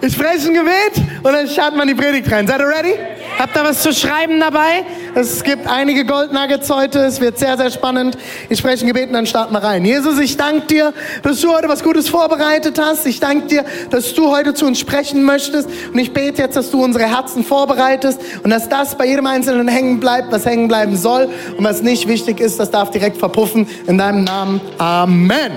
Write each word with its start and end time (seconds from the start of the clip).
Ich 0.00 0.12
spreche 0.12 0.48
ein 0.48 0.54
Gebet 0.54 1.04
und 1.22 1.32
dann 1.32 1.48
starten 1.48 1.76
wir 1.76 1.82
in 1.82 1.88
die 1.88 1.94
Predigt 1.94 2.30
rein. 2.30 2.46
Seid 2.46 2.60
ihr 2.60 2.68
ready? 2.68 2.94
Habt 3.36 3.56
ihr 3.56 3.64
was 3.64 3.82
zu 3.82 3.92
schreiben 3.92 4.38
dabei? 4.38 4.84
Es 5.16 5.42
gibt 5.42 5.66
einige 5.66 6.04
Goldnuggets 6.04 6.70
heute. 6.70 7.00
Es 7.00 7.20
wird 7.20 7.38
sehr, 7.38 7.56
sehr 7.56 7.72
spannend. 7.72 8.16
Ich 8.48 8.60
spreche 8.60 8.84
ein 8.84 8.86
Gebet 8.86 9.08
und 9.08 9.14
dann 9.14 9.26
starten 9.26 9.52
wir 9.52 9.62
rein. 9.62 9.84
Jesus, 9.84 10.20
ich 10.20 10.36
danke 10.36 10.66
dir, 10.66 10.92
dass 11.24 11.40
du 11.40 11.52
heute 11.52 11.68
was 11.68 11.82
Gutes 11.82 12.08
vorbereitet 12.08 12.78
hast. 12.80 13.06
Ich 13.06 13.18
danke 13.18 13.48
dir, 13.48 13.64
dass 13.90 14.14
du 14.14 14.30
heute 14.30 14.54
zu 14.54 14.66
uns 14.66 14.78
sprechen 14.78 15.24
möchtest. 15.24 15.68
Und 15.92 15.98
ich 15.98 16.12
bete 16.12 16.42
jetzt, 16.42 16.56
dass 16.56 16.70
du 16.70 16.84
unsere 16.84 17.06
Herzen 17.06 17.44
vorbereitest 17.44 18.20
und 18.44 18.50
dass 18.50 18.68
das 18.68 18.96
bei 18.96 19.06
jedem 19.06 19.26
Einzelnen 19.26 19.66
hängen 19.66 19.98
bleibt, 19.98 20.30
was 20.30 20.46
hängen 20.46 20.68
bleiben 20.68 20.96
soll. 20.96 21.28
Und 21.56 21.64
was 21.64 21.82
nicht 21.82 22.06
wichtig 22.06 22.38
ist, 22.38 22.60
das 22.60 22.70
darf 22.70 22.92
direkt 22.92 23.16
verpuffen. 23.16 23.66
In 23.88 23.98
deinem 23.98 24.22
Namen. 24.22 24.60
Amen. 24.78 25.50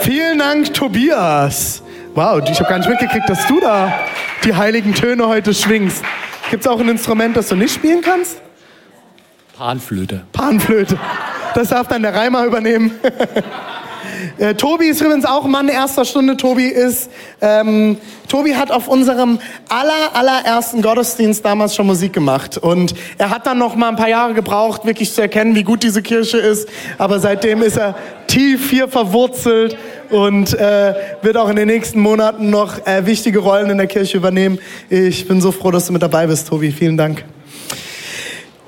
Vielen 0.00 0.38
Dank, 0.38 0.74
Tobias. 0.74 1.82
Wow, 2.14 2.42
ich 2.50 2.58
habe 2.58 2.68
gar 2.68 2.78
nicht 2.78 2.88
mitgekriegt, 2.88 3.28
dass 3.28 3.46
du 3.46 3.60
da 3.60 3.92
die 4.44 4.54
heiligen 4.54 4.94
Töne 4.94 5.26
heute 5.26 5.54
schwingst. 5.54 6.02
Gibt 6.50 6.64
es 6.64 6.70
auch 6.70 6.80
ein 6.80 6.88
Instrument, 6.88 7.36
das 7.36 7.48
du 7.48 7.56
nicht 7.56 7.74
spielen 7.74 8.00
kannst? 8.00 8.40
Panflöte. 9.56 10.24
Panflöte. 10.32 10.98
Das 11.54 11.68
darf 11.68 11.88
dann 11.88 12.02
der 12.02 12.14
Reimer 12.14 12.44
übernehmen. 12.44 12.92
Äh, 14.38 14.54
Tobi 14.54 14.86
ist 14.86 15.00
übrigens 15.00 15.24
auch 15.24 15.44
Mann 15.46 15.68
erster 15.68 16.04
Stunde. 16.04 16.36
Tobi 16.36 16.66
ist, 16.66 17.10
ähm, 17.40 17.96
Tobi 18.28 18.54
hat 18.54 18.70
auf 18.70 18.88
unserem 18.88 19.38
aller, 19.68 20.14
allerersten 20.14 20.82
Gottesdienst 20.82 21.44
damals 21.44 21.74
schon 21.74 21.86
Musik 21.86 22.12
gemacht. 22.12 22.58
Und 22.58 22.94
er 23.18 23.30
hat 23.30 23.46
dann 23.46 23.58
noch 23.58 23.76
mal 23.76 23.88
ein 23.88 23.96
paar 23.96 24.08
Jahre 24.08 24.34
gebraucht, 24.34 24.84
wirklich 24.84 25.12
zu 25.12 25.20
erkennen, 25.20 25.54
wie 25.54 25.64
gut 25.64 25.82
diese 25.82 26.02
Kirche 26.02 26.38
ist. 26.38 26.68
Aber 26.98 27.20
seitdem 27.20 27.62
ist 27.62 27.76
er 27.76 27.94
tief 28.26 28.70
hier 28.70 28.88
verwurzelt 28.88 29.76
und 30.10 30.54
äh, 30.54 30.94
wird 31.22 31.36
auch 31.36 31.48
in 31.48 31.56
den 31.56 31.68
nächsten 31.68 32.00
Monaten 32.00 32.50
noch 32.50 32.86
äh, 32.86 33.06
wichtige 33.06 33.38
Rollen 33.38 33.70
in 33.70 33.78
der 33.78 33.86
Kirche 33.86 34.16
übernehmen. 34.16 34.58
Ich 34.90 35.26
bin 35.26 35.40
so 35.40 35.52
froh, 35.52 35.70
dass 35.70 35.86
du 35.86 35.92
mit 35.92 36.02
dabei 36.02 36.26
bist, 36.26 36.48
Tobi. 36.48 36.70
Vielen 36.70 36.96
Dank. 36.96 37.24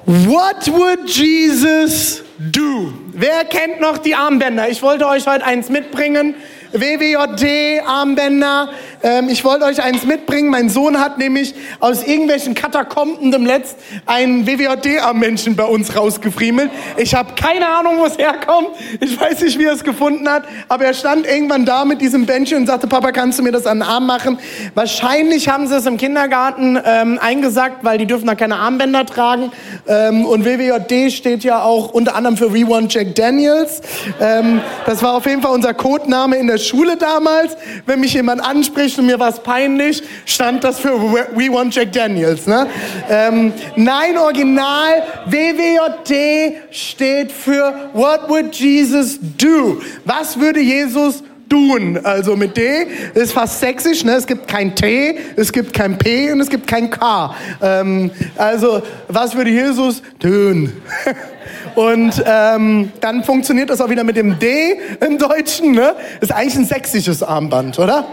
What 0.06 0.66
would 0.72 1.08
Jesus 1.08 2.22
do? 2.40 2.92
Wer 3.12 3.44
kennt 3.44 3.80
noch 3.80 3.98
die 3.98 4.14
Armbänder? 4.14 4.68
Ich 4.70 4.82
wollte 4.82 5.06
euch 5.06 5.26
heute 5.26 5.44
eins 5.44 5.68
mitbringen. 5.68 6.34
WWJD-Armbänder. 6.72 8.70
Ähm, 9.02 9.28
ich 9.28 9.44
wollte 9.44 9.64
euch 9.64 9.82
eins 9.82 10.04
mitbringen. 10.04 10.50
Mein 10.50 10.68
Sohn 10.68 11.00
hat 11.00 11.18
nämlich 11.18 11.54
aus 11.80 12.02
irgendwelchen 12.02 12.54
Katakomben 12.54 13.30
dem 13.30 13.46
Letzt 13.46 13.76
einen 14.06 14.46
WWJD-Armmenschen 14.46 15.56
bei 15.56 15.64
uns 15.64 15.96
rausgefriemelt. 15.96 16.70
Ich 16.96 17.14
habe 17.14 17.34
keine 17.34 17.66
Ahnung, 17.66 17.98
wo 17.98 18.04
es 18.04 18.18
herkommt. 18.18 18.68
Ich 19.00 19.18
weiß 19.18 19.40
nicht, 19.42 19.58
wie 19.58 19.64
er 19.64 19.72
es 19.72 19.84
gefunden 19.84 20.28
hat. 20.28 20.44
Aber 20.68 20.84
er 20.84 20.94
stand 20.94 21.26
irgendwann 21.26 21.64
da 21.64 21.84
mit 21.84 22.00
diesem 22.00 22.26
Bändchen 22.26 22.58
und 22.58 22.66
sagte, 22.66 22.86
Papa, 22.86 23.12
kannst 23.12 23.38
du 23.38 23.42
mir 23.42 23.52
das 23.52 23.66
an 23.66 23.78
den 23.78 23.88
Arm 23.88 24.06
machen? 24.06 24.38
Wahrscheinlich 24.74 25.48
haben 25.48 25.66
sie 25.66 25.76
es 25.76 25.86
im 25.86 25.96
Kindergarten 25.96 26.78
ähm, 26.84 27.18
eingesagt, 27.20 27.82
weil 27.82 27.98
die 27.98 28.06
dürfen 28.06 28.26
da 28.26 28.34
keine 28.34 28.56
Armbänder 28.56 29.06
tragen. 29.06 29.50
Ähm, 29.88 30.26
und 30.26 30.44
WWJD 30.44 31.10
steht 31.12 31.44
ja 31.44 31.62
auch 31.62 31.90
unter 31.92 32.16
anderem 32.16 32.36
für 32.36 32.52
We 32.52 32.68
Want 32.68 32.92
Jack 32.92 33.14
Daniels. 33.14 33.80
Ähm, 34.20 34.60
das 34.84 35.02
war 35.02 35.14
auf 35.14 35.26
jeden 35.26 35.40
Fall 35.40 35.52
unser 35.52 35.72
Codename 35.72 36.36
in 36.36 36.46
der 36.46 36.58
Schule 36.58 36.96
damals. 36.96 37.56
Wenn 37.86 38.00
mich 38.00 38.12
jemand 38.12 38.44
anspricht 38.44 38.89
und 38.98 39.06
mir 39.06 39.18
was 39.18 39.42
peinlich, 39.42 40.02
stand 40.26 40.64
das 40.64 40.80
für 40.80 41.00
We 41.00 41.52
Want 41.52 41.74
Jack 41.74 41.92
Daniels. 41.92 42.46
Ne? 42.46 42.66
Ähm, 43.08 43.52
nein, 43.76 44.16
original, 44.18 45.02
WWJD 45.26 46.54
steht 46.70 47.32
für 47.32 47.90
What 47.92 48.28
would 48.28 48.54
Jesus 48.54 49.18
do? 49.20 49.80
Was 50.04 50.38
würde 50.38 50.60
Jesus 50.60 51.22
tun? 51.48 51.98
Also 52.02 52.36
mit 52.36 52.56
D 52.56 52.86
ist 53.14 53.32
fast 53.32 53.60
sächsisch, 53.60 54.04
ne? 54.04 54.12
es 54.12 54.26
gibt 54.26 54.48
kein 54.48 54.74
T, 54.74 55.18
es 55.36 55.52
gibt 55.52 55.72
kein 55.72 55.98
P 55.98 56.32
und 56.32 56.40
es 56.40 56.48
gibt 56.48 56.66
kein 56.66 56.90
K. 56.90 57.34
Ähm, 57.60 58.10
also 58.36 58.82
was 59.08 59.34
würde 59.34 59.50
Jesus 59.50 60.02
tun? 60.18 60.72
Und 61.74 62.22
ähm, 62.26 62.92
dann 63.00 63.24
funktioniert 63.24 63.70
das 63.70 63.80
auch 63.80 63.90
wieder 63.90 64.04
mit 64.04 64.16
dem 64.16 64.38
D 64.38 64.78
im 65.00 65.18
Deutschen. 65.18 65.72
Ne? 65.72 65.94
Ist 66.20 66.32
eigentlich 66.32 66.56
ein 66.56 66.64
sächsisches 66.64 67.22
Armband, 67.22 67.78
oder? 67.78 68.06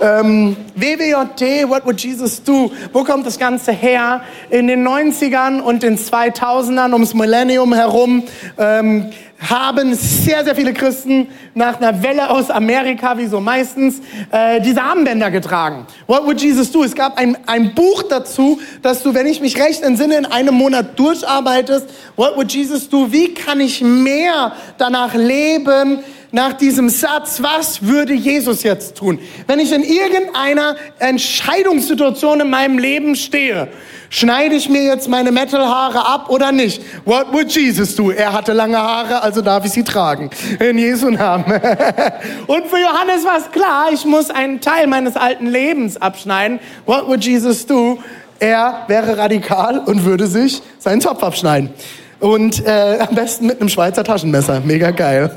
Ähm, 0.00 0.56
WWJD, 0.74 1.68
What 1.68 1.84
Would 1.84 2.00
Jesus 2.00 2.42
Do? 2.42 2.70
Wo 2.92 3.04
kommt 3.04 3.26
das 3.26 3.38
Ganze 3.38 3.72
her? 3.72 4.22
In 4.50 4.66
den 4.66 4.86
90ern 4.86 5.60
und 5.60 5.82
den 5.82 5.98
2000ern, 5.98 6.92
ums 6.92 7.14
Millennium 7.14 7.72
herum, 7.74 8.22
ähm, 8.58 9.10
haben 9.40 9.94
sehr, 9.94 10.44
sehr 10.44 10.54
viele 10.54 10.74
Christen 10.74 11.28
nach 11.54 11.80
einer 11.80 12.02
Welle 12.02 12.28
aus 12.30 12.50
Amerika, 12.50 13.16
wie 13.16 13.26
so 13.26 13.40
meistens, 13.40 14.00
äh, 14.30 14.60
diese 14.60 14.82
Armbänder 14.82 15.30
getragen. 15.30 15.86
What 16.06 16.26
would 16.26 16.40
Jesus 16.40 16.70
do? 16.70 16.84
Es 16.84 16.94
gab 16.94 17.18
ein, 17.18 17.36
ein 17.46 17.74
Buch 17.74 18.02
dazu, 18.02 18.60
dass 18.82 19.02
du, 19.02 19.14
wenn 19.14 19.26
ich 19.26 19.40
mich 19.40 19.58
recht 19.58 19.82
entsinne, 19.82 20.16
in 20.16 20.26
einem 20.26 20.54
Monat 20.54 20.98
durcharbeitest. 20.98 21.88
What 22.16 22.36
would 22.36 22.52
Jesus 22.52 22.88
do? 22.88 23.10
Wie 23.10 23.32
kann 23.32 23.60
ich 23.60 23.80
mehr 23.80 24.52
danach 24.76 25.14
leben, 25.14 26.00
nach 26.32 26.52
diesem 26.52 26.88
Satz, 26.88 27.42
was 27.42 27.82
würde 27.82 28.12
Jesus 28.12 28.62
jetzt 28.62 28.96
tun? 28.96 29.18
Wenn 29.46 29.58
ich 29.58 29.72
in 29.72 29.82
irgendeiner 29.82 30.76
Entscheidungssituation 30.98 32.40
in 32.40 32.50
meinem 32.50 32.78
Leben 32.78 33.16
stehe, 33.16 33.68
schneide 34.10 34.54
ich 34.54 34.68
mir 34.68 34.84
jetzt 34.84 35.08
meine 35.08 35.32
Metalhaare 35.32 36.06
ab 36.06 36.30
oder 36.30 36.52
nicht? 36.52 36.82
What 37.04 37.32
would 37.32 37.50
Jesus 37.50 37.96
do? 37.96 38.10
Er 38.10 38.32
hatte 38.32 38.52
lange 38.52 38.78
Haare, 38.78 39.22
also 39.22 39.40
darf 39.40 39.64
ich 39.64 39.72
sie 39.72 39.84
tragen. 39.84 40.30
In 40.58 40.78
Jesu 40.78 41.10
Namen. 41.10 41.44
Und 42.46 42.66
für 42.66 42.78
Johannes 42.78 43.24
war 43.24 43.38
es 43.38 43.50
klar, 43.50 43.88
ich 43.92 44.04
muss 44.04 44.30
einen 44.30 44.60
Teil 44.60 44.86
meines 44.86 45.16
alten 45.16 45.46
Lebens 45.46 45.96
abschneiden. 45.96 46.60
What 46.86 47.08
would 47.08 47.24
Jesus 47.24 47.66
do? 47.66 47.98
Er 48.38 48.84
wäre 48.86 49.18
radikal 49.18 49.80
und 49.80 50.06
würde 50.06 50.26
sich 50.26 50.62
seinen 50.78 51.02
Zopf 51.02 51.22
abschneiden. 51.22 51.74
Und 52.20 52.64
äh, 52.66 52.98
am 53.00 53.14
besten 53.14 53.46
mit 53.46 53.60
einem 53.60 53.70
Schweizer 53.70 54.04
Taschenmesser. 54.04 54.60
Mega 54.60 54.90
geil. 54.90 55.30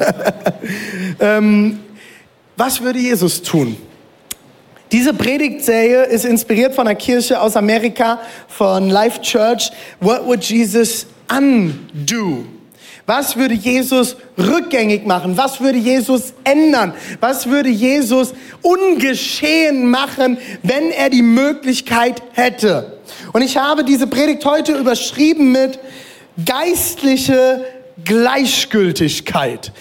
ähm, 1.19 1.79
was 2.57 2.81
würde 2.81 2.99
Jesus 2.99 3.41
tun? 3.41 3.77
Diese 4.91 5.13
Predigtserie 5.13 6.03
ist 6.03 6.25
inspiriert 6.25 6.75
von 6.75 6.85
einer 6.85 6.95
Kirche 6.95 7.41
aus 7.41 7.55
Amerika, 7.55 8.19
von 8.47 8.89
Life 8.89 9.21
Church. 9.21 9.71
What 10.01 10.25
would 10.25 10.43
Jesus 10.43 11.07
undo? 11.31 12.45
Was 13.05 13.35
würde 13.35 13.53
Jesus 13.53 14.15
rückgängig 14.37 15.05
machen? 15.05 15.35
Was 15.35 15.59
würde 15.59 15.77
Jesus 15.77 16.33
ändern? 16.43 16.93
Was 17.19 17.47
würde 17.47 17.69
Jesus 17.69 18.33
ungeschehen 18.61 19.89
machen, 19.89 20.37
wenn 20.61 20.91
er 20.91 21.09
die 21.09 21.21
Möglichkeit 21.21 22.21
hätte? 22.33 22.99
Und 23.33 23.41
ich 23.41 23.57
habe 23.57 23.83
diese 23.83 24.07
Predigt 24.07 24.45
heute 24.45 24.73
überschrieben 24.73 25.51
mit 25.51 25.79
geistliche 26.45 27.65
Gleichgültigkeit. 28.03 29.71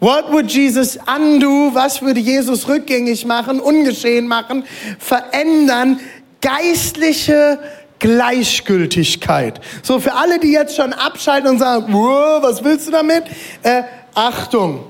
What 0.00 0.30
would 0.30 0.50
Jesus 0.50 0.98
undo? 1.06 1.70
Was 1.72 2.02
würde 2.02 2.20
Jesus 2.20 2.68
rückgängig 2.68 3.24
machen, 3.24 3.60
ungeschehen 3.60 4.28
machen, 4.28 4.64
verändern? 4.98 6.00
Geistliche 6.40 7.58
Gleichgültigkeit. 7.98 9.60
So, 9.82 9.98
für 9.98 10.14
alle, 10.14 10.38
die 10.38 10.52
jetzt 10.52 10.76
schon 10.76 10.92
abschalten 10.92 11.48
und 11.50 11.58
sagen, 11.58 11.92
was 11.92 12.62
willst 12.62 12.86
du 12.86 12.92
damit? 12.92 13.24
Äh, 13.62 13.82
Achtung. 14.14 14.84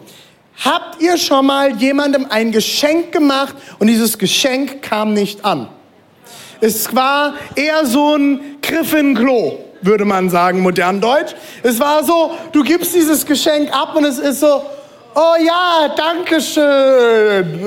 Habt 0.64 1.00
ihr 1.02 1.16
schon 1.18 1.46
mal 1.46 1.76
jemandem 1.76 2.26
ein 2.28 2.50
Geschenk 2.50 3.12
gemacht 3.12 3.54
und 3.78 3.86
dieses 3.86 4.18
Geschenk 4.18 4.82
kam 4.82 5.12
nicht 5.12 5.44
an? 5.44 5.68
Es 6.60 6.94
war 6.96 7.34
eher 7.54 7.84
so 7.86 8.16
ein 8.16 8.40
Griff 8.62 8.94
in 8.94 9.14
Klo 9.14 9.65
würde 9.82 10.04
man 10.04 10.30
sagen, 10.30 10.60
modern 10.60 11.00
Deutsch. 11.00 11.34
Es 11.62 11.78
war 11.80 12.04
so, 12.04 12.32
du 12.52 12.62
gibst 12.62 12.94
dieses 12.94 13.24
Geschenk 13.24 13.72
ab 13.72 13.94
und 13.94 14.04
es 14.04 14.18
ist 14.18 14.40
so, 14.40 14.62
oh 15.14 15.34
ja, 15.44 15.94
danke 15.96 16.40
schön. 16.40 17.60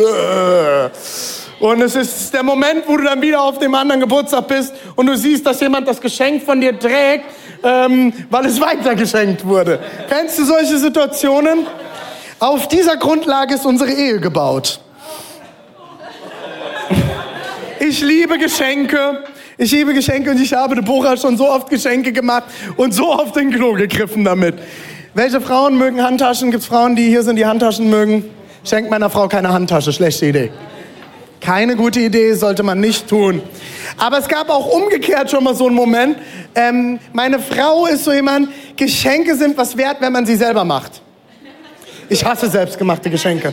Und 1.60 1.82
es 1.82 1.96
ist 1.96 2.34
der 2.34 2.44
Moment, 2.44 2.84
wo 2.88 2.96
du 2.96 3.04
dann 3.04 3.22
wieder 3.22 3.42
auf 3.42 3.60
dem 3.60 3.76
anderen 3.76 4.00
Geburtstag 4.00 4.48
bist 4.48 4.74
und 4.96 5.08
du 5.08 5.18
siehst, 5.18 5.46
dass 5.46 5.60
jemand 5.60 5.88
das 5.88 6.00
Geschenk 6.00 6.44
von 6.44 6.62
dir 6.62 6.78
trägt, 6.78 7.26
ähm, 7.64 8.14
weil 8.30 8.46
es 8.46 8.62
weitergeschenkt 8.62 9.46
wurde. 9.46 9.80
Kennst 10.08 10.40
du 10.40 10.46
solche 10.46 10.78
Situationen? 10.78 11.68
Auf 12.40 12.70
dieser 12.70 12.96
Grundlage 12.96 13.56
ist 13.56 13.66
unsere 13.66 13.92
Ehe 13.92 14.20
gebaut. 14.22 14.80
Ich 17.82 18.02
liebe 18.02 18.38
Geschenke. 18.38 19.24
Ich 19.62 19.72
liebe 19.74 19.94
Geschenke 19.94 20.32
und 20.32 20.40
ich 20.40 20.54
habe 20.54 20.74
Deborah 20.74 21.18
schon 21.18 21.36
so 21.36 21.50
oft 21.50 21.70
Geschenke 21.70 22.14
gemacht 22.14 22.46
und 22.78 22.94
so 22.94 23.10
oft 23.12 23.36
den 23.36 23.52
Klo 23.52 23.74
gegriffen 23.74 24.24
damit. 24.24 24.56
Welche 25.14 25.42
Frauen 25.42 25.78
mögen 25.78 26.02
Handtaschen? 26.02 26.50
Gibt 26.50 26.64
es 26.64 26.70
Frauen, 26.70 26.96
die 26.96 27.10
hier 27.10 27.24
sind, 27.24 27.36
die 27.36 27.46
Handtaschen 27.46 27.90
mögen? 27.90 28.24
Schenkt 28.64 28.90
meiner 28.90 29.10
Frau 29.10 29.28
keine 29.28 29.52
Handtasche, 29.52 29.92
schlechte 29.92 30.28
Idee. 30.28 30.52
Keine 31.42 31.76
gute 31.76 32.00
Idee, 32.00 32.36
sollte 32.36 32.64
man 32.64 32.80
nicht 32.80 33.10
tun. 33.10 33.42
Aber 33.98 34.20
es 34.20 34.30
gab 34.30 34.50
auch 34.50 34.66
umgekehrt 34.66 35.30
schon 35.30 35.44
mal 35.44 35.54
so 35.54 35.68
einen 35.68 35.76
Moment. 35.76 36.16
Ähm, 36.56 36.98
meine 37.12 37.38
Frau 37.38 37.86
ist 37.86 38.06
so 38.06 38.14
jemand, 38.14 38.48
Geschenke 38.78 39.36
sind 39.36 39.58
was 39.58 39.76
wert, 39.76 39.98
wenn 40.00 40.14
man 40.14 40.26
sie 40.26 40.38
selber 40.38 40.64
macht. 40.64 41.02
Ich 42.08 42.24
hasse 42.24 42.50
selbstgemachte 42.50 43.10
Geschenke. 43.10 43.52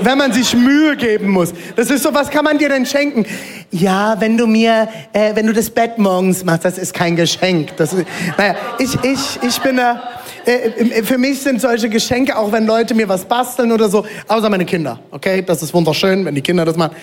Wenn 0.00 0.18
man 0.18 0.32
sich 0.32 0.54
Mühe 0.54 0.96
geben 0.96 1.28
muss. 1.28 1.52
Das 1.76 1.90
ist 1.90 2.02
so, 2.02 2.14
was 2.14 2.30
kann 2.30 2.44
man 2.44 2.58
dir 2.58 2.68
denn 2.68 2.86
schenken? 2.86 3.26
Ja, 3.70 4.16
wenn 4.18 4.36
du 4.36 4.46
mir, 4.46 4.88
äh, 5.12 5.34
wenn 5.34 5.46
du 5.46 5.52
das 5.52 5.70
Bett 5.70 5.98
morgens 5.98 6.44
machst, 6.44 6.64
das 6.64 6.78
ist 6.78 6.94
kein 6.94 7.16
Geschenk. 7.16 7.76
Das 7.76 7.92
ist, 7.92 8.06
naja, 8.36 8.54
ich, 8.78 8.94
ich, 9.02 9.38
ich 9.42 9.58
bin 9.60 9.76
da, 9.76 10.02
äh, 10.44 11.02
für 11.02 11.18
mich 11.18 11.40
sind 11.40 11.60
solche 11.60 11.88
Geschenke, 11.88 12.36
auch 12.36 12.50
wenn 12.52 12.66
Leute 12.66 12.94
mir 12.94 13.08
was 13.08 13.24
basteln 13.24 13.72
oder 13.72 13.88
so, 13.88 14.06
außer 14.26 14.48
meine 14.48 14.64
Kinder, 14.64 14.98
okay? 15.10 15.42
Das 15.42 15.62
ist 15.62 15.74
wunderschön, 15.74 16.24
wenn 16.24 16.34
die 16.34 16.42
Kinder 16.42 16.64
das 16.64 16.76
machen. 16.76 16.96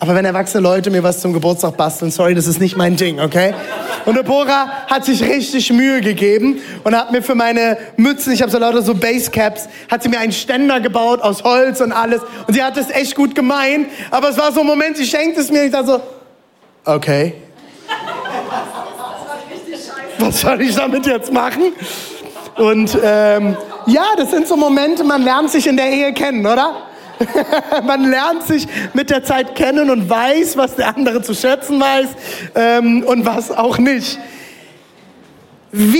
Aber 0.00 0.14
wenn 0.14 0.24
erwachsene 0.24 0.62
Leute 0.62 0.90
mir 0.90 1.02
was 1.02 1.20
zum 1.20 1.32
Geburtstag 1.32 1.76
basteln, 1.76 2.12
sorry, 2.12 2.34
das 2.34 2.46
ist 2.46 2.60
nicht 2.60 2.76
mein 2.76 2.94
Ding, 2.94 3.18
okay? 3.18 3.52
Und 4.04 4.16
Deborah 4.16 4.86
hat 4.86 5.04
sich 5.04 5.22
richtig 5.24 5.72
Mühe 5.72 6.00
gegeben 6.00 6.60
und 6.84 6.96
hat 6.96 7.10
mir 7.10 7.20
für 7.20 7.34
meine 7.34 7.76
Mützen, 7.96 8.32
ich 8.32 8.40
habe 8.40 8.50
so 8.50 8.58
lauter 8.58 8.82
so 8.82 8.94
Basecaps, 8.94 9.68
hat 9.90 10.04
sie 10.04 10.08
mir 10.08 10.20
einen 10.20 10.30
Ständer 10.30 10.78
gebaut 10.78 11.20
aus 11.20 11.42
Holz 11.42 11.80
und 11.80 11.90
alles. 11.90 12.20
Und 12.46 12.54
sie 12.54 12.62
hat 12.62 12.76
es 12.76 12.90
echt 12.90 13.16
gut 13.16 13.34
gemeint, 13.34 13.88
aber 14.12 14.28
es 14.28 14.38
war 14.38 14.52
so 14.52 14.60
ein 14.60 14.66
Moment, 14.66 14.96
sie 14.96 15.04
schenkt 15.04 15.36
es 15.36 15.50
mir 15.50 15.60
und 15.60 15.66
ich 15.66 15.72
dachte 15.72 15.86
so, 15.86 16.00
okay. 16.84 17.34
Was 20.18 20.40
soll 20.40 20.60
ich 20.62 20.76
damit 20.76 21.06
jetzt 21.06 21.32
machen? 21.32 21.72
Und 22.56 22.96
ähm, 23.02 23.56
ja, 23.86 24.04
das 24.16 24.30
sind 24.30 24.46
so 24.46 24.56
Momente, 24.56 25.02
man 25.02 25.22
lernt 25.22 25.50
sich 25.50 25.66
in 25.66 25.76
der 25.76 25.90
Ehe 25.90 26.12
kennen, 26.12 26.46
oder? 26.46 26.82
man 27.84 28.10
lernt 28.10 28.44
sich 28.44 28.66
mit 28.94 29.10
der 29.10 29.24
Zeit 29.24 29.54
kennen 29.54 29.90
und 29.90 30.08
weiß, 30.08 30.56
was 30.56 30.76
der 30.76 30.96
andere 30.96 31.22
zu 31.22 31.34
schätzen 31.34 31.80
weiß 31.80 32.08
ähm, 32.54 33.04
und 33.04 33.24
was 33.24 33.50
auch 33.50 33.78
nicht. 33.78 34.18
Wie 35.72 35.98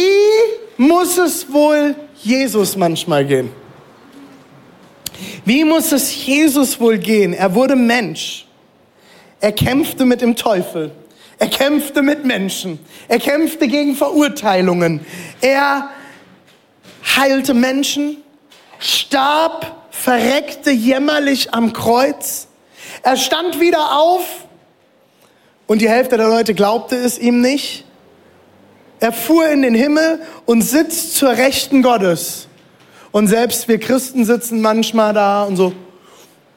muss 0.77 1.19
es 1.19 1.53
wohl 1.53 1.95
Jesus 2.23 2.77
manchmal 2.77 3.25
gehen? 3.25 3.51
Wie 5.45 5.65
muss 5.65 5.93
es 5.93 6.27
Jesus 6.27 6.81
wohl 6.81 6.99
gehen? 6.99 7.33
Er 7.33 7.55
wurde 7.55 7.77
Mensch. 7.77 8.47
Er 9.41 9.53
kämpfte 9.53 10.05
mit 10.05 10.21
dem 10.21 10.37
Teufel. 10.37 10.93
Er 11.39 11.49
kämpfte 11.49 12.03
mit 12.03 12.25
Menschen. 12.25 12.79
Er 13.07 13.19
kämpfte 13.19 13.69
gegen 13.69 13.95
Verurteilungen. 13.95 15.01
Er 15.41 15.91
heilte 17.17 17.55
Menschen, 17.55 18.19
starb 18.79 19.88
verreckte 20.03 20.71
jämmerlich 20.71 21.53
am 21.53 21.73
Kreuz. 21.73 22.47
Er 23.03 23.17
stand 23.17 23.61
wieder 23.61 23.99
auf 23.99 24.25
und 25.67 25.83
die 25.83 25.89
Hälfte 25.89 26.17
der 26.17 26.29
Leute 26.29 26.55
glaubte 26.55 26.97
es 26.97 27.19
ihm 27.19 27.41
nicht. 27.41 27.85
Er 29.01 29.13
fuhr 29.13 29.49
in 29.49 29.63
den 29.63 29.75
Himmel 29.75 30.21
und 30.47 30.63
sitzt 30.63 31.17
zur 31.17 31.31
Rechten 31.31 31.83
Gottes. 31.83 32.49
Und 33.11 33.27
selbst 33.29 33.69
wir 33.69 33.79
Christen 33.79 34.25
sitzen 34.25 34.61
manchmal 34.61 35.15
da 35.15 35.45
und 35.45 35.57
so, 35.57 35.73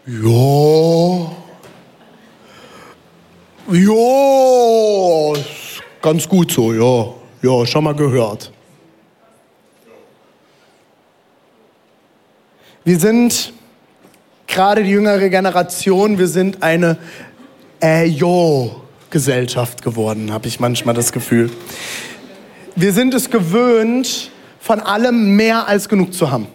ja, 0.06 1.32
ja, 3.72 5.34
ganz 6.02 6.28
gut 6.28 6.52
so, 6.52 6.74
ja, 6.74 7.14
ja, 7.42 7.66
schon 7.66 7.84
mal 7.84 7.96
gehört. 7.96 8.52
Wir 12.84 13.00
sind 13.00 13.54
gerade 14.48 14.84
die 14.84 14.90
jüngere 14.90 15.30
Generation, 15.30 16.18
wir 16.18 16.28
sind 16.28 16.64
eine 16.64 16.98
Jo-Gesellschaft 18.06 19.84
geworden, 19.84 20.34
habe 20.34 20.48
ich 20.48 20.60
manchmal 20.60 20.96
das 20.96 21.12
Gefühl. 21.12 21.52
Wir 22.76 22.92
sind 22.92 23.14
es 23.14 23.30
gewöhnt, 23.30 24.32
von 24.60 24.80
allem 24.80 25.36
mehr 25.36 25.68
als 25.68 25.90
genug 25.90 26.16
zu 26.16 26.32
haben. 26.32 26.48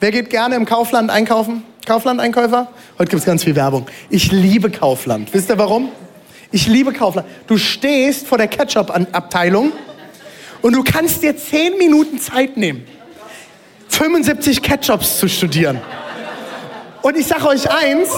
Wer 0.00 0.12
geht 0.12 0.30
gerne 0.30 0.56
im 0.56 0.64
Kaufland 0.64 1.10
einkaufen? 1.10 1.62
Kaufland-Einkäufer? 1.84 2.68
Heute 2.98 3.10
gibt 3.10 3.20
es 3.20 3.26
ganz 3.26 3.44
viel 3.44 3.54
Werbung. 3.54 3.84
Ich 4.08 4.32
liebe 4.32 4.70
Kaufland. 4.70 5.34
Wisst 5.34 5.50
ihr 5.50 5.58
warum? 5.58 5.90
Ich 6.52 6.68
liebe 6.68 6.94
Kaufland. 6.94 7.28
Du 7.46 7.58
stehst 7.58 8.26
vor 8.26 8.38
der 8.38 8.48
Ketchup-Abteilung 8.48 9.72
und 10.62 10.74
du 10.74 10.82
kannst 10.84 11.22
dir 11.22 11.36
zehn 11.36 11.76
Minuten 11.76 12.18
Zeit 12.18 12.56
nehmen 12.56 12.86
75 14.00 14.62
Ketchups 14.62 15.18
zu 15.18 15.28
studieren. 15.28 15.78
Und 17.02 17.18
ich 17.18 17.26
sage 17.26 17.46
euch 17.46 17.70
eins, 17.70 18.08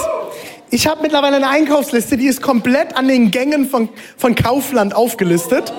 ich 0.69 0.87
habe 0.87 1.01
mittlerweile 1.01 1.35
eine 1.35 1.49
Einkaufsliste, 1.49 2.15
die 2.15 2.27
ist 2.27 2.41
komplett 2.41 2.95
an 2.95 3.09
den 3.09 3.31
Gängen 3.31 3.67
von, 3.67 3.89
von 4.15 4.33
Kaufland 4.33 4.95
aufgelistet, 4.95 5.73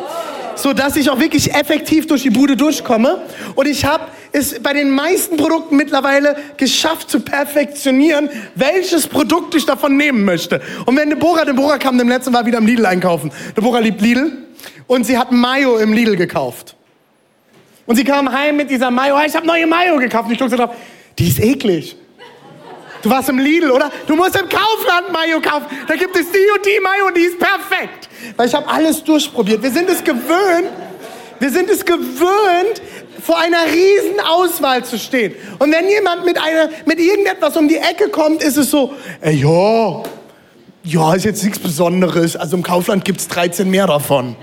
so 0.57 0.75
dass 0.75 0.97
ich 0.97 1.09
auch 1.09 1.21
wirklich 1.21 1.55
effektiv 1.55 2.07
durch 2.07 2.21
die 2.21 2.29
Bude 2.29 2.55
durchkomme. 2.55 3.23
Und 3.55 3.67
ich 3.67 3.87
habe 3.87 4.05
es 4.33 4.63
bei 4.63 4.75
den 4.75 4.91
meisten 4.91 5.39
Produkten 5.39 5.77
mittlerweile 5.77 6.37
geschafft 6.59 7.09
zu 7.09 7.21
perfektionieren, 7.21 8.29
welches 8.57 9.07
Produkt 9.07 9.55
ich 9.55 9.65
davon 9.65 9.97
nehmen 9.97 10.27
möchte. 10.27 10.61
Und 10.85 10.99
wenn 10.99 11.09
Deborah, 11.09 11.47
Deborah 11.47 11.79
kam 11.79 11.97
dem 11.97 12.11
letzten 12.11 12.33
Mal 12.33 12.45
wieder 12.45 12.59
im 12.59 12.67
Lidl 12.67 12.85
einkaufen. 12.85 13.33
Deborah 13.57 13.79
liebt 13.79 14.03
Lidl 14.03 14.33
und 14.87 15.07
sie 15.07 15.17
hat 15.17 15.33
Mayo 15.33 15.79
im 15.79 15.95
Lidl 15.95 16.17
gekauft. 16.17 16.77
Und 17.87 17.97
sie 17.97 18.05
kam 18.05 18.33
heim 18.33 18.57
mit 18.57 18.71
dieser 18.71 18.91
Mayo. 18.91 19.17
Ich 19.27 19.35
habe 19.35 19.47
neue 19.47 19.67
Mayo 19.67 19.99
gekauft. 19.99 20.27
Und 20.27 20.33
ich 20.33 20.39
guckte 20.39 20.57
drauf. 20.57 20.71
Die 21.19 21.29
ist 21.29 21.39
eklig. 21.39 21.97
Du 23.03 23.11
warst 23.11 23.29
im 23.29 23.39
Lidl, 23.39 23.71
oder? 23.71 23.91
Du 24.07 24.17
musst 24.17 24.35
im 24.35 24.49
Kaufland 24.49 25.13
Mayo 25.13 25.39
kaufen. 25.41 25.67
Da 25.87 25.95
gibt 25.95 26.17
es 26.17 26.31
die 26.33 26.39
und 26.57 26.65
die 26.65 26.81
Mayo 26.81 27.07
und 27.09 27.17
die 27.17 27.21
ist 27.21 27.39
perfekt. 27.39 28.09
Weil 28.37 28.49
ich 28.49 28.55
habe 28.55 28.67
alles 28.67 29.05
durchprobiert. 29.05 29.63
Wir 29.63 29.71
sind 29.71 29.91
es 29.91 30.03
gewöhnt, 30.03 30.71
wir 31.39 31.51
sind 31.51 31.69
es 31.69 31.85
gewöhnt, 31.85 32.81
vor 33.23 33.39
einer 33.39 33.67
riesen 33.67 34.21
Auswahl 34.27 34.85
zu 34.85 34.99
stehen. 34.99 35.35
Und 35.59 35.71
wenn 35.71 35.87
jemand 35.87 36.25
mit, 36.25 36.41
einer, 36.41 36.71
mit 36.87 36.99
irgendetwas 36.99 37.57
um 37.59 37.69
die 37.69 37.77
Ecke 37.77 38.09
kommt, 38.09 38.43
ist 38.43 38.57
es 38.57 38.71
so, 38.71 38.95
ey, 39.21 39.35
ja, 39.37 40.03
ja, 40.83 41.15
ist 41.15 41.25
jetzt 41.27 41.45
nichts 41.45 41.59
Besonderes. 41.59 42.37
Also 42.37 42.57
im 42.57 42.63
Kaufland 42.63 43.05
gibt 43.05 43.21
es 43.21 43.29
13 43.29 43.69
mehr 43.69 43.87
davon. 43.87 44.35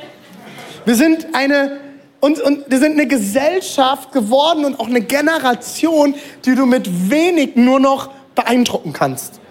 Wir 0.85 0.95
sind 0.95 1.27
eine 1.33 1.79
und, 2.21 2.39
und 2.39 2.69
wir 2.69 2.79
sind 2.79 2.93
eine 2.93 3.07
Gesellschaft 3.07 4.11
geworden 4.13 4.63
und 4.63 4.79
auch 4.79 4.87
eine 4.87 5.01
Generation, 5.01 6.15
die 6.45 6.55
du 6.55 6.65
mit 6.65 7.09
wenig 7.09 7.55
nur 7.55 7.79
noch 7.79 8.09
beeindrucken 8.35 8.93
kannst. 8.93 9.41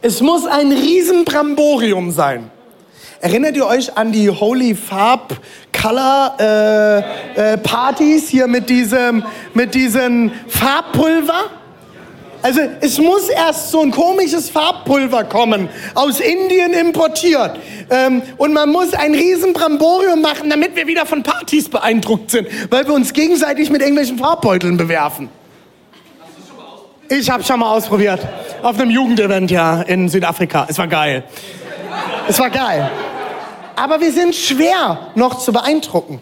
Es 0.00 0.20
muss 0.20 0.46
ein 0.46 0.72
Riesenbramborium 0.72 2.10
sein. 2.10 2.50
Erinnert 3.20 3.56
ihr 3.56 3.66
euch 3.66 3.96
an 3.96 4.10
die 4.10 4.28
Holy 4.28 4.74
Farb 4.74 5.36
Color 5.72 6.36
äh, 6.40 7.52
äh, 7.52 7.58
Partys 7.58 8.28
hier 8.28 8.48
mit 8.48 8.68
diesem 8.68 9.24
mit 9.54 9.74
diesem 9.74 10.32
Farbpulver? 10.48 11.61
Also 12.42 12.60
es 12.80 12.98
muss 12.98 13.28
erst 13.28 13.70
so 13.70 13.82
ein 13.82 13.92
komisches 13.92 14.50
Farbpulver 14.50 15.24
kommen, 15.24 15.68
aus 15.94 16.18
Indien 16.18 16.72
importiert. 16.72 17.56
Ähm, 17.88 18.22
und 18.36 18.52
man 18.52 18.68
muss 18.68 18.92
ein 18.94 19.14
riesen 19.14 19.52
Bramborium 19.52 20.20
machen, 20.20 20.50
damit 20.50 20.74
wir 20.74 20.88
wieder 20.88 21.06
von 21.06 21.22
Partys 21.22 21.68
beeindruckt 21.68 22.32
sind, 22.32 22.48
weil 22.70 22.86
wir 22.86 22.94
uns 22.94 23.12
gegenseitig 23.12 23.70
mit 23.70 23.80
irgendwelchen 23.80 24.18
Farbbeuteln 24.18 24.76
bewerfen. 24.76 25.28
Ich 27.08 27.30
habe 27.30 27.44
schon 27.44 27.60
mal 27.60 27.70
ausprobiert. 27.70 28.26
Auf 28.62 28.78
einem 28.78 28.90
Jugendevent 28.90 29.50
ja 29.50 29.82
in 29.82 30.08
Südafrika. 30.08 30.66
Es 30.68 30.78
war 30.78 30.88
geil. 30.88 31.24
Es 32.26 32.40
war 32.40 32.50
geil. 32.50 32.90
Aber 33.76 34.00
wir 34.00 34.12
sind 34.12 34.34
schwer 34.34 35.10
noch 35.14 35.38
zu 35.38 35.52
beeindrucken. 35.52 36.20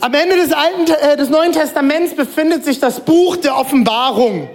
Am 0.00 0.14
Ende 0.14 0.36
des, 0.36 0.52
Alten, 0.52 0.90
äh, 0.90 1.16
des 1.16 1.28
Neuen 1.28 1.52
Testaments 1.52 2.14
befindet 2.14 2.64
sich 2.64 2.80
das 2.80 3.00
Buch 3.00 3.36
der 3.36 3.56
Offenbarung. 3.56 4.48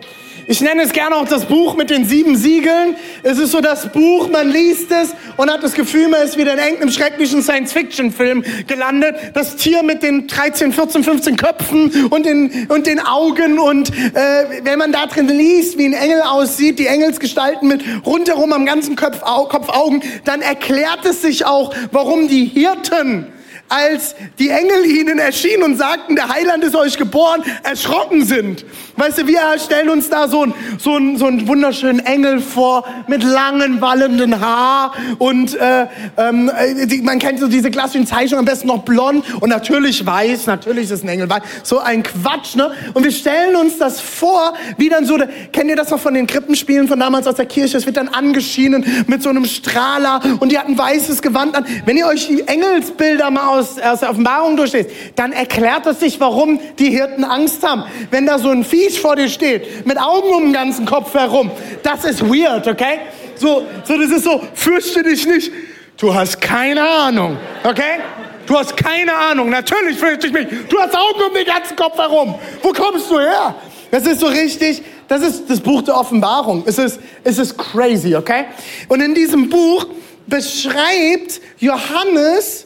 Ich 0.45 0.59
nenne 0.59 0.83
es 0.83 0.91
gerne 0.91 1.15
auch 1.15 1.27
das 1.27 1.45
Buch 1.45 1.75
mit 1.75 1.89
den 1.89 2.05
sieben 2.05 2.35
Siegeln. 2.35 2.95
Es 3.23 3.39
ist 3.39 3.51
so 3.51 3.61
das 3.61 3.91
Buch, 3.91 4.29
man 4.29 4.49
liest 4.49 4.91
es 4.91 5.13
und 5.37 5.49
hat 5.49 5.63
das 5.63 5.73
Gefühl, 5.73 6.09
man 6.09 6.21
ist 6.21 6.37
wieder 6.37 6.53
in 6.53 6.59
irgendeinem 6.59 6.91
schrecklichen 6.91 7.41
Science-Fiction-Film 7.41 8.43
gelandet. 8.67 9.15
Das 9.33 9.55
Tier 9.55 9.83
mit 9.83 10.03
den 10.03 10.27
13, 10.27 10.73
14, 10.73 11.03
15 11.03 11.37
Köpfen 11.37 12.07
und 12.07 12.25
den, 12.25 12.67
und 12.69 12.87
den 12.87 12.99
Augen. 12.99 13.57
Und 13.57 13.89
äh, 13.91 14.61
wenn 14.63 14.79
man 14.79 14.91
da 14.91 15.05
drin 15.05 15.29
liest, 15.29 15.77
wie 15.77 15.85
ein 15.85 15.93
Engel 15.93 16.21
aussieht, 16.21 16.77
die 16.77 16.87
Engelsgestalten 16.87 17.67
mit 17.67 17.81
rundherum 18.05 18.51
am 18.51 18.65
ganzen 18.65 18.95
Kopf, 18.95 19.21
Kopf 19.21 19.69
Augen, 19.69 20.01
dann 20.25 20.41
erklärt 20.41 21.05
es 21.05 21.21
sich 21.21 21.45
auch, 21.45 21.73
warum 21.91 22.27
die 22.27 22.45
Hirten 22.45 23.32
als 23.69 24.15
die 24.37 24.49
Engel 24.49 24.85
ihnen 24.85 25.19
erschienen 25.19 25.63
und 25.63 25.77
sagten, 25.77 26.15
der 26.15 26.29
Heiland 26.29 26.63
ist 26.63 26.75
euch 26.75 26.97
geboren, 26.97 27.43
erschrocken 27.63 28.25
sind. 28.25 28.65
Weißt 28.97 29.19
du, 29.19 29.27
wir 29.27 29.39
stellen 29.57 29.89
uns 29.89 30.09
da 30.09 30.27
so 30.27 30.43
einen 30.43 30.53
so 30.77 30.99
so 31.17 31.25
einen 31.25 31.47
wunderschönen 31.47 31.99
Engel 32.05 32.39
vor 32.39 32.85
mit 33.07 33.23
langen, 33.23 33.81
wallenden 33.81 34.39
Haar 34.39 34.93
und 35.17 35.55
äh, 35.55 35.87
ähm, 36.17 36.51
die, 36.85 37.01
man 37.01 37.17
kennt 37.17 37.39
so 37.39 37.47
diese 37.47 37.71
klassischen 37.71 38.05
Zeichnungen, 38.05 38.39
am 38.39 38.45
besten 38.45 38.67
noch 38.67 38.83
blond 38.83 39.25
und 39.41 39.49
natürlich 39.49 40.05
weiß, 40.05 40.45
natürlich 40.45 40.91
ist 40.91 41.03
ein 41.03 41.09
Engel 41.09 41.29
weiß. 41.29 41.41
So 41.63 41.79
ein 41.79 42.03
Quatsch, 42.03 42.55
ne? 42.55 42.71
Und 42.93 43.03
wir 43.03 43.11
stellen 43.11 43.55
uns 43.55 43.77
das 43.77 43.99
vor, 43.99 44.53
wie 44.77 44.89
dann 44.89 45.05
so, 45.05 45.17
kennt 45.51 45.69
ihr 45.69 45.75
das 45.75 45.89
noch 45.89 45.99
von 45.99 46.13
den 46.13 46.27
Krippenspielen 46.27 46.87
von 46.87 46.99
damals 46.99 47.25
aus 47.25 47.35
der 47.35 47.45
Kirche? 47.45 47.77
Es 47.77 47.85
wird 47.85 47.97
dann 47.97 48.09
angeschienen 48.09 49.05
mit 49.07 49.23
so 49.23 49.29
einem 49.29 49.45
Strahler 49.45 50.21
und 50.39 50.51
die 50.51 50.59
hatten 50.59 50.77
weißes 50.77 51.21
Gewand 51.21 51.55
an. 51.55 51.65
Wenn 51.85 51.97
ihr 51.97 52.05
euch 52.05 52.27
die 52.27 52.41
Engelsbilder 52.47 53.31
mal 53.31 53.52
aus, 53.53 53.79
aus 53.79 54.03
Offenbarung 54.03 54.57
durchlest, 54.57 54.89
dann 55.15 55.31
erklärt 55.31 55.85
es 55.85 55.99
sich, 55.99 56.19
warum 56.19 56.59
die 56.79 56.89
Hirten 56.89 57.23
Angst 57.23 57.63
haben. 57.67 57.83
Wenn 58.11 58.25
da 58.25 58.39
so 58.39 58.49
ein 58.49 58.63
Viech 58.63 58.99
vor 58.99 59.15
dir 59.15 59.29
steht, 59.29 59.85
mit 59.85 59.99
Augen 59.99 60.33
um 60.33 60.43
den 60.43 60.53
ganzen 60.53 60.85
Kopf 60.85 61.13
herum, 61.13 61.51
das 61.83 62.05
ist 62.05 62.21
weird, 62.21 62.67
okay? 62.67 62.99
So, 63.35 63.63
so 63.83 63.97
das 63.97 64.11
ist 64.11 64.23
so, 64.23 64.41
fürchte 64.53 65.03
dich 65.03 65.25
nicht. 65.25 65.51
Du 65.97 66.13
hast 66.13 66.41
keine 66.41 66.87
Ahnung, 66.87 67.37
okay? 67.63 67.99
Du 68.45 68.57
hast 68.57 68.75
keine 68.75 69.13
Ahnung. 69.13 69.49
Natürlich 69.49 69.97
fürchte 69.97 70.27
ich 70.27 70.33
mich. 70.33 70.47
Du 70.69 70.79
hast 70.79 70.95
Augen 70.95 71.21
um 71.27 71.33
den 71.33 71.45
ganzen 71.45 71.75
Kopf 71.75 71.97
herum. 71.97 72.35
Wo 72.61 72.71
kommst 72.71 73.09
du 73.09 73.19
her? 73.19 73.55
Das 73.91 74.05
ist 74.05 74.19
so 74.19 74.27
richtig, 74.27 74.81
das 75.07 75.21
ist 75.21 75.49
das 75.49 75.59
Buch 75.59 75.83
der 75.83 75.95
Offenbarung. 75.95 76.63
Es 76.65 76.77
ist, 76.77 76.99
es 77.23 77.37
ist 77.37 77.57
crazy, 77.57 78.15
okay? 78.15 78.45
Und 78.87 79.01
in 79.01 79.13
diesem 79.13 79.49
Buch 79.49 79.85
beschreibt 80.27 81.39
Johannes 81.59 82.62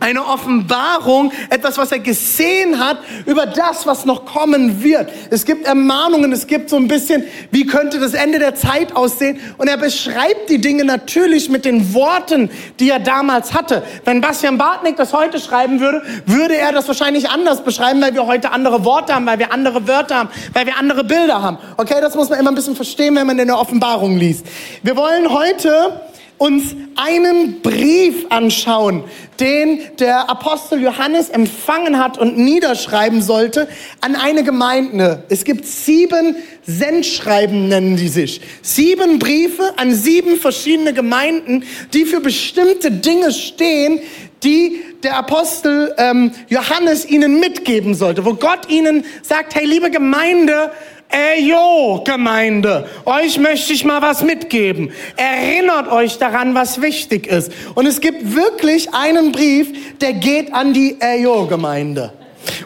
eine 0.00 0.24
Offenbarung, 0.24 1.32
etwas, 1.50 1.76
was 1.76 1.90
er 1.90 1.98
gesehen 1.98 2.78
hat 2.78 2.98
über 3.26 3.46
das, 3.46 3.86
was 3.86 4.04
noch 4.04 4.24
kommen 4.24 4.82
wird. 4.82 5.10
Es 5.30 5.44
gibt 5.44 5.66
Ermahnungen, 5.66 6.32
es 6.32 6.46
gibt 6.46 6.70
so 6.70 6.76
ein 6.76 6.86
bisschen, 6.86 7.24
wie 7.50 7.66
könnte 7.66 7.98
das 7.98 8.14
Ende 8.14 8.38
der 8.38 8.54
Zeit 8.54 8.94
aussehen. 8.94 9.40
Und 9.58 9.68
er 9.68 9.76
beschreibt 9.76 10.50
die 10.50 10.60
Dinge 10.60 10.84
natürlich 10.84 11.48
mit 11.48 11.64
den 11.64 11.94
Worten, 11.94 12.50
die 12.78 12.90
er 12.90 13.00
damals 13.00 13.54
hatte. 13.54 13.82
Wenn 14.04 14.20
Bastian 14.20 14.56
Bartnick 14.56 14.96
das 14.96 15.12
heute 15.12 15.40
schreiben 15.40 15.80
würde, 15.80 16.02
würde 16.26 16.56
er 16.56 16.72
das 16.72 16.86
wahrscheinlich 16.86 17.28
anders 17.28 17.64
beschreiben, 17.64 18.00
weil 18.00 18.14
wir 18.14 18.26
heute 18.26 18.52
andere 18.52 18.84
Worte 18.84 19.14
haben, 19.14 19.26
weil 19.26 19.38
wir 19.38 19.52
andere 19.52 19.88
Wörter 19.88 20.16
haben, 20.16 20.28
weil 20.52 20.66
wir 20.66 20.78
andere 20.78 21.02
Bilder 21.02 21.42
haben. 21.42 21.58
Okay, 21.76 22.00
das 22.00 22.14
muss 22.14 22.28
man 22.28 22.38
immer 22.38 22.50
ein 22.50 22.54
bisschen 22.54 22.76
verstehen, 22.76 23.16
wenn 23.16 23.26
man 23.26 23.38
in 23.38 23.48
der 23.48 23.58
Offenbarung 23.58 24.16
liest. 24.16 24.46
Wir 24.82 24.96
wollen 24.96 25.28
heute 25.32 26.00
uns 26.38 26.74
einen 26.96 27.60
Brief 27.62 28.26
anschauen, 28.30 29.04
den 29.40 29.80
der 29.98 30.30
Apostel 30.30 30.80
Johannes 30.80 31.28
empfangen 31.28 31.98
hat 31.98 32.16
und 32.18 32.38
niederschreiben 32.38 33.22
sollte 33.22 33.68
an 34.00 34.16
eine 34.16 34.44
Gemeinde. 34.44 35.24
Es 35.28 35.44
gibt 35.44 35.66
sieben 35.66 36.36
Sendschreiben, 36.64 37.68
nennen 37.68 37.96
die 37.96 38.08
sich. 38.08 38.40
Sieben 38.62 39.18
Briefe 39.18 39.74
an 39.76 39.94
sieben 39.94 40.36
verschiedene 40.36 40.92
Gemeinden, 40.92 41.64
die 41.92 42.04
für 42.04 42.20
bestimmte 42.20 42.90
Dinge 42.90 43.32
stehen, 43.32 44.00
die 44.42 44.80
der 45.02 45.16
Apostel 45.16 45.94
ähm, 45.98 46.32
Johannes 46.48 47.08
ihnen 47.08 47.40
mitgeben 47.40 47.94
sollte, 47.94 48.24
wo 48.24 48.34
Gott 48.34 48.68
ihnen 48.68 49.04
sagt, 49.22 49.54
hey 49.54 49.66
liebe 49.66 49.90
Gemeinde, 49.90 50.70
Ey, 51.10 51.48
yo, 51.48 52.02
Gemeinde, 52.04 52.86
euch 53.06 53.38
möchte 53.38 53.72
ich 53.72 53.82
mal 53.82 54.02
was 54.02 54.22
mitgeben. 54.22 54.92
Erinnert 55.16 55.90
euch 55.90 56.18
daran, 56.18 56.54
was 56.54 56.82
wichtig 56.82 57.26
ist. 57.26 57.50
Und 57.74 57.86
es 57.86 58.00
gibt 58.00 58.34
wirklich 58.34 58.92
einen 58.92 59.32
Brief, 59.32 59.96
der 60.00 60.12
geht 60.12 60.52
an 60.52 60.74
die 60.74 60.96
Ey, 61.00 61.22
yo, 61.22 61.46
Gemeinde. 61.46 62.12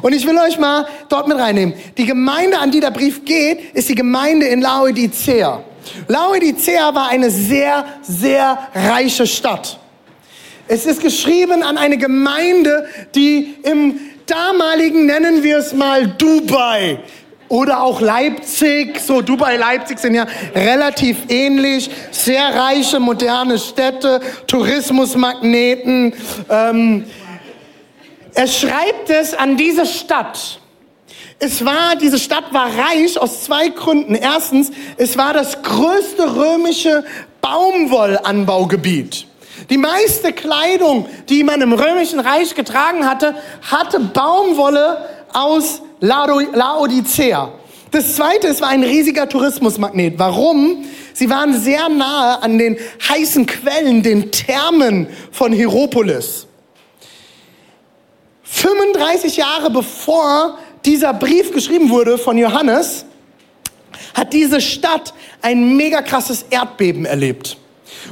Und 0.03 0.13
ich 0.13 0.27
will 0.27 0.37
euch 0.39 0.59
mal 0.59 0.87
dort 1.09 1.29
mit 1.29 1.39
reinnehmen. 1.39 1.75
Die 1.97 2.05
Gemeinde, 2.05 2.59
an 2.59 2.73
die 2.73 2.81
der 2.81 2.91
Brief 2.91 3.25
geht, 3.25 3.75
ist 3.75 3.89
die 3.89 3.95
Gemeinde 3.95 4.47
in 4.47 4.61
Laodicea. 4.61 5.63
Laodicea 6.09 6.95
war 6.95 7.11
eine 7.11 7.31
sehr, 7.31 7.85
sehr 8.03 8.59
reiche 8.75 9.27
Stadt. 9.27 9.79
Es 10.67 10.85
ist 10.85 11.01
geschrieben 11.01 11.63
an 11.63 11.79
eine 11.79 11.97
Gemeinde, 11.97 12.87
die 13.15 13.55
im 13.63 14.01
damaligen, 14.27 15.07
nennen 15.07 15.43
wir 15.45 15.59
es 15.59 15.73
mal, 15.73 16.07
Dubai 16.07 16.99
oder 17.52 17.82
auch 17.82 18.00
Leipzig, 18.00 18.99
so 18.99 19.21
Dubai, 19.21 19.59
Leipzig 19.59 19.99
sind 19.99 20.14
ja 20.14 20.26
relativ 20.54 21.18
ähnlich. 21.28 21.90
Sehr 22.11 22.42
reiche, 22.42 22.99
moderne 22.99 23.59
Städte, 23.59 24.23
Tourismusmagneten. 24.47 26.14
Ähm, 26.49 27.04
er 28.32 28.47
schreibt 28.47 29.11
es 29.11 29.35
an 29.35 29.59
diese 29.59 29.85
Stadt. 29.85 30.61
Es 31.40 31.62
war, 31.62 31.94
diese 32.00 32.18
Stadt 32.18 32.54
war 32.54 32.68
reich 32.68 33.21
aus 33.21 33.44
zwei 33.44 33.68
Gründen. 33.68 34.14
Erstens, 34.14 34.71
es 34.97 35.18
war 35.18 35.35
das 35.35 35.61
größte 35.61 36.35
römische 36.35 37.04
Baumwollanbaugebiet. 37.42 39.26
Die 39.68 39.76
meiste 39.76 40.32
Kleidung, 40.32 41.06
die 41.28 41.44
man 41.44 41.61
im 41.61 41.75
römischen 41.75 42.18
Reich 42.18 42.54
getragen 42.54 43.06
hatte, 43.06 43.35
hatte 43.71 44.00
Baumwolle 44.00 45.06
aus 45.33 45.83
Laodicea. 46.01 47.53
Das 47.91 48.17
zweite, 48.17 48.49
es 48.49 48.61
war 48.61 48.69
ein 48.69 48.83
riesiger 48.83 49.29
Tourismusmagnet. 49.29 50.15
Warum? 50.19 50.85
Sie 51.12 51.29
waren 51.29 51.61
sehr 51.61 51.89
nahe 51.89 52.43
an 52.43 52.59
den 52.59 52.79
heißen 53.09 53.45
Quellen, 53.47 54.03
den 54.03 54.33
Thermen 54.33 55.09
von 55.31 55.53
Hieropolis. 55.53 56.47
35 58.45 59.37
Jahre 59.37 59.71
bevor 59.71 60.59
dieser 60.85 61.12
Brief 61.12 61.53
geschrieben 61.53 61.91
wurde 61.91 62.19
von 62.19 62.39
Johannes, 62.39 63.05
hat 64.15 64.33
diese 64.33 64.61
Stadt 64.61 65.12
ein 65.41 65.77
mega 65.77 66.03
krasses 66.03 66.45
Erdbeben 66.51 67.05
erlebt. 67.05 67.57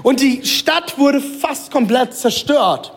Und 0.03 0.21
die 0.21 0.45
Stadt 0.45 0.99
wurde 0.99 1.21
fast 1.21 1.71
komplett 1.71 2.15
zerstört. 2.15 2.93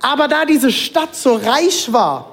Aber 0.00 0.28
da 0.28 0.44
diese 0.44 0.72
Stadt 0.72 1.14
so 1.14 1.34
reich 1.34 1.92
war, 1.92 2.29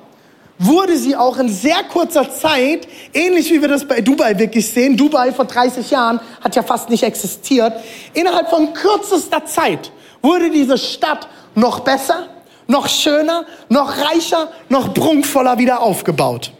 wurde 0.59 0.97
sie 0.97 1.15
auch 1.15 1.37
in 1.37 1.49
sehr 1.49 1.83
kurzer 1.83 2.31
Zeit, 2.31 2.87
ähnlich 3.13 3.51
wie 3.51 3.61
wir 3.61 3.67
das 3.67 3.85
bei 3.87 4.01
Dubai 4.01 4.37
wirklich 4.39 4.67
sehen, 4.67 4.97
Dubai 4.97 5.31
vor 5.31 5.45
30 5.45 5.91
Jahren 5.91 6.19
hat 6.41 6.55
ja 6.55 6.63
fast 6.63 6.89
nicht 6.89 7.03
existiert, 7.03 7.73
innerhalb 8.13 8.49
von 8.49 8.73
kürzester 8.73 9.45
Zeit 9.45 9.91
wurde 10.21 10.49
diese 10.49 10.77
Stadt 10.77 11.27
noch 11.55 11.81
besser, 11.81 12.27
noch 12.67 12.87
schöner, 12.87 13.45
noch 13.69 13.97
reicher, 13.97 14.49
noch 14.69 14.93
prunkvoller 14.93 15.57
wieder 15.57 15.81
aufgebaut. 15.81 16.51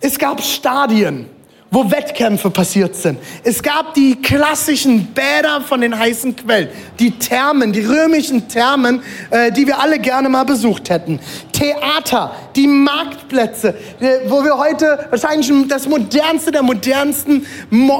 Es 0.00 0.18
gab 0.18 0.42
Stadien, 0.42 1.28
wo 1.70 1.90
Wettkämpfe 1.90 2.48
passiert 2.50 2.94
sind. 2.94 3.18
Es 3.42 3.62
gab 3.62 3.94
die 3.94 4.14
klassischen 4.16 5.06
Bäder 5.06 5.60
von 5.60 5.80
den 5.80 5.98
heißen 5.98 6.36
Quellen, 6.36 6.68
die 6.98 7.10
Thermen, 7.18 7.72
die 7.72 7.84
römischen 7.84 8.48
Thermen, 8.48 9.02
äh, 9.30 9.50
die 9.50 9.66
wir 9.66 9.78
alle 9.78 9.98
gerne 9.98 10.28
mal 10.28 10.44
besucht 10.44 10.90
hätten. 10.90 11.18
Theater, 11.52 12.32
die 12.54 12.68
Marktplätze, 12.68 13.74
äh, 14.00 14.28
wo 14.28 14.44
wir 14.44 14.56
heute 14.56 15.06
wahrscheinlich 15.10 15.50
das 15.68 15.88
modernste 15.88 16.52
der 16.52 16.62
modernsten, 16.62 17.44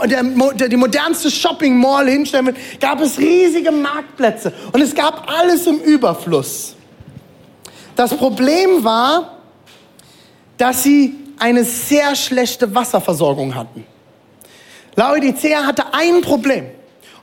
der, 0.05 0.23
der, 0.23 0.69
die 0.69 0.77
modernste 0.77 1.31
Shopping 1.31 1.77
Mall 1.77 2.09
hinstellen, 2.09 2.55
gab 2.81 3.01
es 3.01 3.19
riesige 3.19 3.73
Marktplätze 3.73 4.53
und 4.73 4.81
es 4.81 4.95
gab 4.95 5.29
alles 5.31 5.67
im 5.67 5.79
Überfluss. 5.81 6.77
Das 7.97 8.15
Problem 8.15 8.85
war, 8.85 9.39
dass 10.57 10.83
sie 10.83 11.26
eine 11.39 11.65
sehr 11.65 12.15
schlechte 12.17 12.75
Wasserversorgung 12.75 13.55
hatten. 13.55 13.85
Laodicea 14.95 15.67
hatte 15.67 15.93
ein 15.93 16.23
Problem. 16.23 16.67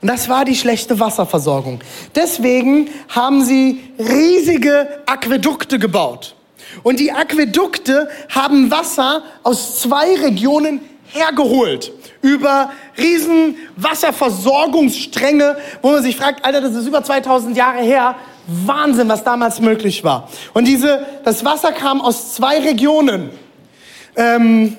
Und 0.00 0.08
das 0.08 0.28
war 0.28 0.44
die 0.44 0.54
schlechte 0.54 1.00
Wasserversorgung. 1.00 1.80
Deswegen 2.14 2.90
haben 3.08 3.42
sie 3.42 3.82
riesige 3.98 5.02
Aquädukte 5.06 5.78
gebaut. 5.78 6.34
Und 6.82 7.00
die 7.00 7.10
Aquädukte 7.10 8.08
haben 8.28 8.70
Wasser 8.70 9.22
aus 9.42 9.80
zwei 9.80 10.14
Regionen 10.16 10.80
hergeholt. 11.06 11.90
Über 12.20 12.70
riesen 12.98 13.56
Wasserversorgungsstränge, 13.76 15.56
wo 15.80 15.92
man 15.92 16.02
sich 16.02 16.16
fragt, 16.16 16.44
Alter, 16.44 16.60
das 16.60 16.74
ist 16.74 16.86
über 16.86 17.02
2000 17.02 17.56
Jahre 17.56 17.80
her. 17.80 18.16
Wahnsinn, 18.46 19.08
was 19.08 19.24
damals 19.24 19.60
möglich 19.60 20.04
war. 20.04 20.28
Und 20.52 20.66
diese, 20.66 21.06
das 21.24 21.44
Wasser 21.44 21.72
kam 21.72 22.02
aus 22.02 22.34
zwei 22.34 22.60
Regionen. 22.60 23.30
Ähm, 24.16 24.76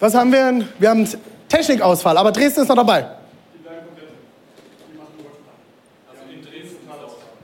was 0.00 0.14
haben 0.14 0.32
wir? 0.32 0.44
denn? 0.44 0.68
Wir 0.78 0.90
haben 0.90 1.08
Technikausfall, 1.48 2.16
aber 2.16 2.32
Dresden 2.32 2.62
ist 2.62 2.68
noch 2.68 2.76
dabei. 2.76 3.06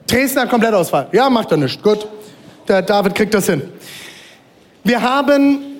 Dresden 0.07 0.41
hat 0.41 0.51
Komplettausfall. 0.51 1.09
Ja, 1.13 1.29
macht 1.31 1.51
er 1.51 1.57
nicht. 1.57 1.83
Gut. 1.83 2.07
Der 2.69 2.83
David 2.83 3.15
kriegt 3.15 3.35
das 3.35 3.47
hin. 3.47 3.63
Wir 4.85 5.01
haben 5.01 5.75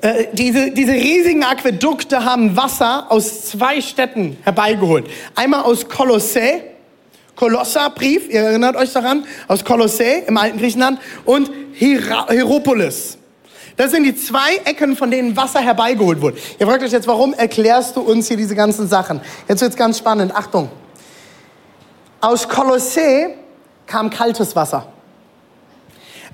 äh, 0.00 0.26
diese, 0.32 0.70
diese 0.72 0.92
riesigen 0.92 1.44
Aquädukte 1.44 2.24
haben 2.24 2.56
Wasser 2.56 3.06
aus 3.08 3.46
zwei 3.46 3.80
Städten 3.80 4.36
herbeigeholt. 4.42 5.06
Einmal 5.34 5.62
aus 5.62 5.88
Kolossä 5.88 6.60
Kolosserbrief, 7.34 8.28
ihr 8.28 8.42
erinnert 8.42 8.76
euch 8.76 8.92
daran, 8.92 9.24
aus 9.48 9.64
Kolossä 9.64 10.26
im 10.26 10.36
alten 10.36 10.58
Griechenland 10.58 11.00
und 11.24 11.50
Hera 11.72 12.28
Hieropolis. 12.30 13.18
Das 13.76 13.90
sind 13.90 14.04
die 14.04 14.14
zwei 14.14 14.56
Ecken, 14.64 14.96
von 14.96 15.10
denen 15.10 15.36
Wasser 15.36 15.60
herbeigeholt 15.60 16.20
wurde. 16.20 16.36
Ihr 16.58 16.66
fragt 16.66 16.82
euch 16.82 16.92
jetzt, 16.92 17.06
warum 17.06 17.32
erklärst 17.32 17.96
du 17.96 18.00
uns 18.00 18.28
hier 18.28 18.36
diese 18.36 18.54
ganzen 18.54 18.86
Sachen? 18.88 19.20
Jetzt 19.48 19.62
wird's 19.62 19.76
ganz 19.76 19.98
spannend. 19.98 20.34
Achtung. 20.34 20.68
Aus 22.20 22.48
Kolossä 22.48 23.30
kam 23.86 24.10
kaltes 24.10 24.54
Wasser. 24.54 24.86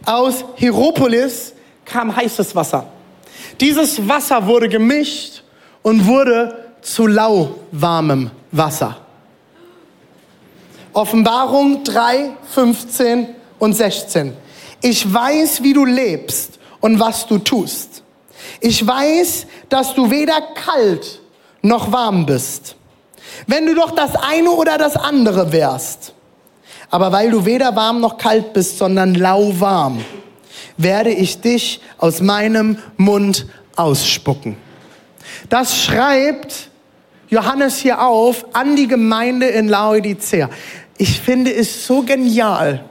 Aus 0.04 0.44
Hieropolis 0.56 1.52
kam 1.84 2.14
heißes 2.14 2.54
Wasser. 2.54 2.86
Dieses 3.60 4.06
Wasser 4.08 4.46
wurde 4.46 4.68
gemischt 4.68 5.42
und 5.82 6.06
wurde 6.06 6.66
zu 6.82 7.06
lauwarmem 7.06 8.30
Wasser. 8.52 8.96
Offenbarung 10.92 11.84
3, 11.84 12.30
15 12.54 13.28
und 13.58 13.72
16. 13.74 14.34
Ich 14.80 15.12
weiß, 15.12 15.62
wie 15.62 15.72
du 15.72 15.84
lebst 15.84 16.57
und 16.80 17.00
was 17.00 17.26
du 17.26 17.38
tust. 17.38 18.02
Ich 18.60 18.86
weiß, 18.86 19.46
dass 19.68 19.94
du 19.94 20.10
weder 20.10 20.40
kalt 20.54 21.20
noch 21.62 21.92
warm 21.92 22.26
bist. 22.26 22.76
Wenn 23.46 23.66
du 23.66 23.74
doch 23.74 23.92
das 23.92 24.14
eine 24.16 24.50
oder 24.50 24.78
das 24.78 24.96
andere 24.96 25.52
wärst. 25.52 26.14
Aber 26.90 27.12
weil 27.12 27.30
du 27.30 27.44
weder 27.44 27.76
warm 27.76 28.00
noch 28.00 28.16
kalt 28.16 28.52
bist, 28.52 28.78
sondern 28.78 29.14
lauwarm, 29.14 30.02
werde 30.76 31.10
ich 31.10 31.40
dich 31.40 31.80
aus 31.98 32.20
meinem 32.20 32.78
Mund 32.96 33.46
ausspucken. 33.76 34.56
Das 35.48 35.84
schreibt 35.84 36.70
Johannes 37.28 37.78
hier 37.78 38.00
auf 38.00 38.46
an 38.54 38.74
die 38.74 38.88
Gemeinde 38.88 39.46
in 39.46 39.68
Laodicea. 39.68 40.48
Ich 40.96 41.20
finde 41.20 41.52
es 41.52 41.86
so 41.86 42.02
genial, 42.02 42.84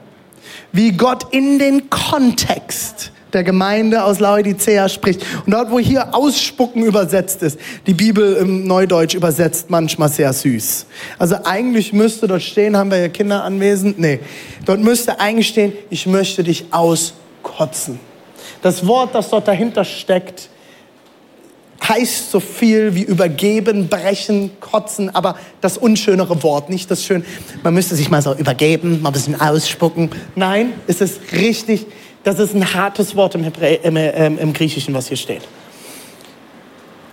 wie 0.72 0.92
Gott 0.92 1.32
in 1.32 1.58
den 1.58 1.90
Kontext 1.90 3.10
der 3.32 3.44
Gemeinde 3.44 4.04
aus 4.04 4.20
Laodicea 4.20 4.88
spricht. 4.88 5.24
Und 5.44 5.52
dort, 5.52 5.70
wo 5.70 5.78
hier 5.78 6.14
Ausspucken 6.14 6.84
übersetzt 6.84 7.42
ist, 7.42 7.58
die 7.86 7.94
Bibel 7.94 8.36
im 8.36 8.66
Neudeutsch 8.66 9.14
übersetzt 9.14 9.70
manchmal 9.70 10.08
sehr 10.08 10.32
süß. 10.32 10.86
Also 11.18 11.36
eigentlich 11.44 11.92
müsste 11.92 12.26
dort 12.26 12.42
stehen, 12.42 12.76
haben 12.76 12.90
wir 12.90 12.98
ja 12.98 13.08
Kinder 13.08 13.44
anwesend? 13.44 13.98
Nee. 13.98 14.20
Dort 14.64 14.80
müsste 14.80 15.20
eigentlich 15.20 15.48
stehen, 15.48 15.72
ich 15.90 16.06
möchte 16.06 16.42
dich 16.42 16.66
auskotzen. 16.70 18.00
Das 18.62 18.86
Wort, 18.86 19.14
das 19.14 19.30
dort 19.30 19.46
dahinter 19.46 19.84
steckt, 19.84 20.48
heißt 21.86 22.30
so 22.30 22.40
viel 22.40 22.94
wie 22.94 23.02
übergeben, 23.02 23.88
brechen, 23.88 24.50
kotzen, 24.60 25.14
aber 25.14 25.36
das 25.60 25.78
unschönere 25.78 26.42
Wort, 26.42 26.68
nicht 26.70 26.90
das 26.90 27.04
schön. 27.04 27.24
Man 27.62 27.74
müsste 27.74 27.94
sich 27.94 28.10
mal 28.10 28.20
so 28.20 28.34
übergeben, 28.34 29.00
mal 29.00 29.10
ein 29.10 29.12
bisschen 29.12 29.40
ausspucken. 29.40 30.10
Nein, 30.34 30.72
es 30.86 31.00
ist 31.00 31.20
richtig, 31.32 31.86
das 32.24 32.38
ist 32.38 32.54
ein 32.54 32.74
hartes 32.74 33.16
Wort 33.16 33.34
im, 33.34 33.44
Hebrä 33.44 33.80
im, 33.82 33.96
ähm, 33.96 34.38
im 34.38 34.52
Griechischen, 34.52 34.94
was 34.94 35.08
hier 35.08 35.16
steht. 35.16 35.42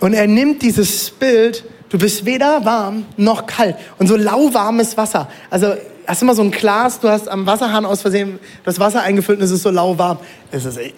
Und 0.00 0.12
er 0.12 0.26
nimmt 0.26 0.62
dieses 0.62 1.10
Bild, 1.10 1.64
du 1.88 1.98
bist 1.98 2.24
weder 2.24 2.64
warm 2.64 3.06
noch 3.16 3.46
kalt 3.46 3.76
und 3.98 4.06
so 4.06 4.16
lauwarmes 4.16 4.96
Wasser. 4.96 5.28
Also 5.50 5.74
hast 6.06 6.22
du 6.22 6.26
mal 6.26 6.34
so 6.34 6.42
ein 6.42 6.50
Glas, 6.50 7.00
du 7.00 7.08
hast 7.08 7.28
am 7.28 7.46
Wasserhahn 7.46 7.84
aus 7.84 8.02
Versehen 8.02 8.38
das 8.64 8.78
Wasser 8.78 9.02
eingefüllt 9.02 9.38
und 9.38 9.44
es 9.44 9.50
ist 9.50 9.62
so 9.62 9.70
lauwarm. 9.70 10.18
Es 10.50 10.64
ist, 10.64 10.78
äh, 10.78 10.92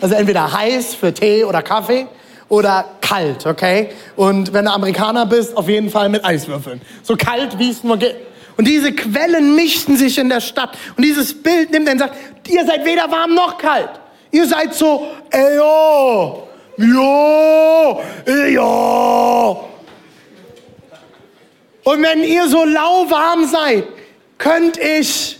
also 0.00 0.14
entweder 0.14 0.52
heiß 0.52 0.94
für 0.94 1.12
Tee 1.12 1.44
oder 1.44 1.62
Kaffee 1.62 2.06
oder 2.48 2.84
kalt, 3.00 3.46
okay? 3.46 3.90
Und 4.14 4.52
wenn 4.52 4.66
du 4.66 4.72
Amerikaner 4.72 5.26
bist, 5.26 5.56
auf 5.56 5.68
jeden 5.68 5.90
Fall 5.90 6.08
mit 6.08 6.24
Eiswürfeln. 6.24 6.80
So 7.02 7.16
kalt, 7.16 7.58
wie 7.58 7.70
es 7.70 7.82
nur 7.82 7.96
geht. 7.96 8.16
Und 8.56 8.66
diese 8.66 8.92
Quellen 8.92 9.54
mischten 9.54 9.96
sich 9.96 10.18
in 10.18 10.28
der 10.28 10.40
Stadt. 10.40 10.76
Und 10.96 11.04
dieses 11.04 11.42
Bild 11.42 11.70
nimmt 11.70 11.88
er 11.88 11.92
und 11.92 11.98
sagt, 11.98 12.48
ihr 12.48 12.64
seid 12.64 12.84
weder 12.84 13.10
warm 13.10 13.34
noch 13.34 13.58
kalt. 13.58 13.90
Ihr 14.30 14.46
seid 14.46 14.74
so, 14.74 15.08
ey, 15.30 15.56
yo, 15.56 16.48
yo, 16.76 18.02
ey, 18.24 18.54
yo. 18.54 19.68
Und 21.84 22.02
wenn 22.02 22.24
ihr 22.24 22.48
so 22.48 22.64
lauwarm 22.64 23.46
seid, 23.46 23.84
könnt 24.38 24.76
ich... 24.78 25.38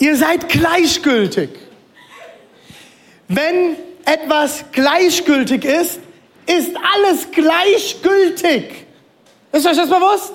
Ihr 0.00 0.16
seid 0.16 0.48
gleichgültig. 0.48 1.50
Wenn 3.28 3.76
etwas 4.08 4.64
gleichgültig 4.72 5.64
ist, 5.64 6.00
ist 6.46 6.70
alles 6.94 7.30
gleichgültig. 7.30 8.86
Ist 9.52 9.66
euch 9.66 9.76
das 9.76 9.88
bewusst? 9.88 10.32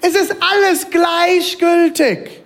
Es 0.00 0.14
ist 0.14 0.34
alles 0.40 0.88
gleichgültig. 0.90 2.42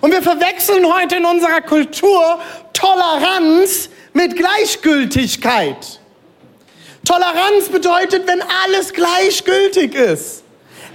Und 0.00 0.12
wir 0.12 0.22
verwechseln 0.22 0.86
heute 0.92 1.16
in 1.16 1.24
unserer 1.24 1.60
Kultur 1.62 2.38
Toleranz 2.72 3.88
mit 4.12 4.36
Gleichgültigkeit. 4.36 6.00
Toleranz 7.04 7.68
bedeutet, 7.68 8.26
wenn 8.28 8.42
alles 8.64 8.92
gleichgültig 8.92 9.94
ist. 9.94 10.44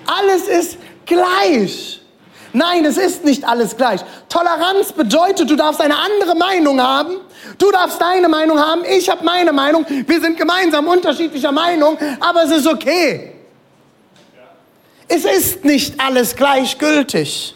Alles 0.05 0.47
ist 0.47 0.77
gleich. 1.05 1.99
Nein, 2.53 2.85
es 2.85 2.97
ist 2.97 3.23
nicht 3.23 3.43
alles 3.43 3.75
gleich. 3.77 4.01
Toleranz 4.29 4.91
bedeutet, 4.93 5.49
du 5.49 5.55
darfst 5.55 5.81
eine 5.81 5.97
andere 5.97 6.35
Meinung 6.35 6.81
haben. 6.81 7.17
Du 7.57 7.71
darfst 7.71 8.01
deine 8.01 8.29
Meinung 8.29 8.59
haben. 8.59 8.83
Ich 8.85 9.09
habe 9.09 9.23
meine 9.23 9.51
Meinung. 9.51 9.85
Wir 9.87 10.21
sind 10.21 10.37
gemeinsam 10.37 10.87
unterschiedlicher 10.87 11.51
Meinung, 11.51 11.97
aber 12.19 12.43
es 12.43 12.51
ist 12.51 12.67
okay. 12.67 13.33
Es 15.07 15.23
ist 15.25 15.63
nicht 15.63 15.99
alles 15.99 16.35
gleichgültig. 16.35 17.55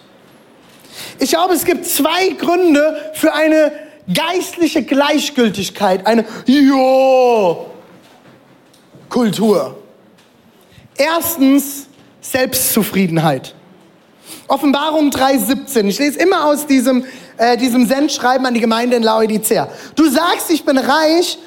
Ich 1.19 1.29
glaube, 1.29 1.53
es 1.53 1.65
gibt 1.65 1.85
zwei 1.85 2.29
Gründe 2.29 3.11
für 3.13 3.33
eine 3.33 3.71
geistliche 4.13 4.83
Gleichgültigkeit, 4.83 6.05
eine 6.05 6.25
Jo-Kultur. 6.45 7.67
Erstens 10.97 11.87
Selbstzufriedenheit. 12.21 13.55
Offenbarung 14.51 15.11
3,17. 15.11 15.85
Ich 15.85 15.97
lese 15.97 16.19
immer 16.19 16.43
aus 16.45 16.67
diesem, 16.67 17.05
äh, 17.37 17.55
diesem 17.55 17.87
Sendschreiben 17.87 18.45
an 18.45 18.53
die 18.53 18.59
Gemeinde 18.59 18.97
in 18.97 19.03
Laodicea. 19.03 19.69
Du 19.95 20.09
sagst, 20.09 20.49
ich 20.49 20.65
bin 20.65 20.77
reich. 20.77 21.37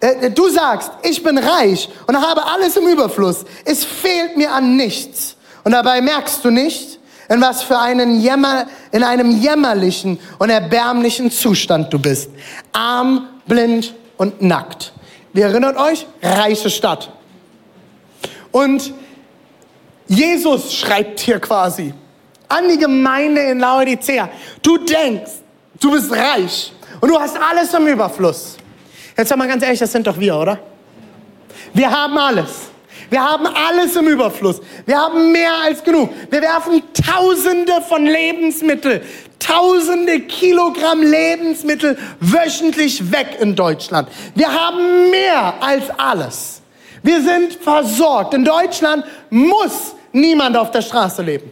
Äh, 0.00 0.30
du 0.30 0.48
sagst, 0.48 0.90
ich 1.02 1.22
bin 1.22 1.36
reich 1.36 1.90
und 2.06 2.16
habe 2.16 2.42
alles 2.46 2.74
im 2.78 2.88
Überfluss. 2.88 3.44
Es 3.66 3.84
fehlt 3.84 4.38
mir 4.38 4.50
an 4.50 4.76
nichts. 4.76 5.36
Und 5.62 5.72
dabei 5.72 6.00
merkst 6.00 6.42
du 6.42 6.50
nicht, 6.50 6.98
in 7.28 7.38
was 7.42 7.62
für 7.62 7.78
einen 7.78 8.18
Jämmer, 8.18 8.66
in 8.92 9.04
einem 9.04 9.30
jämmerlichen 9.30 10.18
und 10.38 10.48
erbärmlichen 10.48 11.30
Zustand 11.30 11.92
du 11.92 11.98
bist. 11.98 12.30
Arm, 12.72 13.28
blind 13.46 13.92
und 14.16 14.40
nackt. 14.40 14.94
Wie 15.34 15.42
erinnert 15.42 15.76
euch? 15.76 16.06
Reiche 16.22 16.70
Stadt. 16.70 17.12
Und 18.52 18.94
Jesus 20.10 20.74
schreibt 20.74 21.20
hier 21.20 21.38
quasi 21.38 21.94
an 22.48 22.68
die 22.68 22.78
Gemeinde 22.78 23.42
in 23.42 23.60
Laodicea. 23.60 24.28
Du 24.60 24.76
denkst, 24.76 25.30
du 25.78 25.92
bist 25.92 26.10
reich 26.10 26.72
und 27.00 27.08
du 27.08 27.16
hast 27.16 27.36
alles 27.40 27.72
im 27.74 27.86
Überfluss. 27.86 28.56
Jetzt 29.16 29.28
sag 29.28 29.38
mal 29.38 29.46
ganz 29.46 29.62
ehrlich, 29.62 29.78
das 29.78 29.92
sind 29.92 30.04
doch 30.04 30.18
wir, 30.18 30.34
oder? 30.34 30.58
Wir 31.72 31.88
haben 31.88 32.18
alles. 32.18 32.70
Wir 33.08 33.22
haben 33.22 33.46
alles 33.46 33.94
im 33.94 34.08
Überfluss. 34.08 34.60
Wir 34.84 34.98
haben 34.98 35.30
mehr 35.30 35.52
als 35.64 35.84
genug. 35.84 36.10
Wir 36.28 36.42
werfen 36.42 36.82
Tausende 36.92 37.80
von 37.88 38.04
Lebensmitteln, 38.04 39.02
Tausende 39.38 40.18
Kilogramm 40.22 41.02
Lebensmittel 41.04 41.96
wöchentlich 42.18 43.12
weg 43.12 43.38
in 43.40 43.54
Deutschland. 43.54 44.08
Wir 44.34 44.52
haben 44.52 45.10
mehr 45.10 45.54
als 45.60 45.84
alles. 45.96 46.62
Wir 47.04 47.22
sind 47.22 47.54
versorgt. 47.54 48.34
In 48.34 48.44
Deutschland 48.44 49.04
muss 49.30 49.94
niemand 50.12 50.56
auf 50.56 50.70
der 50.70 50.82
Straße 50.82 51.22
leben. 51.22 51.50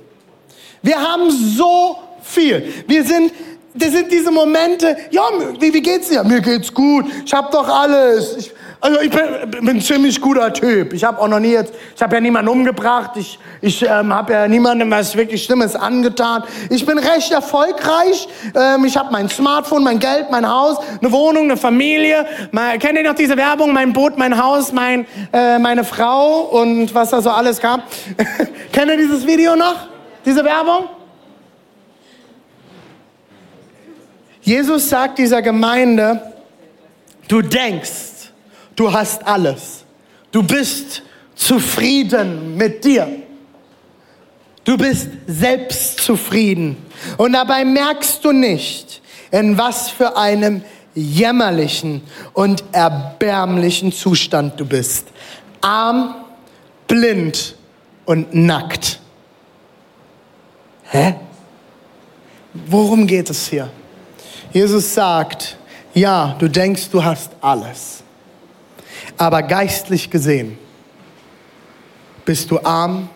Wir 0.83 1.01
haben 1.01 1.31
so 1.31 1.99
viel. 2.23 2.73
Wir 2.87 3.05
sind, 3.05 3.33
das 3.75 3.93
sind 3.93 4.11
diese 4.11 4.31
Momente, 4.31 4.97
ja, 5.11 5.23
wie, 5.59 5.73
wie 5.73 5.83
geht's 5.83 6.09
dir? 6.09 6.25
Mir 6.25 6.41
geht's 6.41 6.73
gut. 6.73 7.07
Ich 7.25 7.33
habe 7.33 7.49
doch 7.51 7.69
alles. 7.69 8.37
Ich, 8.37 8.53
also 8.81 9.01
ich 9.01 9.11
bin, 9.11 9.51
bin 9.51 9.69
ein 9.69 9.81
ziemlich 9.81 10.21
guter 10.21 10.53
Typ. 10.53 10.93
Ich 10.93 11.03
habe 11.03 11.21
auch 11.21 11.27
noch 11.27 11.41
nie 11.41 11.51
jetzt, 11.51 11.73
ich 11.97 12.03
habe 12.03 12.15
ja 12.15 12.21
niemanden 12.21 12.49
umgebracht. 12.49 13.13
Ich, 13.17 13.39
ich 13.61 13.83
ähm, 13.83 14.15
habe 14.15 14.33
ja 14.33 14.47
niemandem 14.47 14.89
was 14.91 15.17
wirklich 15.17 15.43
Schlimmes 15.45 15.75
angetan. 15.75 16.45
Ich 16.71 16.87
bin 16.87 16.97
recht 16.99 17.33
erfolgreich. 17.33 18.29
Ähm, 18.55 18.85
ich 18.85 18.97
habe 18.97 19.11
mein 19.11 19.29
Smartphone, 19.29 19.83
mein 19.83 19.99
Geld, 19.99 20.31
mein 20.31 20.49
Haus, 20.49 20.77
eine 21.01 21.11
Wohnung, 21.11 21.45
eine 21.45 21.57
Familie. 21.57 22.25
Mal, 22.53 22.79
kennt 22.79 22.97
ihr 22.97 23.03
noch 23.03 23.17
diese 23.17 23.37
Werbung? 23.37 23.73
Mein 23.73 23.93
Boot, 23.93 24.17
mein 24.17 24.41
Haus, 24.41 24.73
mein, 24.73 25.07
äh, 25.33 25.59
meine 25.59 25.83
Frau 25.83 26.43
und 26.43 26.95
was 26.95 27.11
da 27.11 27.21
so 27.21 27.31
alles 27.31 27.59
kam. 27.59 27.83
kennt 28.73 28.91
ihr 28.91 28.97
dieses 28.97 29.27
Video 29.27 29.57
noch? 29.57 29.89
Diese 30.25 30.45
Werbung? 30.45 30.85
Jesus 34.43 34.89
sagt 34.89 35.19
dieser 35.19 35.43
Gemeinde, 35.43 36.33
du 37.27 37.43
denkst, 37.43 38.18
du 38.79 38.93
hast 38.93 39.27
alles. 39.27 39.85
Du 40.31 40.43
bist 40.43 41.03
zufrieden 41.35 42.57
mit 42.57 42.85
dir. 42.85 43.09
Du 44.65 44.77
bist 44.77 45.09
selbstzufrieden. 45.27 46.77
Und 47.17 47.33
dabei 47.33 47.65
merkst 47.65 48.25
du 48.25 48.33
nicht, 48.33 49.03
in 49.31 49.59
was 49.59 49.91
für 49.91 50.17
einem 50.17 50.63
jämmerlichen 50.95 52.03
und 52.33 52.63
erbärmlichen 52.73 53.93
Zustand 53.93 54.61
du 54.61 54.65
bist. 54.65 55.09
Arm, 55.61 56.15
blind 56.87 57.57
und 58.05 58.35
nackt. 58.35 59.01
Hä? 60.85 61.17
Worum 62.67 63.07
geht 63.07 63.31
es 63.31 63.49
hier? 63.49 63.71
Jesus 64.53 64.95
sagt, 64.95 65.57
ja, 65.95 66.37
du 66.39 66.49
denkst, 66.49 66.91
du 66.91 67.03
hast 67.03 67.33
alles. 67.41 68.03
Aber 69.19 69.43
geistlich 69.43 70.11
gesehen 70.11 70.57
bist 72.25 72.51
du 72.51 72.61
arm, 72.61 73.09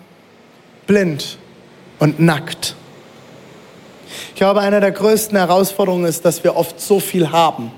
blind 0.86 1.38
und 2.00 2.18
nackt. 2.18 2.74
Ich 4.30 4.34
glaube, 4.34 4.60
eine 4.60 4.80
der 4.80 4.90
größten 4.90 5.38
Herausforderungen 5.38 6.04
ist, 6.04 6.24
dass 6.24 6.42
wir 6.42 6.56
oft 6.56 6.80
so 6.80 6.98
viel 6.98 7.30
haben, 7.30 7.70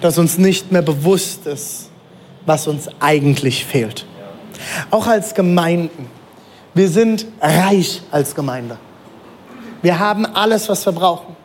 dass 0.00 0.18
uns 0.18 0.36
nicht 0.36 0.70
mehr 0.70 0.82
bewusst 0.82 1.46
ist, 1.46 1.90
was 2.44 2.66
uns 2.66 2.88
eigentlich 3.00 3.64
fehlt. 3.64 4.04
Auch 4.90 5.06
als 5.06 5.34
Gemeinden. 5.34 6.10
Wir 6.74 6.88
sind 6.88 7.26
reich 7.40 8.02
als 8.10 8.34
Gemeinde. 8.34 8.76
Wir 9.80 9.98
haben 9.98 10.26
alles, 10.26 10.68
was 10.68 10.84
wir 10.84 10.92
brauchen. 10.92 11.36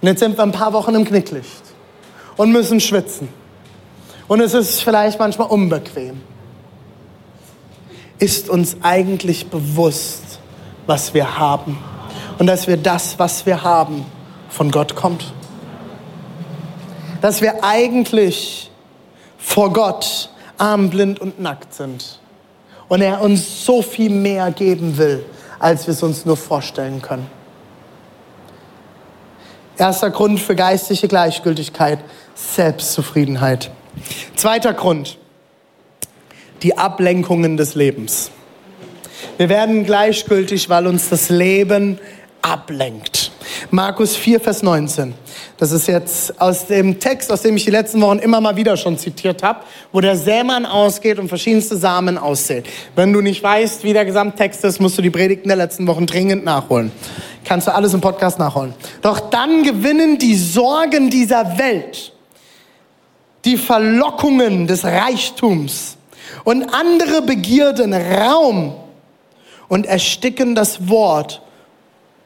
Und 0.00 0.08
jetzt 0.08 0.20
sind 0.20 0.36
wir 0.36 0.42
ein 0.42 0.52
paar 0.52 0.72
Wochen 0.72 0.94
im 0.94 1.04
Knicklicht 1.04 1.62
und 2.36 2.52
müssen 2.52 2.80
schwitzen. 2.80 3.28
Und 4.28 4.40
es 4.40 4.54
ist 4.54 4.82
vielleicht 4.82 5.18
manchmal 5.18 5.48
unbequem. 5.48 6.20
Ist 8.18 8.48
uns 8.48 8.76
eigentlich 8.82 9.48
bewusst, 9.48 10.40
was 10.86 11.14
wir 11.14 11.38
haben? 11.38 11.78
Und 12.38 12.46
dass 12.46 12.66
wir 12.66 12.76
das, 12.76 13.18
was 13.18 13.46
wir 13.46 13.62
haben, 13.62 14.04
von 14.48 14.70
Gott 14.70 14.94
kommt? 14.94 15.32
Dass 17.20 17.40
wir 17.40 17.62
eigentlich 17.62 18.70
vor 19.38 19.72
Gott 19.72 20.30
arm, 20.58 20.90
blind 20.90 21.20
und 21.20 21.40
nackt 21.40 21.74
sind. 21.74 22.18
Und 22.88 23.02
er 23.02 23.20
uns 23.20 23.64
so 23.64 23.82
viel 23.82 24.10
mehr 24.10 24.50
geben 24.50 24.96
will, 24.96 25.24
als 25.58 25.86
wir 25.86 25.92
es 25.92 26.02
uns 26.02 26.24
nur 26.24 26.36
vorstellen 26.36 27.02
können. 27.02 27.26
Erster 29.76 30.10
Grund 30.10 30.40
für 30.40 30.54
geistliche 30.54 31.06
Gleichgültigkeit, 31.06 31.98
Selbstzufriedenheit. 32.34 33.70
Zweiter 34.34 34.74
Grund, 34.74 35.18
die 36.62 36.76
Ablenkungen 36.76 37.56
des 37.56 37.74
Lebens. 37.74 38.30
Wir 39.38 39.48
werden 39.48 39.84
gleichgültig, 39.84 40.68
weil 40.68 40.86
uns 40.86 41.08
das 41.08 41.28
Leben 41.28 41.98
ablenkt. 42.42 43.32
Markus 43.70 44.16
4, 44.16 44.40
Vers 44.40 44.62
19. 44.62 45.14
Das 45.58 45.72
ist 45.72 45.88
jetzt 45.88 46.40
aus 46.40 46.66
dem 46.66 47.00
Text, 47.00 47.32
aus 47.32 47.42
dem 47.42 47.56
ich 47.56 47.64
die 47.64 47.70
letzten 47.70 48.00
Wochen 48.00 48.18
immer 48.18 48.40
mal 48.40 48.56
wieder 48.56 48.76
schon 48.76 48.98
zitiert 48.98 49.42
habe, 49.42 49.60
wo 49.92 50.00
der 50.00 50.16
Sämann 50.16 50.66
ausgeht 50.66 51.18
und 51.18 51.28
verschiedenste 51.28 51.76
Samen 51.76 52.18
aussät. 52.18 52.66
Wenn 52.94 53.12
du 53.12 53.20
nicht 53.20 53.42
weißt, 53.42 53.82
wie 53.82 53.92
der 53.92 54.04
Gesamttext 54.04 54.64
ist, 54.64 54.80
musst 54.80 54.98
du 54.98 55.02
die 55.02 55.10
Predigten 55.10 55.48
der 55.48 55.56
letzten 55.56 55.86
Wochen 55.86 56.06
dringend 56.06 56.44
nachholen. 56.44 56.92
Kannst 57.44 57.66
du 57.66 57.74
alles 57.74 57.94
im 57.94 58.00
Podcast 58.00 58.38
nachholen. 58.38 58.74
Doch 59.02 59.30
dann 59.30 59.62
gewinnen 59.62 60.18
die 60.18 60.36
Sorgen 60.36 61.10
dieser 61.10 61.58
Welt, 61.58 62.12
die 63.46 63.56
Verlockungen 63.56 64.66
des 64.66 64.84
Reichtums 64.84 65.96
und 66.44 66.64
andere 66.74 67.22
Begierden 67.22 67.94
Raum 67.94 68.74
und 69.68 69.86
ersticken 69.86 70.54
das 70.54 70.88
Wort 70.88 71.40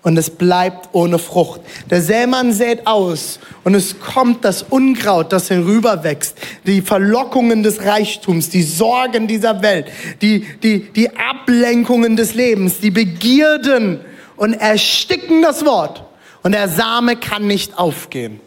und 0.03 0.17
es 0.17 0.31
bleibt 0.31 0.89
ohne 0.93 1.19
Frucht. 1.19 1.61
Der 1.91 2.01
Sämann 2.01 2.55
sät 2.55 2.87
aus 2.87 3.39
und 3.65 3.75
es 3.75 4.01
kommt 4.01 4.47
das 4.47 4.63
Unkraut, 4.63 5.31
das 5.31 5.51
herüberwächst, 5.51 6.39
die 6.67 6.81
Verlockungen 6.81 7.63
des 7.63 7.85
Reichtums, 7.85 8.49
die 8.49 8.63
Sorgen 8.63 9.27
dieser 9.27 9.61
Welt, 9.61 9.89
die, 10.23 10.47
die, 10.63 10.91
die 10.91 11.11
Ablenkungen 11.19 12.17
des 12.17 12.35
Lebens, 12.35 12.81
die 12.81 12.91
Begierden 12.91 14.01
und 14.37 14.55
ersticken 14.55 15.43
das 15.43 15.67
Wort 15.67 16.03
und 16.43 16.53
der 16.53 16.69
Same 16.69 17.17
kann 17.17 17.47
nicht 17.47 17.79
aufgehen. 17.79 18.41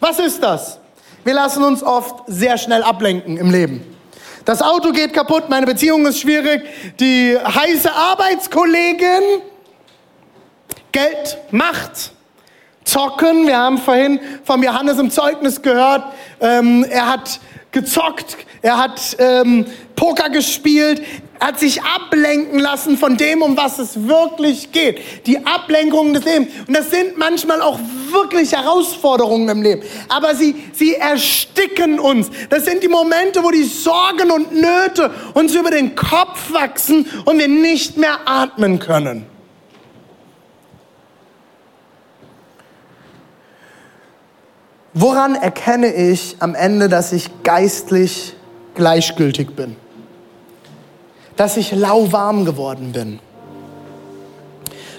Was 0.00 0.18
ist 0.18 0.42
das? 0.42 0.80
Wir 1.24 1.34
lassen 1.34 1.62
uns 1.62 1.84
oft 1.84 2.24
sehr 2.26 2.58
schnell 2.58 2.82
ablenken 2.82 3.36
im 3.36 3.50
Leben. 3.50 3.96
Das 4.44 4.60
Auto 4.60 4.90
geht 4.90 5.12
kaputt, 5.14 5.48
meine 5.48 5.66
Beziehung 5.66 6.04
ist 6.06 6.18
schwierig, 6.20 6.62
die 6.98 7.38
heiße 7.38 7.92
Arbeitskollegin 7.92 9.42
Geld, 10.90 11.38
Macht, 11.52 12.12
Zocken. 12.84 13.46
Wir 13.46 13.56
haben 13.56 13.78
vorhin 13.78 14.18
vom 14.42 14.64
Johannes 14.64 14.98
im 14.98 15.12
Zeugnis 15.12 15.62
gehört, 15.62 16.12
ähm, 16.40 16.84
er 16.90 17.08
hat 17.08 17.38
gezockt, 17.72 18.36
er 18.60 18.78
hat 18.78 19.16
ähm, 19.18 19.66
Poker 19.96 20.30
gespielt, 20.30 21.02
hat 21.40 21.58
sich 21.58 21.82
ablenken 21.82 22.60
lassen 22.60 22.96
von 22.96 23.16
dem, 23.16 23.42
um 23.42 23.56
was 23.56 23.80
es 23.80 24.06
wirklich 24.06 24.70
geht. 24.70 25.26
Die 25.26 25.44
Ablenkungen 25.44 26.14
des 26.14 26.24
Lebens. 26.24 26.48
Und 26.68 26.76
das 26.76 26.90
sind 26.90 27.18
manchmal 27.18 27.60
auch 27.60 27.80
wirklich 28.12 28.52
Herausforderungen 28.52 29.48
im 29.48 29.62
Leben. 29.62 29.82
Aber 30.08 30.36
sie, 30.36 30.54
sie 30.72 30.94
ersticken 30.94 31.98
uns. 31.98 32.30
Das 32.48 32.64
sind 32.64 32.82
die 32.84 32.88
Momente, 32.88 33.42
wo 33.42 33.50
die 33.50 33.64
Sorgen 33.64 34.30
und 34.30 34.52
Nöte 34.52 35.10
uns 35.34 35.54
über 35.54 35.72
den 35.72 35.96
Kopf 35.96 36.52
wachsen 36.52 37.06
und 37.24 37.38
wir 37.38 37.48
nicht 37.48 37.96
mehr 37.96 38.20
atmen 38.24 38.78
können. 38.78 39.31
Woran 44.94 45.36
erkenne 45.36 45.92
ich 45.94 46.36
am 46.40 46.54
Ende, 46.54 46.88
dass 46.88 47.12
ich 47.12 47.30
geistlich 47.44 48.34
gleichgültig 48.74 49.56
bin? 49.56 49.76
Dass 51.36 51.56
ich 51.56 51.72
lauwarm 51.72 52.44
geworden 52.44 52.92
bin? 52.92 53.18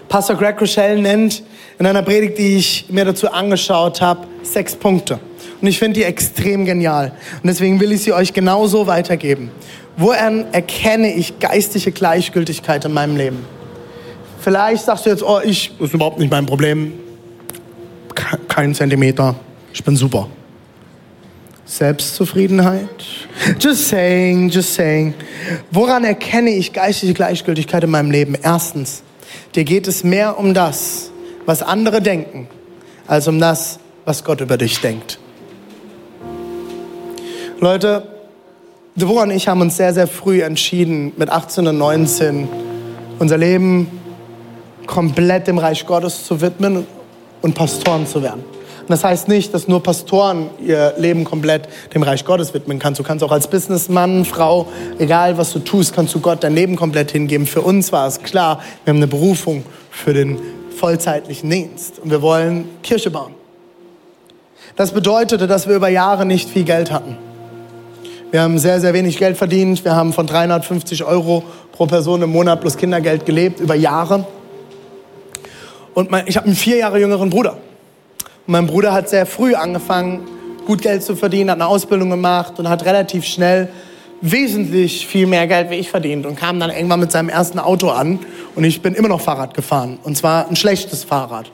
Pastor 0.10 0.36
Greg 0.36 0.60
Rochelle 0.60 1.00
nennt 1.00 1.44
in 1.78 1.86
einer 1.86 2.02
Predigt, 2.02 2.40
die 2.40 2.58
ich 2.58 2.86
mir 2.90 3.06
dazu 3.06 3.32
angeschaut 3.32 4.02
habe, 4.02 4.26
sechs 4.42 4.76
Punkte. 4.76 5.20
Und 5.62 5.68
ich 5.68 5.78
finde 5.78 6.00
die 6.00 6.06
extrem 6.06 6.66
genial. 6.66 7.12
Und 7.44 7.48
deswegen 7.48 7.80
will 7.80 7.92
ich 7.92 8.02
sie 8.02 8.14
euch 8.14 8.34
genauso 8.34 8.88
weitergeben. 8.88 9.52
Woran 9.96 10.52
erkenne 10.54 11.14
ich 11.14 11.40
geistliche 11.40 11.92
Gleichgültigkeit 11.92 12.84
in 12.86 12.94
meinem 12.94 13.16
Leben? 13.16 13.46
Vielleicht 14.40 14.86
sagst 14.86 15.06
du 15.06 15.12
jetzt, 15.12 15.22
oh, 15.22 15.40
ich, 15.44 15.72
das 15.78 15.90
ist 15.90 15.94
überhaupt 15.94 16.18
nicht 16.18 16.32
mein 16.32 16.48
Problem. 16.48 16.94
Kein 18.48 18.74
Zentimeter 18.74 19.36
ich 19.74 19.84
bin 19.84 19.96
super. 19.96 20.28
Selbstzufriedenheit. 21.66 22.88
Just 23.60 23.90
saying, 23.90 24.50
just 24.50 24.76
saying. 24.76 25.14
Woran 25.72 26.04
erkenne 26.04 26.52
ich 26.52 26.74
geistige 26.74 27.14
Gleichgültigkeit 27.14 27.84
in 27.84 27.90
meinem 27.90 28.12
Leben? 28.12 28.36
Erstens, 28.42 29.02
dir 29.56 29.64
geht 29.64 29.88
es 29.88 30.04
mehr 30.04 30.38
um 30.38 30.54
das, 30.54 31.12
was 31.46 31.64
andere 31.64 32.02
denken, 32.02 32.48
als 33.08 33.28
um 33.28 33.40
das, 33.40 33.80
was 34.06 34.24
Gott 34.24 34.42
über 34.42 34.58
dich 34.58 34.80
denkt. 34.82 35.20
Leute, 37.60 38.08
Deborah 38.96 39.24
und 39.24 39.32
ich 39.32 39.48
haben 39.48 39.62
uns 39.62 39.78
sehr, 39.78 39.94
sehr 39.94 40.08
früh 40.08 40.44
entschieden, 40.44 41.14
mit 41.18 41.30
18 41.30 41.66
und 41.66 41.78
19 41.78 42.48
unser 43.18 43.38
Leben 43.38 43.88
komplett 44.86 45.48
dem 45.48 45.58
Reich 45.58 45.86
Gottes 45.88 46.26
zu 46.26 46.42
widmen 46.42 46.86
und 47.42 47.56
Pastoren 47.56 48.06
zu 48.06 48.22
werden. 48.22 48.53
Und 48.84 48.90
das 48.90 49.06
heißt 49.06 49.30
nicht, 49.30 49.54
dass 49.54 49.70
nur 49.70 49.82
Pastoren 49.82 50.50
ihr 50.60 50.94
Leben 50.98 51.24
komplett 51.24 51.70
dem 51.94 52.04
Reich 52.04 52.26
Gottes 52.26 52.54
widmen 52.54 52.80
kannst. 52.80 53.00
Du 53.00 53.04
kannst 53.04 53.24
auch 53.24 53.32
als 53.32 53.48
Businessmann, 53.48 54.26
Frau, 54.26 54.68
egal 55.00 55.38
was 55.38 55.54
du 55.54 55.60
tust, 55.60 55.96
kannst 55.96 56.14
du 56.14 56.20
Gott 56.20 56.44
dein 56.44 56.54
Leben 56.54 56.76
komplett 56.76 57.12
hingeben. 57.12 57.48
Für 57.48 57.62
uns 57.62 57.94
war 57.94 58.08
es 58.08 58.22
klar, 58.24 58.60
wir 58.84 58.92
haben 58.92 58.98
eine 58.98 59.08
Berufung 59.08 59.64
für 59.90 60.14
den 60.14 60.38
vollzeitlichen 60.76 61.50
Dienst 61.50 62.00
und 62.00 62.12
wir 62.12 62.22
wollen 62.22 62.66
Kirche 62.84 63.10
bauen. 63.10 63.34
Das 64.76 64.92
bedeutete, 64.92 65.48
dass 65.48 65.70
wir 65.70 65.78
über 65.78 65.88
Jahre 65.88 66.26
nicht 66.26 66.50
viel 66.50 66.66
Geld 66.66 66.92
hatten. 66.92 67.18
Wir 68.32 68.42
haben 68.42 68.58
sehr, 68.58 68.82
sehr 68.82 68.94
wenig 68.94 69.18
Geld 69.18 69.38
verdient. 69.38 69.86
Wir 69.86 69.96
haben 69.96 70.12
von 70.12 70.28
350 70.28 71.06
Euro 71.06 71.44
pro 71.72 71.86
Person 71.86 72.22
im 72.22 72.32
Monat 72.32 72.60
plus 72.60 72.76
Kindergeld 72.76 73.26
gelebt, 73.26 73.62
über 73.62 73.76
Jahre. 73.76 74.26
Und 75.94 76.12
mein, 76.12 76.28
ich 76.28 76.36
habe 76.36 76.48
einen 76.48 76.56
vier 76.56 76.78
Jahre 76.78 77.00
jüngeren 77.00 77.30
Bruder. 77.30 77.58
Und 78.46 78.52
mein 78.52 78.68
Bruder 78.68 78.94
hat 78.94 79.10
sehr 79.10 79.26
früh 79.26 79.56
angefangen, 79.56 80.28
gut 80.66 80.82
Geld 80.82 81.04
zu 81.04 81.16
verdienen, 81.16 81.50
hat 81.50 81.58
eine 81.58 81.68
Ausbildung 81.68 82.10
gemacht 82.10 82.60
und 82.60 82.70
hat 82.70 82.86
relativ 82.86 83.26
schnell 83.26 83.70
wesentlich 84.22 85.06
viel 85.08 85.28
mehr 85.28 85.48
Geld 85.48 85.70
wie 85.70 85.76
ich 85.76 85.90
verdient 85.90 86.26
und 86.26 86.38
kam 86.38 86.60
dann 86.60 86.70
irgendwann 86.70 87.00
mit 87.00 87.12
seinem 87.12 87.30
ersten 87.30 87.60
Auto 87.60 87.90
an 87.90 88.20
und 88.56 88.64
ich 88.64 88.82
bin 88.82 88.96
immer 88.96 89.10
noch 89.10 89.20
Fahrrad 89.20 89.54
gefahren 89.54 90.00
und 90.04 90.18
zwar 90.18 90.48
ein 90.48 90.56
schlechtes 90.56 91.04
Fahrrad. 91.04 91.52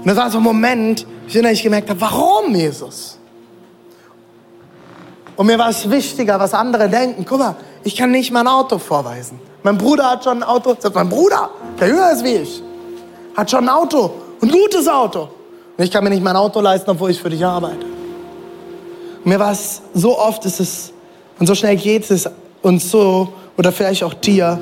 Und 0.00 0.08
das 0.08 0.16
war 0.16 0.30
so 0.30 0.38
ein 0.38 0.44
Moment, 0.44 1.06
in 1.28 1.42
dem 1.42 1.52
ich 1.52 1.62
gemerkt 1.62 1.88
habe, 1.88 2.00
warum 2.00 2.54
Jesus? 2.54 3.18
Und 5.36 5.46
mir 5.46 5.58
war 5.58 5.70
es 5.70 5.88
wichtiger, 5.88 6.38
was 6.38 6.52
andere 6.52 6.88
denken. 6.88 7.24
Guck 7.24 7.38
mal, 7.38 7.56
ich 7.84 7.96
kann 7.96 8.10
nicht 8.10 8.32
mein 8.32 8.46
Auto 8.46 8.78
vorweisen. 8.78 9.38
Mein 9.62 9.78
Bruder 9.78 10.10
hat 10.10 10.24
schon 10.24 10.38
ein 10.38 10.42
Auto. 10.42 10.76
Mein 10.94 11.08
Bruder, 11.08 11.50
der 11.80 11.88
jünger 11.88 12.10
ist 12.12 12.24
wie 12.24 12.34
ich, 12.34 12.62
hat 13.36 13.50
schon 13.50 13.64
ein 13.64 13.68
Auto. 13.68 14.10
Ein 14.40 14.50
gutes 14.50 14.88
Auto. 14.88 15.28
Ich 15.82 15.90
kann 15.90 16.04
mir 16.04 16.10
nicht 16.10 16.22
mein 16.22 16.36
Auto 16.36 16.60
leisten, 16.60 16.90
obwohl 16.90 17.10
ich 17.10 17.20
für 17.20 17.28
dich 17.28 17.44
arbeite. 17.44 17.84
Und 19.24 19.26
mir 19.26 19.38
war 19.38 19.50
es, 19.50 19.82
so 19.94 20.16
oft 20.16 20.44
ist 20.44 20.60
es, 20.60 20.92
und 21.40 21.46
so 21.46 21.56
schnell 21.56 21.76
geht 21.76 22.08
es 22.08 22.28
uns 22.62 22.88
so, 22.88 23.32
oder 23.56 23.72
vielleicht 23.72 24.04
auch 24.04 24.14
dir, 24.14 24.60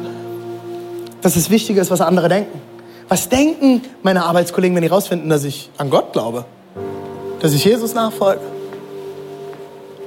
dass 1.20 1.36
es 1.36 1.50
wichtiger 1.50 1.82
ist, 1.82 1.90
was 1.90 2.00
andere 2.00 2.30
denken. 2.30 2.60
Was 3.08 3.28
denken 3.28 3.82
meine 4.02 4.24
Arbeitskollegen, 4.24 4.74
wenn 4.74 4.82
die 4.82 4.88
rausfinden, 4.88 5.28
dass 5.28 5.44
ich 5.44 5.70
an 5.76 5.90
Gott 5.90 6.12
glaube? 6.14 6.46
Dass 7.40 7.52
ich 7.52 7.64
Jesus 7.64 7.92
nachfolge? 7.92 8.40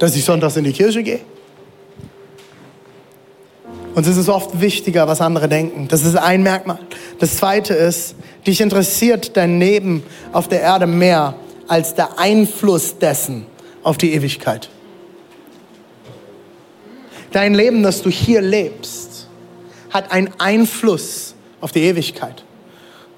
Dass 0.00 0.16
ich 0.16 0.24
sonntags 0.24 0.56
in 0.56 0.64
die 0.64 0.72
Kirche 0.72 1.02
gehe? 1.02 1.20
Und 3.94 4.06
es 4.06 4.16
ist 4.16 4.28
oft 4.28 4.60
wichtiger, 4.60 5.06
was 5.06 5.20
andere 5.20 5.48
denken. 5.48 5.86
Das 5.88 6.04
ist 6.04 6.16
ein 6.16 6.42
Merkmal. 6.42 6.78
Das 7.20 7.36
zweite 7.36 7.74
ist, 7.74 8.16
dich 8.46 8.60
interessiert 8.60 9.36
dein 9.36 9.60
Leben 9.60 10.02
auf 10.32 10.48
der 10.48 10.60
Erde 10.60 10.86
mehr 10.86 11.34
als 11.68 11.94
der 11.94 12.18
Einfluss 12.18 12.98
dessen 12.98 13.46
auf 13.82 13.96
die 13.96 14.12
Ewigkeit. 14.14 14.68
Dein 17.30 17.54
Leben, 17.54 17.82
das 17.82 18.02
du 18.02 18.10
hier 18.10 18.40
lebst, 18.40 19.28
hat 19.90 20.10
einen 20.10 20.30
Einfluss 20.38 21.34
auf 21.60 21.72
die 21.72 21.82
Ewigkeit. 21.82 22.44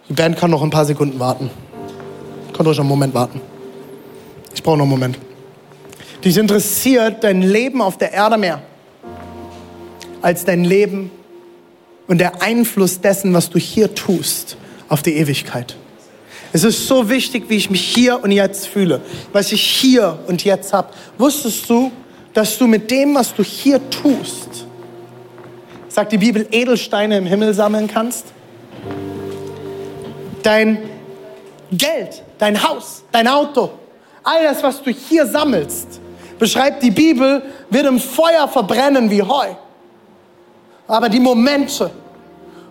Die 0.09 0.13
Band 0.13 0.37
kann 0.37 0.51
noch 0.51 0.63
ein 0.63 0.71
paar 0.71 0.85
Sekunden 0.85 1.19
warten. 1.19 1.51
Könnt 2.53 2.69
euch 2.69 2.77
noch 2.77 2.85
einen 2.85 2.91
Moment 2.91 3.15
warten. 3.15 3.41
Ich 4.55 4.63
brauche 4.63 4.77
noch 4.77 4.85
einen 4.85 4.91
Moment. 4.91 5.19
Dich 6.25 6.37
interessiert 6.37 7.25
dein 7.25 7.43
Leben 7.43 7.81
auf 7.81 7.99
der 7.99 8.13
Erde 8.13 8.37
mehr 8.37 8.63
als 10.23 10.45
dein 10.45 10.65
Leben 10.65 11.11
und 12.07 12.19
der 12.19 12.43
Einfluss 12.43 13.01
dessen, 13.01 13.33
was 13.35 13.51
du 13.51 13.59
hier 13.59 13.95
tust, 13.95 14.57
auf 14.89 15.03
die 15.03 15.17
Ewigkeit. 15.17 15.77
Es 16.53 16.65
ist 16.65 16.87
so 16.87 17.09
wichtig, 17.09 17.45
wie 17.49 17.57
ich 17.57 17.71
mich 17.71 17.83
hier 17.83 18.23
und 18.23 18.31
jetzt 18.31 18.67
fühle, 18.67 19.01
was 19.33 19.53
ich 19.53 19.63
hier 19.63 20.19
und 20.27 20.45
jetzt 20.45 20.73
habe. 20.73 20.89
Wusstest 21.19 21.69
du, 21.69 21.91
dass 22.33 22.57
du 22.59 22.67
mit 22.67 22.91
dem, 22.91 23.15
was 23.15 23.35
du 23.35 23.43
hier 23.43 23.81
tust, 23.91 24.67
sagt 25.89 26.13
die 26.13 26.19
Bibel, 26.19 26.47
Edelsteine 26.51 27.19
im 27.19 27.27
Himmel 27.27 27.53
sammeln 27.53 27.89
kannst? 27.89 28.27
Dein 30.43 30.79
Geld, 31.73 32.23
dein 32.39 32.63
Haus, 32.63 33.03
dein 33.11 33.27
Auto, 33.27 33.71
all 34.23 34.45
das, 34.45 34.63
was 34.63 34.83
du 34.83 34.91
hier 34.91 35.27
sammelst, 35.27 36.01
beschreibt 36.39 36.83
die 36.83 36.91
Bibel, 36.91 37.43
wird 37.71 37.87
im 37.87 37.99
Feuer 37.99 38.47
verbrennen 38.47 39.11
wie 39.11 39.23
Heu. 39.23 39.49
Aber 40.89 41.09
die 41.09 41.21
Momente, 41.21 41.91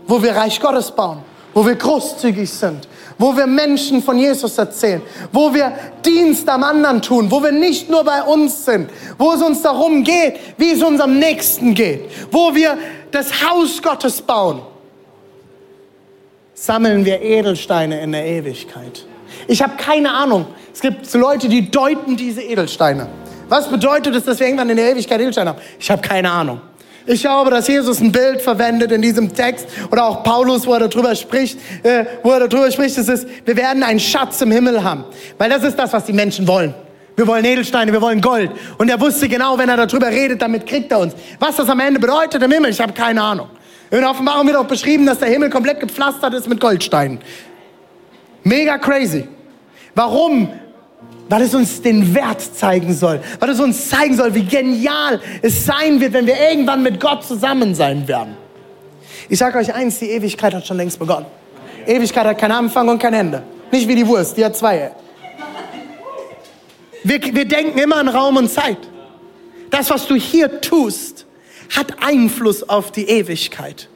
wo 0.08 0.22
wir 0.22 0.36
Reich 0.36 0.60
Gottes 0.60 0.92
bauen, 0.92 1.20
wo 1.54 1.66
wir 1.66 1.76
großzügig 1.76 2.50
sind, 2.50 2.88
wo 3.18 3.36
wir 3.36 3.48
Menschen 3.48 4.04
von 4.04 4.18
Jesus 4.18 4.58
erzählen, 4.58 5.02
wo 5.32 5.54
wir 5.54 5.72
Dienst 6.06 6.48
am 6.50 6.64
anderen 6.64 7.02
tun, 7.02 7.32
wo 7.32 7.42
wir 7.42 7.52
nicht 7.52 7.90
nur 7.90 8.04
bei 8.04 8.22
uns 8.24 8.66
sind, 8.66 8.90
wo 9.18 9.32
es 9.34 9.42
uns 9.42 9.62
darum 9.62 10.04
geht, 10.04 10.36
wie 10.58 10.72
es 10.72 10.84
unserem 10.84 11.18
Nächsten 11.18 11.74
geht, 11.74 12.10
wo 12.32 12.54
wir 12.54 12.78
das 13.12 13.48
Haus 13.48 13.82
Gottes 13.82 14.22
bauen, 14.22 14.62
sammeln 16.54 17.06
wir 17.06 17.22
Edelsteine 17.22 18.02
in 18.02 18.12
der 18.12 18.26
Ewigkeit. 18.26 19.06
Ich 19.48 19.62
habe 19.62 19.76
keine 19.78 20.12
Ahnung. 20.12 20.48
Es 20.74 20.82
gibt 20.82 21.14
Leute, 21.14 21.48
die 21.48 21.70
deuten 21.70 22.18
diese 22.18 22.42
Edelsteine. 22.42 23.08
Was 23.48 23.70
bedeutet 23.70 24.16
es, 24.16 24.24
dass 24.24 24.40
wir 24.40 24.48
irgendwann 24.48 24.70
in 24.70 24.78
der 24.78 24.92
Ewigkeit 24.92 25.22
Edelsteine 25.22 25.52
haben? 25.52 25.62
Ich 25.80 25.90
habe 25.92 26.02
keine 26.02 26.32
Ahnung. 26.32 26.60
Ich 27.08 27.22
glaube, 27.22 27.52
dass 27.52 27.68
Jesus 27.68 28.00
ein 28.00 28.12
Bild 28.12 28.42
verwendet 28.42 28.92
in 28.92 29.02
diesem 29.02 29.34
Text 29.34 29.68
oder 29.92 30.06
auch 30.06 30.24
Paulus, 30.24 30.66
wo 30.66 30.74
er 30.74 30.88
darüber 30.88 31.16
spricht, 31.16 31.60
äh, 31.84 32.06
wo 32.24 32.32
er 32.32 32.48
darüber 32.48 32.72
spricht, 32.72 32.98
es 32.98 33.08
ist, 33.08 33.28
wir 33.46 33.56
werden 33.56 33.84
einen 33.84 34.00
Schatz 34.00 34.42
im 34.42 34.52
Himmel 34.52 34.84
haben. 34.84 35.04
Weil 35.38 35.50
das 35.50 35.64
ist 35.64 35.78
das, 35.78 35.94
was 35.94 36.06
die 36.06 36.14
Menschen 36.14 36.48
wollen. 36.48 36.74
Wir 37.16 37.28
wollen 37.28 37.46
Edelsteine, 37.46 37.92
wir 37.94 38.02
wollen 38.02 38.22
Gold. 38.22 38.52
Und 38.78 38.90
er 38.90 39.00
wusste 39.00 39.30
genau, 39.30 39.58
wenn 39.58 39.70
er 39.70 39.86
darüber 39.86 40.08
redet, 40.08 40.42
damit 40.42 40.66
kriegt 40.66 40.92
er 40.92 41.00
uns. 41.00 41.14
Was 41.40 41.56
das 41.56 41.70
am 41.70 41.80
Ende 41.80 42.00
bedeutet 42.00 42.42
im 42.42 42.52
Himmel, 42.52 42.72
ich 42.72 42.82
habe 42.82 42.92
keine 42.92 43.22
Ahnung. 43.22 43.50
In 43.92 44.04
Offenbarung 44.04 44.48
wird 44.48 44.58
auch 44.58 44.66
beschrieben, 44.66 45.06
dass 45.06 45.20
der 45.20 45.30
Himmel 45.30 45.50
komplett 45.50 45.80
gepflastert 45.80 46.34
ist 46.34 46.50
mit 46.50 46.60
Goldsteinen. 46.60 47.20
Mega 48.44 48.78
crazy. 48.78 49.28
Warum? 49.94 50.50
Weil 51.30 51.42
es 51.42 51.54
uns 51.56 51.82
den 51.82 52.14
Wert 52.14 52.42
zeigen 52.42 52.94
soll, 52.94 53.20
weil 53.40 53.50
es 53.50 53.60
uns 53.60 53.90
zeigen 53.90 54.16
soll, 54.16 54.34
wie 54.36 54.46
genial 54.46 55.20
es 55.42 55.66
sein 55.66 56.00
wird, 56.00 56.14
wenn 56.14 56.28
wir 56.28 56.36
irgendwann 56.50 56.84
mit 56.84 57.00
Gott 57.00 57.24
zusammen 57.24 57.74
sein 57.74 58.08
werden. 58.08 58.38
Ich 59.28 59.40
sage 59.40 59.58
euch 59.58 59.74
eins, 59.74 60.00
die 60.00 60.10
Ewigkeit 60.10 60.54
hat 60.54 60.68
schon 60.68 60.78
längst 60.78 61.00
begonnen. 61.00 61.26
Ewigkeit 61.88 62.26
hat 62.26 62.38
keinen 62.38 62.52
Anfang 62.52 62.88
und 62.90 63.00
kein 63.00 63.14
Ende. 63.14 63.44
Nicht 63.72 63.88
wie 63.88 63.96
die 63.96 64.08
Wurst, 64.08 64.38
die 64.38 64.46
hat 64.46 64.56
zwei. 64.56 64.92
Wir, 67.04 67.22
wir 67.22 67.46
denken 67.46 67.78
immer 67.80 67.98
an 67.98 68.08
Raum 68.08 68.38
und 68.38 68.50
Zeit. 68.50 68.78
Das, 69.72 69.90
was 69.90 70.08
du 70.08 70.16
hier 70.16 70.62
tust, 70.62 71.26
hat 71.76 72.04
Einfluss 72.04 72.68
auf 72.68 72.92
die 72.92 73.08
Ewigkeit. 73.08 73.90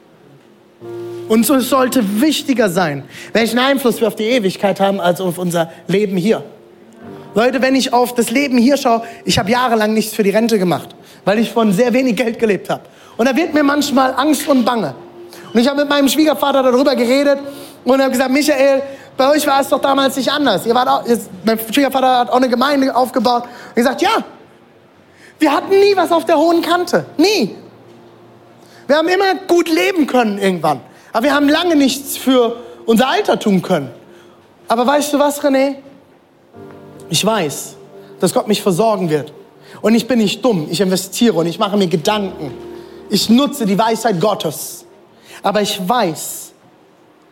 Und 1.28 1.46
so 1.46 1.60
sollte 1.60 2.20
wichtiger 2.20 2.68
sein, 2.68 3.04
welchen 3.32 3.58
Einfluss 3.60 4.00
wir 4.00 4.08
auf 4.08 4.16
die 4.16 4.24
Ewigkeit 4.24 4.80
haben, 4.80 5.00
als 5.00 5.20
auf 5.20 5.38
unser 5.38 5.72
Leben 5.86 6.16
hier. 6.16 6.42
Leute, 7.34 7.62
wenn 7.62 7.74
ich 7.74 7.92
auf 7.92 8.14
das 8.14 8.30
Leben 8.30 8.58
hier 8.58 8.76
schaue, 8.76 9.02
ich 9.24 9.38
habe 9.38 9.50
jahrelang 9.50 9.94
nichts 9.94 10.14
für 10.14 10.22
die 10.22 10.30
Rente 10.30 10.58
gemacht, 10.58 10.88
weil 11.24 11.38
ich 11.38 11.50
von 11.50 11.72
sehr 11.72 11.92
wenig 11.92 12.16
Geld 12.16 12.38
gelebt 12.38 12.68
habe. 12.70 12.82
Und 13.16 13.28
da 13.28 13.36
wird 13.36 13.54
mir 13.54 13.62
manchmal 13.62 14.14
Angst 14.16 14.48
und 14.48 14.64
Bange. 14.64 14.94
Und 15.52 15.60
ich 15.60 15.68
habe 15.68 15.80
mit 15.80 15.88
meinem 15.88 16.08
Schwiegervater 16.08 16.62
darüber 16.62 16.94
geredet 16.96 17.38
und 17.84 18.00
habe 18.00 18.10
gesagt, 18.10 18.30
Michael, 18.30 18.82
bei 19.16 19.30
euch 19.30 19.46
war 19.46 19.60
es 19.60 19.68
doch 19.68 19.80
damals 19.80 20.16
nicht 20.16 20.30
anders. 20.30 20.64
Ihr 20.66 20.74
wart 20.74 20.88
auch, 20.88 21.06
jetzt, 21.06 21.28
mein 21.44 21.58
Schwiegervater 21.58 22.20
hat 22.20 22.30
auch 22.30 22.36
eine 22.36 22.48
Gemeinde 22.48 22.94
aufgebaut. 22.94 23.44
Und 23.68 23.74
gesagt, 23.74 24.02
ja, 24.02 24.24
wir 25.38 25.52
hatten 25.52 25.70
nie 25.70 25.94
was 25.94 26.12
auf 26.12 26.24
der 26.24 26.36
hohen 26.36 26.62
Kante. 26.62 27.04
Nie. 27.16 27.56
Wir 28.86 28.96
haben 28.96 29.08
immer 29.08 29.34
gut 29.46 29.68
leben 29.68 30.06
können 30.06 30.38
irgendwann. 30.38 30.80
Aber 31.12 31.24
wir 31.24 31.34
haben 31.34 31.48
lange 31.48 31.76
nichts 31.76 32.16
für 32.16 32.56
unser 32.86 33.08
Alter 33.08 33.38
tun 33.38 33.62
können. 33.62 33.90
Aber 34.68 34.86
weißt 34.86 35.12
du 35.12 35.18
was, 35.18 35.42
René? 35.42 35.76
Ich 37.10 37.24
weiß, 37.24 37.76
dass 38.20 38.32
Gott 38.32 38.48
mich 38.48 38.62
versorgen 38.62 39.10
wird. 39.10 39.32
Und 39.82 39.94
ich 39.94 40.06
bin 40.06 40.18
nicht 40.18 40.44
dumm. 40.44 40.68
Ich 40.70 40.80
investiere 40.80 41.34
und 41.34 41.46
ich 41.46 41.58
mache 41.58 41.76
mir 41.76 41.88
Gedanken. 41.88 42.52
Ich 43.10 43.28
nutze 43.28 43.66
die 43.66 43.78
Weisheit 43.78 44.20
Gottes. 44.20 44.84
Aber 45.42 45.60
ich 45.60 45.80
weiß, 45.86 46.52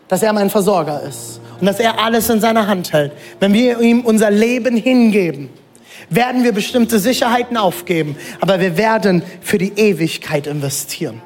dass 0.09 0.23
er 0.23 0.33
mein 0.33 0.51
Versorger 0.51 1.03
ist 1.03 1.41
und 1.61 1.67
dass 1.67 1.79
er 1.79 1.99
alles 2.03 2.29
in 2.31 2.41
seiner 2.41 2.67
Hand 2.67 2.93
hält. 2.93 3.13
Wenn 3.41 3.53
wir 3.53 3.81
ihm 3.81 4.01
unser 4.01 4.31
Leben 4.31 4.77
hingeben, 4.77 5.51
werden 6.11 6.43
wir 6.43 6.53
bestimmte 6.53 6.99
Sicherheiten 6.99 7.57
aufgeben, 7.57 8.17
aber 8.41 8.61
wir 8.61 8.77
werden 8.79 9.23
für 9.41 9.59
die 9.59 9.73
Ewigkeit 9.77 10.47
investieren. 10.47 11.21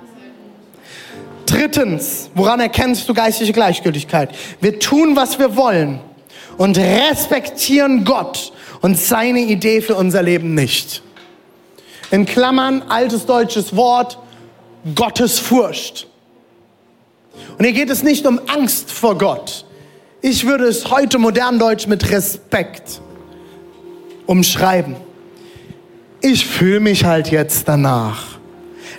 Drittens, 1.46 2.30
woran 2.34 2.60
erkennst 2.60 3.08
du 3.08 3.14
geistliche 3.14 3.52
Gleichgültigkeit? 3.52 4.30
Wir 4.60 4.78
tun, 4.78 5.14
was 5.14 5.38
wir 5.38 5.56
wollen 5.56 6.00
und 6.56 6.78
respektieren 6.78 8.04
Gott 8.04 8.52
und 8.80 8.98
seine 8.98 9.40
Idee 9.40 9.80
für 9.80 9.94
unser 9.94 10.22
Leben 10.22 10.54
nicht. 10.54 11.02
In 12.10 12.26
Klammern, 12.26 12.82
altes 12.88 13.26
deutsches 13.26 13.74
Wort, 13.74 14.18
Gottesfurcht. 14.94 16.08
Und 17.56 17.64
hier 17.64 17.72
geht 17.72 17.90
es 17.90 18.02
nicht 18.02 18.26
um 18.26 18.40
Angst 18.48 18.90
vor 18.90 19.16
Gott. 19.16 19.64
Ich 20.20 20.46
würde 20.46 20.64
es 20.64 20.90
heute 20.90 21.18
modern 21.18 21.58
Deutsch 21.58 21.86
mit 21.86 22.10
Respekt 22.10 23.00
umschreiben. 24.26 24.96
Ich 26.20 26.46
fühle 26.46 26.80
mich 26.80 27.04
halt 27.04 27.30
jetzt 27.30 27.66
danach. 27.66 28.38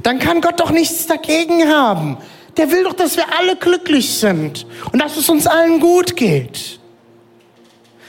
Dann 0.02 0.20
kann 0.20 0.42
Gott 0.42 0.60
doch 0.60 0.72
nichts 0.72 1.08
dagegen 1.08 1.70
haben. 1.70 2.18
Der 2.58 2.72
will 2.72 2.84
doch, 2.84 2.94
dass 2.94 3.16
wir 3.16 3.26
alle 3.38 3.56
glücklich 3.56 4.14
sind 4.16 4.66
und 4.92 5.02
dass 5.02 5.18
es 5.18 5.30
uns 5.30 5.48
allen 5.48 5.80
gut 5.80 6.16
geht 6.16 6.80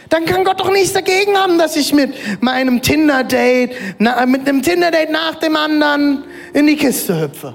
dann 0.08 0.24
kann 0.26 0.44
Gott 0.44 0.60
doch 0.60 0.70
nichts 0.70 0.92
dagegen 0.92 1.36
haben, 1.36 1.58
dass 1.58 1.76
ich 1.76 1.92
mit 1.92 2.42
meinem 2.42 2.82
Tinder-Date, 2.82 3.72
mit 3.98 4.48
einem 4.48 4.62
Tinder-Date 4.62 5.10
nach 5.10 5.36
dem 5.36 5.56
anderen 5.56 6.24
in 6.52 6.66
die 6.66 6.76
Kiste 6.76 7.20
hüpfe. 7.20 7.54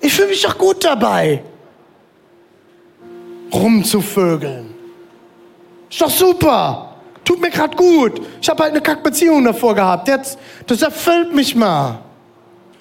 Ich 0.00 0.12
fühle 0.12 0.28
mich 0.28 0.42
doch 0.42 0.58
gut 0.58 0.84
dabei, 0.84 1.42
rumzuvögeln. 3.52 4.74
Ist 5.90 6.00
doch 6.00 6.10
super. 6.10 6.96
Tut 7.24 7.40
mir 7.40 7.50
gerade 7.50 7.76
gut. 7.76 8.20
Ich 8.40 8.48
habe 8.48 8.62
halt 8.62 8.72
eine 8.72 8.82
Kackbeziehung 8.82 9.44
davor 9.44 9.74
gehabt. 9.74 10.08
Jetzt, 10.08 10.38
das 10.66 10.82
erfüllt 10.82 11.34
mich 11.34 11.54
mal. 11.56 12.00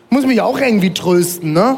Muss 0.09 0.25
mich 0.25 0.39
auch 0.41 0.59
irgendwie 0.59 0.93
trösten, 0.93 1.53
ne? 1.53 1.77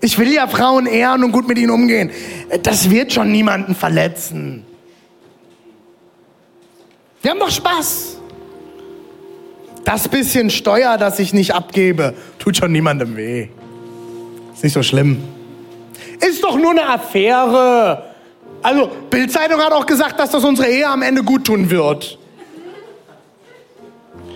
Ich 0.00 0.18
will 0.18 0.32
ja 0.32 0.48
Frauen 0.48 0.86
ehren 0.86 1.22
und 1.22 1.30
gut 1.30 1.46
mit 1.46 1.58
ihnen 1.58 1.70
umgehen. 1.70 2.10
Das 2.64 2.90
wird 2.90 3.12
schon 3.12 3.30
niemanden 3.30 3.76
verletzen. 3.76 4.66
Wir 7.22 7.30
haben 7.30 7.38
doch 7.38 7.50
Spaß. 7.50 8.18
das 9.84 10.08
bisschen 10.08 10.50
Steuer, 10.50 10.98
das 10.98 11.18
ich 11.18 11.32
nicht 11.32 11.54
abgebe, 11.54 12.14
tut 12.38 12.56
schon 12.56 12.72
niemandem 12.72 13.16
weh. 13.16 13.48
Ist 14.52 14.64
nicht 14.64 14.72
so 14.72 14.82
schlimm. 14.82 15.22
Ist 16.20 16.42
doch 16.42 16.56
nur 16.56 16.70
eine 16.70 16.88
Affäre. 16.88 18.04
Also, 18.62 18.90
Bildzeitung 19.10 19.60
hat 19.60 19.72
auch 19.72 19.86
gesagt, 19.86 20.20
dass 20.20 20.30
das 20.30 20.44
unsere 20.44 20.68
Ehe 20.68 20.88
am 20.88 21.02
Ende 21.02 21.22
gut 21.22 21.44
tun 21.44 21.70
wird. 21.70 22.18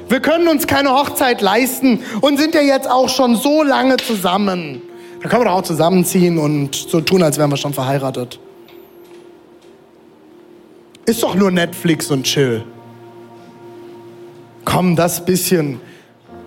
Wir 0.09 0.21
können 0.21 0.47
uns 0.47 0.67
keine 0.69 0.91
Hochzeit 0.91 1.41
leisten 1.41 2.01
und 2.21 2.39
sind 2.39 2.55
ja 2.55 2.61
jetzt 2.61 2.89
auch 2.89 3.09
schon 3.09 3.35
so 3.37 3.65
lange 3.65 3.97
zusammen. 3.97 4.83
Da 5.23 5.29
können 5.29 5.43
wir 5.43 5.47
doch 5.47 5.59
auch 5.59 5.63
zusammenziehen 5.63 6.39
und 6.39 6.75
so 6.75 7.01
tun, 7.01 7.23
als 7.23 7.39
wären 7.39 7.51
wir 7.51 7.57
schon 7.57 7.75
verheiratet. 7.75 8.39
Ist 11.07 11.23
doch 11.23 11.35
nur 11.35 11.51
Netflix 11.51 12.11
und 12.11 12.25
Chill. 12.25 12.65
Komm, 14.67 14.97
das 14.97 15.25
bisschen 15.25 15.81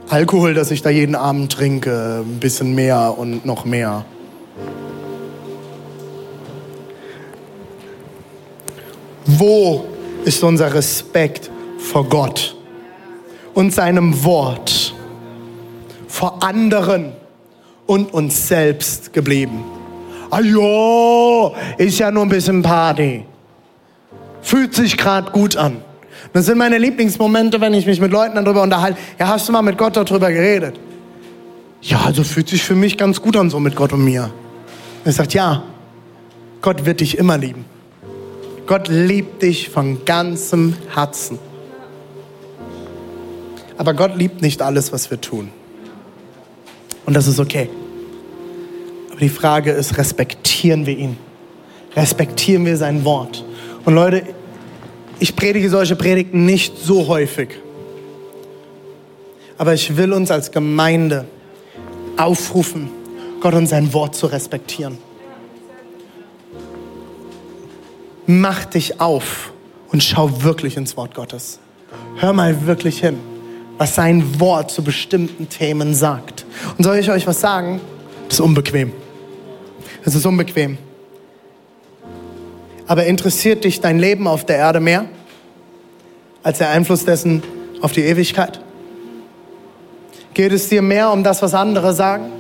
Alkohol, 0.09 0.53
das 0.53 0.69
ich 0.71 0.81
da 0.81 0.89
jeden 0.89 1.15
Abend 1.15 1.51
trinke, 1.51 2.23
ein 2.23 2.39
bisschen 2.39 2.75
mehr 2.75 3.15
und 3.17 3.45
noch 3.45 3.63
mehr. 3.65 4.05
Wo 9.25 9.85
ist 10.25 10.43
unser 10.43 10.73
Respekt 10.73 11.49
vor 11.77 12.03
Gott 12.09 12.55
und 13.53 13.73
seinem 13.73 14.23
Wort, 14.23 14.93
vor 16.07 16.43
anderen 16.43 17.13
und 17.87 18.13
uns 18.13 18.47
selbst 18.47 19.13
geblieben? 19.13 19.63
Ah 20.29 20.41
ja, 20.41 21.51
ist 21.77 21.99
ja 21.99 22.11
nur 22.11 22.23
ein 22.23 22.29
bisschen 22.29 22.61
Party. 22.61 23.23
Fühlt 24.41 24.75
sich 24.75 24.97
gerade 24.97 25.31
gut 25.31 25.55
an. 25.55 25.77
Das 26.33 26.45
sind 26.45 26.57
meine 26.57 26.77
Lieblingsmomente, 26.77 27.61
wenn 27.61 27.73
ich 27.73 27.85
mich 27.85 27.99
mit 27.99 28.11
Leuten 28.11 28.35
darüber 28.35 28.61
unterhalte. 28.61 28.99
Ja, 29.19 29.27
hast 29.27 29.47
du 29.47 29.51
mal 29.51 29.61
mit 29.61 29.77
Gott 29.77 29.95
darüber 29.95 30.31
geredet? 30.31 30.79
Ja, 31.81 32.01
also 32.05 32.23
fühlt 32.23 32.49
sich 32.49 32.63
für 32.63 32.75
mich 32.75 32.97
ganz 32.97 33.21
gut 33.21 33.37
an, 33.37 33.49
so 33.49 33.59
mit 33.59 33.75
Gott 33.75 33.93
und 33.93 34.03
mir. 34.03 34.31
Er 35.05 35.11
sagt, 35.11 35.33
ja, 35.33 35.63
Gott 36.61 36.85
wird 36.85 36.99
dich 36.99 37.17
immer 37.17 37.37
lieben. 37.37 37.65
Gott 38.67 38.87
liebt 38.87 39.41
dich 39.41 39.69
von 39.69 40.05
ganzem 40.05 40.75
Herzen. 40.93 41.39
Aber 43.77 43.93
Gott 43.93 44.17
liebt 44.17 44.41
nicht 44.41 44.61
alles, 44.61 44.91
was 44.91 45.09
wir 45.09 45.21
tun. 45.21 45.49
Und 47.05 47.15
das 47.15 47.27
ist 47.27 47.39
okay. 47.39 47.69
Aber 49.09 49.19
die 49.19 49.29
Frage 49.29 49.71
ist, 49.71 49.97
respektieren 49.97 50.85
wir 50.85 50.97
ihn? 50.97 51.17
Respektieren 51.95 52.65
wir 52.65 52.77
sein 52.77 53.05
Wort? 53.05 53.43
Und 53.85 53.95
Leute, 53.95 54.23
ich 55.19 55.35
predige 55.35 55.69
solche 55.69 55.95
Predigten 55.95 56.45
nicht 56.45 56.77
so 56.77 57.07
häufig. 57.07 57.49
Aber 59.57 59.73
ich 59.73 59.97
will 59.97 60.13
uns 60.13 60.31
als 60.31 60.51
Gemeinde 60.51 61.25
aufrufen, 62.17 62.89
Gott 63.41 63.53
und 63.53 63.67
sein 63.67 63.93
Wort 63.93 64.15
zu 64.15 64.27
respektieren. 64.27 64.97
Mach 68.25 68.65
dich 68.65 69.01
auf 69.01 69.51
und 69.91 70.03
schau 70.03 70.43
wirklich 70.43 70.77
ins 70.77 70.95
Wort 70.95 71.15
Gottes. 71.15 71.59
Hör 72.17 72.31
mal 72.31 72.67
wirklich 72.67 72.99
hin, 72.99 73.17
was 73.77 73.95
sein 73.95 74.39
Wort 74.39 74.71
zu 74.71 74.83
bestimmten 74.83 75.49
Themen 75.49 75.95
sagt. 75.95 76.45
Und 76.77 76.83
soll 76.83 76.97
ich 76.97 77.09
euch 77.09 77.25
was 77.25 77.41
sagen? 77.41 77.81
Das 78.27 78.35
ist 78.35 78.41
unbequem. 78.41 78.91
Das 80.05 80.15
ist 80.15 80.25
unbequem. 80.25 80.77
Aber 82.89 83.05
interessiert 83.05 83.65
dich 83.65 83.81
dein 83.81 83.99
Leben 83.99 84.25
auf 84.25 84.45
der 84.45 84.57
Erde 84.57 84.79
mehr 84.79 85.05
als 86.41 86.57
der 86.57 86.71
Einfluss 86.71 87.05
dessen 87.05 87.43
auf 87.81 87.91
die 87.91 88.01
Ewigkeit? 88.01 88.59
Geht 90.33 90.51
es 90.51 90.69
dir 90.69 90.81
mehr 90.81 91.11
um 91.11 91.23
das, 91.23 91.43
was 91.43 91.53
andere 91.53 91.93
sagen? 91.93 92.31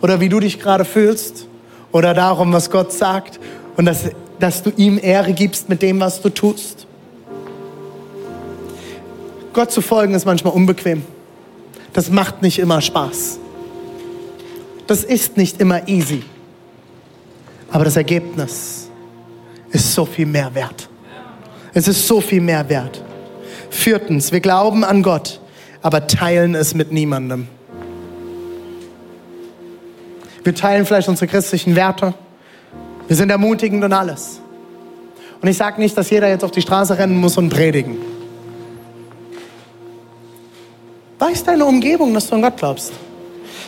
Oder 0.00 0.18
wie 0.18 0.30
du 0.30 0.40
dich 0.40 0.60
gerade 0.60 0.86
fühlst? 0.86 1.46
Oder 1.92 2.14
darum, 2.14 2.54
was 2.54 2.70
Gott 2.70 2.90
sagt? 2.90 3.38
Und 3.76 3.84
dass, 3.84 4.04
dass 4.40 4.62
du 4.62 4.70
ihm 4.78 4.98
Ehre 5.00 5.34
gibst 5.34 5.68
mit 5.68 5.82
dem, 5.82 6.00
was 6.00 6.22
du 6.22 6.30
tust? 6.30 6.86
Gott 9.52 9.70
zu 9.70 9.82
folgen 9.82 10.14
ist 10.14 10.24
manchmal 10.24 10.54
unbequem. 10.54 11.02
Das 11.92 12.08
macht 12.08 12.40
nicht 12.40 12.58
immer 12.58 12.80
Spaß. 12.80 13.40
Das 14.86 15.04
ist 15.04 15.36
nicht 15.36 15.60
immer 15.60 15.86
easy. 15.86 16.22
Aber 17.70 17.84
das 17.84 17.96
Ergebnis 17.96 18.87
ist 19.70 19.94
so 19.94 20.04
viel 20.04 20.26
mehr 20.26 20.54
wert. 20.54 20.88
Es 21.74 21.88
ist 21.88 22.06
so 22.06 22.20
viel 22.20 22.40
mehr 22.40 22.68
wert. 22.68 23.02
Viertens, 23.70 24.32
wir 24.32 24.40
glauben 24.40 24.84
an 24.84 25.02
Gott, 25.02 25.40
aber 25.82 26.06
teilen 26.06 26.54
es 26.54 26.74
mit 26.74 26.92
niemandem. 26.92 27.48
Wir 30.42 30.54
teilen 30.54 30.86
vielleicht 30.86 31.08
unsere 31.08 31.26
christlichen 31.26 31.76
Werte. 31.76 32.14
Wir 33.06 33.16
sind 33.16 33.30
ermutigend 33.30 33.84
und 33.84 33.92
alles. 33.92 34.40
Und 35.40 35.48
ich 35.48 35.56
sage 35.56 35.80
nicht, 35.80 35.96
dass 35.96 36.10
jeder 36.10 36.28
jetzt 36.28 36.42
auf 36.42 36.50
die 36.50 36.62
Straße 36.62 36.98
rennen 36.98 37.18
muss 37.18 37.36
und 37.36 37.50
predigen. 37.50 37.96
Weiß 41.18 41.44
deine 41.44 41.64
Umgebung, 41.64 42.14
dass 42.14 42.28
du 42.28 42.36
an 42.36 42.42
Gott 42.42 42.56
glaubst. 42.56 42.92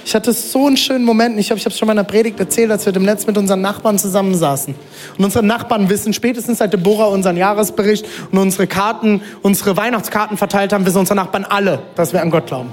Ich 0.05 0.15
hatte 0.15 0.33
so 0.33 0.67
einen 0.67 0.77
schönen 0.77 1.05
Moment, 1.05 1.39
ich 1.39 1.51
habe 1.51 1.61
es 1.61 1.79
schon 1.79 1.89
in 1.89 1.93
einer 1.93 2.05
Predigt 2.05 2.41
erzählt, 2.41 2.71
als 2.71 2.87
wir 2.87 2.95
im 2.97 3.05
Netz 3.05 3.27
mit 3.27 3.37
unseren 3.37 3.61
Nachbarn 3.61 3.99
zusammensaßen. 3.99 4.75
Und 5.19 5.25
unsere 5.25 5.45
Nachbarn 5.45 5.89
wissen, 5.89 6.13
spätestens 6.13 6.59
seit 6.59 6.73
Deborah 6.73 7.07
unseren 7.07 7.37
Jahresbericht 7.37 8.07
und 8.33 8.39
unsere 8.39 8.67
Karten, 8.67 9.23
unsere 9.43 9.77
Weihnachtskarten 9.77 10.37
verteilt 10.37 10.73
haben, 10.73 10.87
wissen 10.87 10.99
unsere 10.99 11.17
Nachbarn 11.17 11.45
alle, 11.45 11.81
dass 11.95 12.13
wir 12.13 12.23
an 12.23 12.31
Gott 12.31 12.47
glauben. 12.47 12.71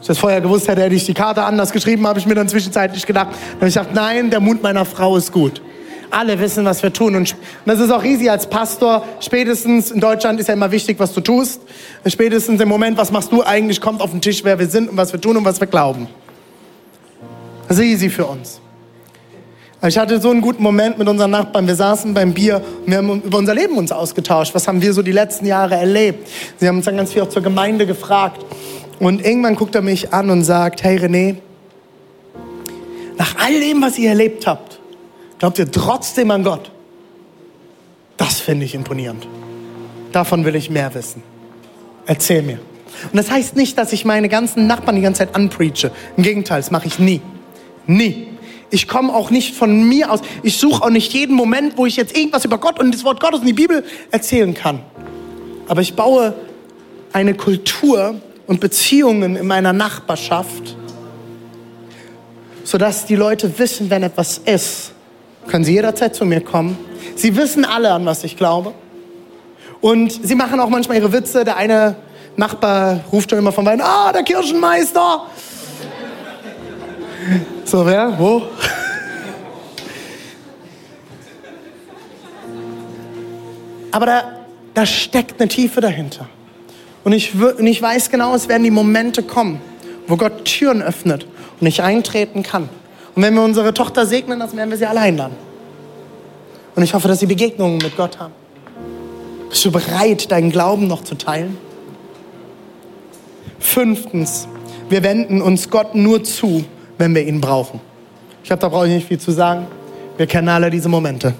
Ich 0.00 0.06
das 0.06 0.18
vorher 0.18 0.40
gewusst 0.40 0.68
hätte, 0.68 0.82
hätte 0.82 0.94
ich 0.94 1.04
die 1.04 1.14
Karte 1.14 1.42
anders 1.42 1.72
geschrieben, 1.72 2.06
habe 2.06 2.20
ich 2.20 2.26
mir 2.26 2.36
dann 2.36 2.48
zwischenzeitlich 2.48 3.04
gedacht. 3.06 3.30
Dann 3.32 3.56
habe 3.56 3.68
ich 3.68 3.74
gedacht, 3.74 3.92
nein, 3.92 4.30
der 4.30 4.38
Mund 4.38 4.62
meiner 4.62 4.84
Frau 4.84 5.16
ist 5.16 5.32
gut. 5.32 5.60
Alle 6.10 6.38
wissen, 6.38 6.64
was 6.64 6.82
wir 6.82 6.92
tun. 6.92 7.16
Und 7.16 7.36
das 7.64 7.80
ist 7.80 7.90
auch 7.90 8.02
riesig 8.02 8.30
als 8.30 8.48
Pastor. 8.48 9.04
Spätestens 9.20 9.90
in 9.90 10.00
Deutschland 10.00 10.40
ist 10.40 10.48
ja 10.48 10.54
immer 10.54 10.70
wichtig, 10.70 10.98
was 10.98 11.12
du 11.12 11.20
tust. 11.20 11.60
Spätestens 12.06 12.60
im 12.60 12.68
Moment, 12.68 12.96
was 12.96 13.10
machst 13.10 13.32
du 13.32 13.42
eigentlich, 13.42 13.80
kommt 13.80 14.00
auf 14.00 14.10
den 14.10 14.20
Tisch, 14.20 14.44
wer 14.44 14.58
wir 14.58 14.68
sind 14.68 14.88
und 14.90 14.96
was 14.96 15.12
wir 15.12 15.20
tun 15.20 15.36
und 15.36 15.44
was 15.44 15.60
wir 15.60 15.66
glauben. 15.66 16.08
Das 17.68 17.78
ist 17.78 17.84
easy 17.84 18.10
für 18.10 18.26
uns. 18.26 18.60
Ich 19.86 19.98
hatte 19.98 20.20
so 20.20 20.30
einen 20.30 20.40
guten 20.40 20.62
Moment 20.62 20.98
mit 20.98 21.06
unseren 21.06 21.30
Nachbarn. 21.30 21.66
Wir 21.66 21.74
saßen 21.74 22.14
beim 22.14 22.32
Bier 22.32 22.62
und 22.84 22.90
wir 22.90 22.98
haben 22.98 23.22
über 23.22 23.38
unser 23.38 23.54
Leben 23.54 23.76
uns 23.76 23.92
ausgetauscht. 23.92 24.54
Was 24.54 24.66
haben 24.66 24.80
wir 24.80 24.92
so 24.92 25.02
die 25.02 25.12
letzten 25.12 25.46
Jahre 25.46 25.74
erlebt? 25.74 26.28
Sie 26.58 26.66
haben 26.66 26.78
uns 26.78 26.86
dann 26.86 26.96
ganz 26.96 27.12
viel 27.12 27.22
auch 27.22 27.28
zur 27.28 27.42
Gemeinde 27.42 27.86
gefragt. 27.86 28.44
Und 28.98 29.24
irgendwann 29.24 29.54
guckt 29.54 29.74
er 29.74 29.82
mich 29.82 30.14
an 30.14 30.30
und 30.30 30.44
sagt, 30.44 30.82
hey 30.82 30.96
René, 30.96 31.36
nach 33.18 33.34
all 33.38 33.60
dem, 33.60 33.82
was 33.82 33.98
ihr 33.98 34.08
erlebt 34.08 34.46
habt, 34.46 34.75
Glaubt 35.38 35.58
ihr 35.58 35.70
trotzdem 35.70 36.30
an 36.30 36.44
Gott? 36.44 36.70
Das 38.16 38.40
finde 38.40 38.64
ich 38.64 38.74
imponierend. 38.74 39.26
Davon 40.12 40.44
will 40.44 40.54
ich 40.54 40.70
mehr 40.70 40.94
wissen. 40.94 41.22
Erzähl 42.06 42.42
mir. 42.42 42.58
Und 43.12 43.16
das 43.16 43.30
heißt 43.30 43.56
nicht, 43.56 43.76
dass 43.76 43.92
ich 43.92 44.04
meine 44.04 44.28
ganzen 44.28 44.66
Nachbarn 44.66 44.96
die 44.96 45.02
ganze 45.02 45.18
Zeit 45.18 45.34
anpreache. 45.34 45.90
Im 46.16 46.22
Gegenteil, 46.22 46.60
das 46.60 46.70
mache 46.70 46.86
ich 46.86 46.98
nie. 46.98 47.20
Nie. 47.86 48.28
Ich 48.70 48.88
komme 48.88 49.14
auch 49.14 49.30
nicht 49.30 49.54
von 49.54 49.88
mir 49.88 50.10
aus. 50.10 50.20
Ich 50.42 50.56
suche 50.56 50.82
auch 50.82 50.90
nicht 50.90 51.12
jeden 51.12 51.36
Moment, 51.36 51.76
wo 51.76 51.86
ich 51.86 51.96
jetzt 51.96 52.16
irgendwas 52.16 52.44
über 52.44 52.58
Gott 52.58 52.80
und 52.80 52.92
das 52.94 53.04
Wort 53.04 53.20
Gottes 53.20 53.40
und 53.40 53.46
die 53.46 53.52
Bibel 53.52 53.84
erzählen 54.10 54.54
kann. 54.54 54.80
Aber 55.68 55.82
ich 55.82 55.94
baue 55.94 56.34
eine 57.12 57.34
Kultur 57.34 58.20
und 58.46 58.60
Beziehungen 58.60 59.36
in 59.36 59.46
meiner 59.46 59.72
Nachbarschaft, 59.72 60.76
sodass 62.64 63.06
die 63.06 63.16
Leute 63.16 63.58
wissen, 63.58 63.90
wenn 63.90 64.02
etwas 64.02 64.38
ist, 64.38 64.92
können 65.46 65.64
Sie 65.64 65.72
jederzeit 65.72 66.14
zu 66.14 66.24
mir 66.24 66.40
kommen. 66.40 66.78
Sie 67.14 67.36
wissen 67.36 67.64
alle, 67.64 67.92
an 67.92 68.04
was 68.06 68.24
ich 68.24 68.36
glaube. 68.36 68.74
Und 69.80 70.26
sie 70.26 70.34
machen 70.34 70.58
auch 70.60 70.68
manchmal 70.68 70.98
ihre 70.98 71.12
Witze. 71.12 71.44
Der 71.44 71.56
eine 71.56 71.96
Nachbar 72.36 73.00
ruft 73.12 73.30
schon 73.30 73.38
immer 73.38 73.52
von 73.52 73.64
Wein, 73.64 73.80
ah, 73.80 74.12
der 74.12 74.22
Kirchenmeister. 74.22 75.26
So, 77.64 77.86
wer? 77.86 78.18
Wo? 78.18 78.42
Aber 83.90 84.06
da, 84.06 84.32
da 84.74 84.84
steckt 84.84 85.40
eine 85.40 85.48
Tiefe 85.48 85.80
dahinter. 85.80 86.28
Und 87.02 87.12
ich, 87.12 87.34
und 87.34 87.66
ich 87.66 87.80
weiß 87.80 88.10
genau, 88.10 88.34
es 88.34 88.48
werden 88.48 88.64
die 88.64 88.70
Momente 88.70 89.22
kommen, 89.22 89.60
wo 90.06 90.16
Gott 90.16 90.44
Türen 90.44 90.82
öffnet 90.82 91.26
und 91.60 91.66
ich 91.66 91.82
eintreten 91.82 92.42
kann. 92.42 92.68
Und 93.16 93.22
wenn 93.22 93.34
wir 93.34 93.42
unsere 93.42 93.72
Tochter 93.72 94.04
segnen, 94.04 94.38
dann 94.38 94.54
werden 94.54 94.70
wir 94.70 94.76
sie 94.76 94.86
alle 94.86 95.00
einladen. 95.00 95.34
Und 96.74 96.82
ich 96.82 96.92
hoffe, 96.92 97.08
dass 97.08 97.18
sie 97.18 97.26
Begegnungen 97.26 97.78
mit 97.78 97.96
Gott 97.96 98.18
haben. 98.18 98.34
Bist 99.48 99.64
du 99.64 99.72
bereit, 99.72 100.30
deinen 100.30 100.52
Glauben 100.52 100.86
noch 100.86 101.02
zu 101.02 101.14
teilen? 101.14 101.56
Fünftens, 103.58 104.46
wir 104.90 105.02
wenden 105.02 105.40
uns 105.40 105.70
Gott 105.70 105.94
nur 105.94 106.22
zu, 106.24 106.64
wenn 106.98 107.14
wir 107.14 107.26
ihn 107.26 107.40
brauchen. 107.40 107.80
Ich 108.42 108.48
glaube, 108.48 108.60
da 108.60 108.68
brauche 108.68 108.86
ich 108.86 108.94
nicht 108.94 109.08
viel 109.08 109.18
zu 109.18 109.30
sagen. 109.30 109.66
Wir 110.18 110.26
kennen 110.26 110.50
alle 110.50 110.68
diese 110.68 110.90
Momente. 110.90 111.32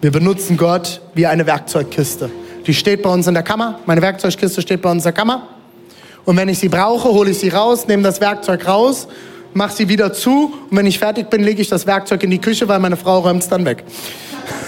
Wir 0.00 0.12
benutzen 0.12 0.56
Gott 0.56 1.00
wie 1.14 1.26
eine 1.26 1.46
Werkzeugkiste. 1.46 2.30
Die 2.64 2.74
steht 2.74 3.02
bei 3.02 3.10
uns 3.10 3.26
in 3.26 3.34
der 3.34 3.42
Kammer. 3.42 3.80
Meine 3.86 4.02
Werkzeugkiste 4.02 4.62
steht 4.62 4.82
bei 4.82 4.90
uns 4.90 5.02
in 5.02 5.08
der 5.08 5.12
Kammer. 5.14 5.48
Und 6.24 6.36
wenn 6.36 6.48
ich 6.48 6.60
sie 6.60 6.68
brauche, 6.68 7.08
hole 7.08 7.30
ich 7.30 7.38
sie 7.38 7.48
raus, 7.48 7.88
nehme 7.88 8.04
das 8.04 8.20
Werkzeug 8.20 8.68
raus, 8.68 9.08
mache 9.54 9.76
sie 9.76 9.88
wieder 9.88 10.12
zu. 10.12 10.52
Und 10.70 10.76
wenn 10.76 10.86
ich 10.86 10.98
fertig 10.98 11.30
bin, 11.30 11.42
lege 11.42 11.62
ich 11.62 11.68
das 11.68 11.86
Werkzeug 11.86 12.22
in 12.22 12.30
die 12.30 12.40
Küche, 12.40 12.68
weil 12.68 12.78
meine 12.78 12.96
Frau 12.96 13.20
räumt 13.20 13.42
es 13.42 13.48
dann 13.48 13.64
weg. 13.64 13.84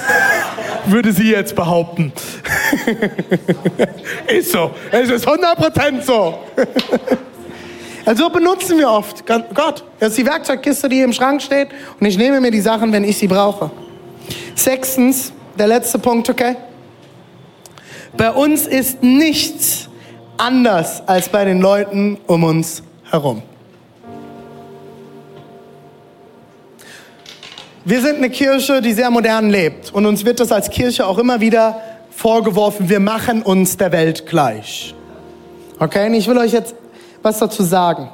Würde 0.86 1.12
sie 1.12 1.30
jetzt 1.30 1.54
behaupten. 1.54 2.12
ist 4.26 4.52
so. 4.52 4.72
Es 4.90 5.10
ist 5.10 5.26
100% 5.26 6.02
so. 6.02 6.38
also 8.04 8.30
benutzen 8.30 8.78
wir 8.78 8.90
oft 8.90 9.24
Gott. 9.26 9.84
Das 10.00 10.10
ist 10.10 10.18
die 10.18 10.26
Werkzeugkiste, 10.26 10.88
die 10.88 10.96
hier 10.96 11.04
im 11.04 11.12
Schrank 11.12 11.40
steht. 11.40 11.68
Und 12.00 12.06
ich 12.06 12.18
nehme 12.18 12.40
mir 12.40 12.50
die 12.50 12.60
Sachen, 12.60 12.92
wenn 12.92 13.04
ich 13.04 13.16
sie 13.16 13.28
brauche. 13.28 13.70
Sechstens, 14.54 15.32
der 15.58 15.68
letzte 15.68 15.98
Punkt, 15.98 16.28
okay? 16.28 16.56
Bei 18.16 18.30
uns 18.30 18.66
ist 18.66 19.02
nichts 19.02 19.88
anders 20.36 21.06
als 21.06 21.28
bei 21.28 21.44
den 21.44 21.60
Leuten 21.60 22.18
um 22.26 22.44
uns 22.44 22.82
herum. 23.10 23.42
Wir 27.84 28.00
sind 28.00 28.16
eine 28.16 28.30
Kirche, 28.30 28.80
die 28.80 28.92
sehr 28.92 29.10
modern 29.10 29.50
lebt. 29.50 29.92
Und 29.92 30.06
uns 30.06 30.24
wird 30.24 30.38
das 30.38 30.52
als 30.52 30.70
Kirche 30.70 31.06
auch 31.06 31.18
immer 31.18 31.40
wieder 31.40 31.80
vorgeworfen, 32.14 32.88
wir 32.88 33.00
machen 33.00 33.42
uns 33.42 33.76
der 33.76 33.90
Welt 33.90 34.26
gleich. 34.26 34.94
Okay, 35.80 36.06
und 36.06 36.14
ich 36.14 36.28
will 36.28 36.38
euch 36.38 36.52
jetzt 36.52 36.76
was 37.22 37.38
dazu 37.38 37.64
sagen. 37.64 38.08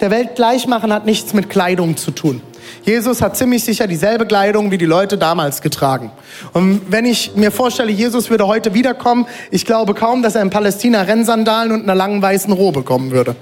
Der 0.00 0.10
Welt 0.10 0.36
gleichmachen 0.36 0.92
hat 0.92 1.06
nichts 1.06 1.34
mit 1.34 1.50
Kleidung 1.50 1.96
zu 1.96 2.12
tun. 2.12 2.40
Jesus 2.84 3.20
hat 3.20 3.36
ziemlich 3.36 3.64
sicher 3.64 3.86
dieselbe 3.86 4.26
Kleidung 4.26 4.70
wie 4.70 4.78
die 4.78 4.86
Leute 4.86 5.18
damals 5.18 5.60
getragen. 5.60 6.12
Und 6.52 6.82
wenn 6.88 7.04
ich 7.04 7.34
mir 7.34 7.50
vorstelle, 7.50 7.90
Jesus 7.90 8.30
würde 8.30 8.46
heute 8.46 8.74
wiederkommen, 8.74 9.26
ich 9.50 9.64
glaube 9.64 9.94
kaum, 9.94 10.22
dass 10.22 10.36
er 10.36 10.42
in 10.42 10.50
Palästina 10.50 11.02
Rennsandalen 11.02 11.72
und 11.72 11.82
einer 11.82 11.94
langen 11.94 12.22
weißen 12.22 12.52
Robe 12.52 12.82
kommen 12.82 13.10
würde. 13.10 13.34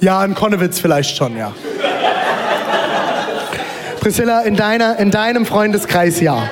Ja, 0.00 0.24
in 0.24 0.34
Konnewitz 0.34 0.78
vielleicht 0.78 1.16
schon, 1.16 1.36
ja. 1.36 1.52
Priscilla, 4.00 4.40
in, 4.42 4.56
deiner, 4.56 4.98
in 4.98 5.10
deinem 5.10 5.46
Freundeskreis 5.46 6.20
ja. 6.20 6.50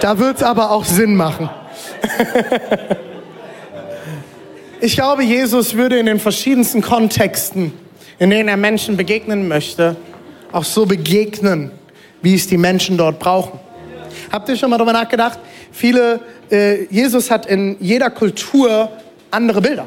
Da 0.00 0.18
wird 0.18 0.38
es 0.38 0.42
aber 0.42 0.70
auch 0.70 0.84
Sinn 0.84 1.14
machen. 1.14 1.50
ich 4.80 4.94
glaube, 4.94 5.22
Jesus 5.22 5.74
würde 5.74 5.98
in 5.98 6.06
den 6.06 6.18
verschiedensten 6.20 6.80
Kontexten 6.80 7.72
in 8.20 8.28
denen 8.28 8.48
er 8.48 8.58
Menschen 8.58 8.96
begegnen 8.96 9.48
möchte, 9.48 9.96
auch 10.52 10.62
so 10.62 10.86
begegnen, 10.86 11.72
wie 12.22 12.34
es 12.34 12.46
die 12.46 12.58
Menschen 12.58 12.96
dort 12.96 13.18
brauchen. 13.18 13.58
Habt 14.30 14.48
ihr 14.50 14.56
schon 14.56 14.70
mal 14.70 14.76
darüber 14.76 14.92
nachgedacht? 14.92 15.38
Viele, 15.72 16.20
äh, 16.50 16.84
Jesus 16.84 17.30
hat 17.30 17.46
in 17.46 17.76
jeder 17.80 18.10
Kultur 18.10 18.90
andere 19.30 19.62
Bilder. 19.62 19.86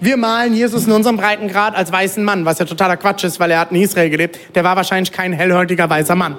Wir 0.00 0.16
malen 0.16 0.54
Jesus 0.54 0.86
in 0.86 0.92
unserem 0.92 1.16
Breitengrad 1.16 1.74
als 1.74 1.90
weißen 1.90 2.22
Mann, 2.22 2.44
was 2.44 2.58
ja 2.58 2.64
totaler 2.64 2.96
Quatsch 2.96 3.24
ist, 3.24 3.40
weil 3.40 3.50
er 3.50 3.60
hat 3.60 3.70
in 3.70 3.80
Israel 3.80 4.10
gelebt. 4.10 4.38
Der 4.54 4.64
war 4.64 4.76
wahrscheinlich 4.76 5.12
kein 5.12 5.32
hellhäutiger 5.32 5.88
weißer 5.88 6.14
Mann. 6.14 6.36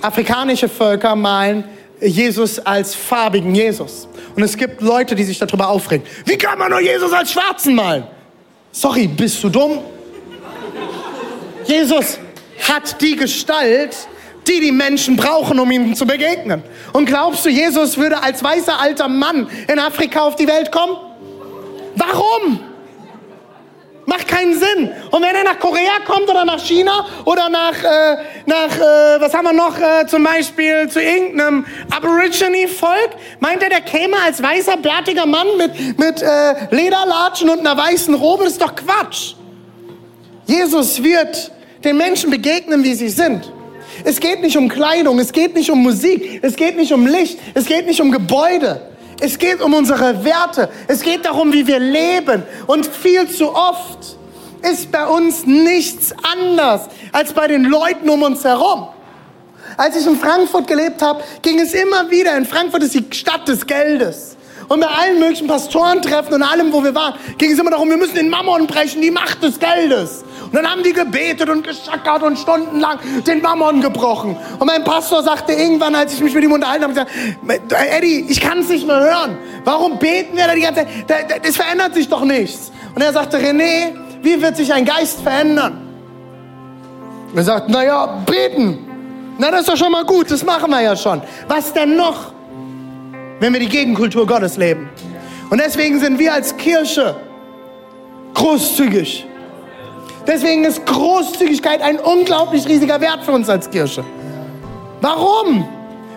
Afrikanische 0.00 0.68
Völker 0.68 1.16
malen 1.16 1.64
Jesus 2.00 2.58
als 2.58 2.94
farbigen 2.94 3.54
Jesus. 3.54 4.06
Und 4.36 4.42
es 4.42 4.56
gibt 4.56 4.82
Leute, 4.82 5.14
die 5.14 5.24
sich 5.24 5.38
darüber 5.38 5.68
aufregen. 5.68 6.06
Wie 6.26 6.36
kann 6.36 6.58
man 6.58 6.70
nur 6.70 6.80
Jesus 6.80 7.12
als 7.12 7.32
Schwarzen 7.32 7.74
malen? 7.74 8.04
Sorry, 8.70 9.06
bist 9.06 9.42
du 9.42 9.48
dumm? 9.48 9.78
Jesus 11.64 12.18
hat 12.68 13.00
die 13.00 13.16
Gestalt, 13.16 13.96
die 14.46 14.60
die 14.60 14.72
Menschen 14.72 15.16
brauchen, 15.16 15.58
um 15.58 15.70
ihm 15.70 15.94
zu 15.94 16.06
begegnen. 16.06 16.62
Und 16.92 17.06
glaubst 17.06 17.44
du, 17.44 17.48
Jesus 17.48 17.96
würde 17.96 18.22
als 18.22 18.44
weißer 18.44 18.78
alter 18.78 19.08
Mann 19.08 19.48
in 19.66 19.78
Afrika 19.78 20.20
auf 20.20 20.36
die 20.36 20.46
Welt 20.46 20.70
kommen? 20.70 21.05
Warum? 21.96 22.60
Macht 24.04 24.28
keinen 24.28 24.54
Sinn. 24.54 24.92
Und 25.10 25.22
wenn 25.22 25.34
er 25.34 25.42
nach 25.42 25.58
Korea 25.58 25.98
kommt 26.06 26.28
oder 26.28 26.44
nach 26.44 26.60
China 26.64 27.06
oder 27.24 27.48
nach, 27.48 27.82
äh, 27.82 28.16
nach 28.46 28.76
äh, 28.76 29.20
was 29.20 29.34
haben 29.34 29.46
wir 29.46 29.52
noch, 29.52 29.76
äh, 29.80 30.06
zum 30.06 30.22
Beispiel 30.22 30.88
zu 30.88 31.02
irgendeinem 31.02 31.66
Aborigine-Volk, 31.90 33.10
meint 33.40 33.64
er, 33.64 33.70
der 33.70 33.80
käme 33.80 34.16
als 34.24 34.40
weißer, 34.40 34.76
bärtiger 34.76 35.26
Mann 35.26 35.48
mit, 35.58 35.98
mit 35.98 36.22
äh, 36.22 36.54
Lederlatschen 36.70 37.50
und 37.50 37.60
einer 37.60 37.76
weißen 37.76 38.14
Robe? 38.14 38.44
Das 38.44 38.52
ist 38.52 38.62
doch 38.62 38.76
Quatsch. 38.76 39.34
Jesus 40.46 41.02
wird 41.02 41.50
den 41.82 41.96
Menschen 41.96 42.30
begegnen, 42.30 42.84
wie 42.84 42.94
sie 42.94 43.08
sind. 43.08 43.52
Es 44.04 44.20
geht 44.20 44.40
nicht 44.42 44.56
um 44.56 44.68
Kleidung, 44.68 45.18
es 45.18 45.32
geht 45.32 45.54
nicht 45.56 45.70
um 45.70 45.82
Musik, 45.82 46.40
es 46.42 46.54
geht 46.54 46.76
nicht 46.76 46.92
um 46.92 47.06
Licht, 47.06 47.38
es 47.54 47.66
geht 47.66 47.86
nicht 47.86 48.00
um 48.00 48.12
Gebäude. 48.12 48.95
Es 49.20 49.38
geht 49.38 49.62
um 49.62 49.74
unsere 49.74 50.24
Werte. 50.24 50.68
Es 50.88 51.00
geht 51.00 51.24
darum, 51.24 51.52
wie 51.52 51.66
wir 51.66 51.78
leben. 51.78 52.42
Und 52.66 52.86
viel 52.86 53.28
zu 53.30 53.54
oft 53.54 54.16
ist 54.62 54.90
bei 54.90 55.06
uns 55.06 55.46
nichts 55.46 56.14
anders 56.22 56.82
als 57.12 57.32
bei 57.32 57.46
den 57.46 57.64
Leuten 57.64 58.08
um 58.08 58.22
uns 58.22 58.44
herum. 58.44 58.88
Als 59.76 59.96
ich 59.96 60.06
in 60.06 60.16
Frankfurt 60.16 60.66
gelebt 60.66 61.02
habe, 61.02 61.22
ging 61.42 61.60
es 61.60 61.74
immer 61.74 62.10
wieder, 62.10 62.36
in 62.36 62.46
Frankfurt 62.46 62.82
ist 62.82 62.94
die 62.94 63.04
Stadt 63.10 63.46
des 63.46 63.66
Geldes. 63.66 64.35
Und 64.68 64.80
bei 64.80 64.86
allen 64.86 65.20
möglichen 65.20 65.46
Pastorentreffen 65.46 66.34
und 66.34 66.42
allem, 66.42 66.72
wo 66.72 66.82
wir 66.82 66.94
waren, 66.94 67.14
ging 67.38 67.52
es 67.52 67.58
immer 67.58 67.70
darum, 67.70 67.88
wir 67.88 67.96
müssen 67.96 68.14
den 68.14 68.28
Mammon 68.28 68.66
brechen, 68.66 69.00
die 69.00 69.10
Macht 69.10 69.42
des 69.42 69.58
Geldes. 69.58 70.24
Und 70.44 70.54
dann 70.54 70.70
haben 70.70 70.82
die 70.82 70.92
gebetet 70.92 71.48
und 71.48 71.66
geschackert 71.66 72.22
und 72.22 72.38
stundenlang 72.38 72.98
den 73.26 73.42
Mammon 73.42 73.80
gebrochen. 73.80 74.36
Und 74.58 74.66
mein 74.66 74.84
Pastor 74.84 75.22
sagte 75.22 75.52
irgendwann, 75.52 75.94
als 75.94 76.14
ich 76.14 76.20
mich 76.20 76.34
mit 76.34 76.44
ihm 76.44 76.52
unterhalten 76.52 76.84
habe, 76.84 76.94
gesagt, 76.94 77.10
Eddie, 77.96 78.26
ich 78.28 78.40
kann 78.40 78.58
es 78.58 78.68
nicht 78.68 78.86
mehr 78.86 79.00
hören. 79.00 79.38
Warum 79.64 79.98
beten 79.98 80.36
wir 80.36 80.46
da 80.46 80.54
die 80.54 80.62
ganze 80.62 80.86
Zeit? 81.06 81.46
Das 81.46 81.56
verändert 81.56 81.94
sich 81.94 82.08
doch 82.08 82.24
nichts. 82.24 82.72
Und 82.94 83.02
er 83.02 83.12
sagte, 83.12 83.38
René, 83.38 83.92
wie 84.22 84.40
wird 84.40 84.56
sich 84.56 84.72
ein 84.72 84.84
Geist 84.84 85.20
verändern? 85.20 85.82
er 87.34 87.42
sagt, 87.44 87.68
naja, 87.68 88.06
beten. 88.24 88.78
Na, 89.38 89.50
das 89.50 89.60
ist 89.60 89.68
doch 89.68 89.76
schon 89.76 89.92
mal 89.92 90.04
gut, 90.04 90.30
das 90.30 90.42
machen 90.42 90.70
wir 90.70 90.80
ja 90.80 90.96
schon. 90.96 91.20
Was 91.48 91.72
denn 91.72 91.96
noch, 91.96 92.32
wenn 93.40 93.52
wir 93.52 93.60
die 93.60 93.68
Gegenkultur 93.68 94.26
Gottes 94.26 94.56
leben? 94.56 94.88
Und 95.50 95.60
deswegen 95.60 96.00
sind 96.00 96.18
wir 96.18 96.32
als 96.32 96.56
Kirche 96.56 97.16
großzügig. 98.34 99.26
Deswegen 100.26 100.64
ist 100.64 100.84
Großzügigkeit 100.86 101.80
ein 101.80 101.98
unglaublich 101.98 102.66
riesiger 102.68 103.00
Wert 103.00 103.24
für 103.24 103.32
uns 103.32 103.48
als 103.48 103.70
Kirche. 103.70 104.04
Warum? 105.00 105.68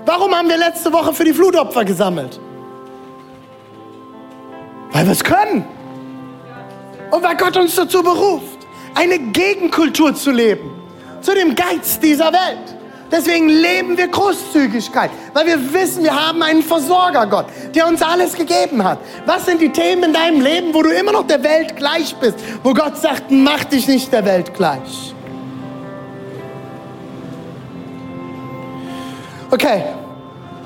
Warum 0.05 0.33
haben 0.33 0.49
wir 0.49 0.57
letzte 0.57 0.91
Woche 0.91 1.13
für 1.13 1.23
die 1.23 1.33
Flutopfer 1.33 1.85
gesammelt? 1.85 2.39
Weil 4.91 5.05
wir 5.05 5.11
es 5.11 5.23
können. 5.23 5.65
Und 7.11 7.23
weil 7.23 7.37
Gott 7.37 7.55
uns 7.57 7.75
dazu 7.75 8.01
beruft, 8.01 8.59
eine 8.95 9.19
Gegenkultur 9.19 10.15
zu 10.15 10.31
leben, 10.31 10.71
zu 11.21 11.33
dem 11.33 11.53
Geiz 11.55 11.99
dieser 11.99 12.33
Welt. 12.33 12.78
Deswegen 13.11 13.49
leben 13.49 13.97
wir 13.97 14.07
Großzügigkeit, 14.07 15.09
weil 15.33 15.47
wir 15.47 15.73
wissen, 15.73 16.03
wir 16.03 16.15
haben 16.15 16.43
einen 16.43 16.61
Versorger, 16.61 17.25
Gott, 17.25 17.47
der 17.73 17.87
uns 17.87 18.01
alles 18.01 18.33
gegeben 18.33 18.83
hat. 18.83 18.99
Was 19.25 19.45
sind 19.45 19.61
die 19.61 19.69
Themen 19.69 20.03
in 20.03 20.13
deinem 20.13 20.41
Leben, 20.41 20.73
wo 20.73 20.83
du 20.83 20.89
immer 20.89 21.11
noch 21.11 21.25
der 21.25 21.43
Welt 21.43 21.75
gleich 21.75 22.15
bist, 22.15 22.37
wo 22.63 22.73
Gott 22.73 22.97
sagt, 22.97 23.31
mach 23.31 23.63
dich 23.63 23.87
nicht 23.87 24.13
der 24.13 24.25
Welt 24.25 24.53
gleich? 24.53 25.15
Okay, 29.51 29.83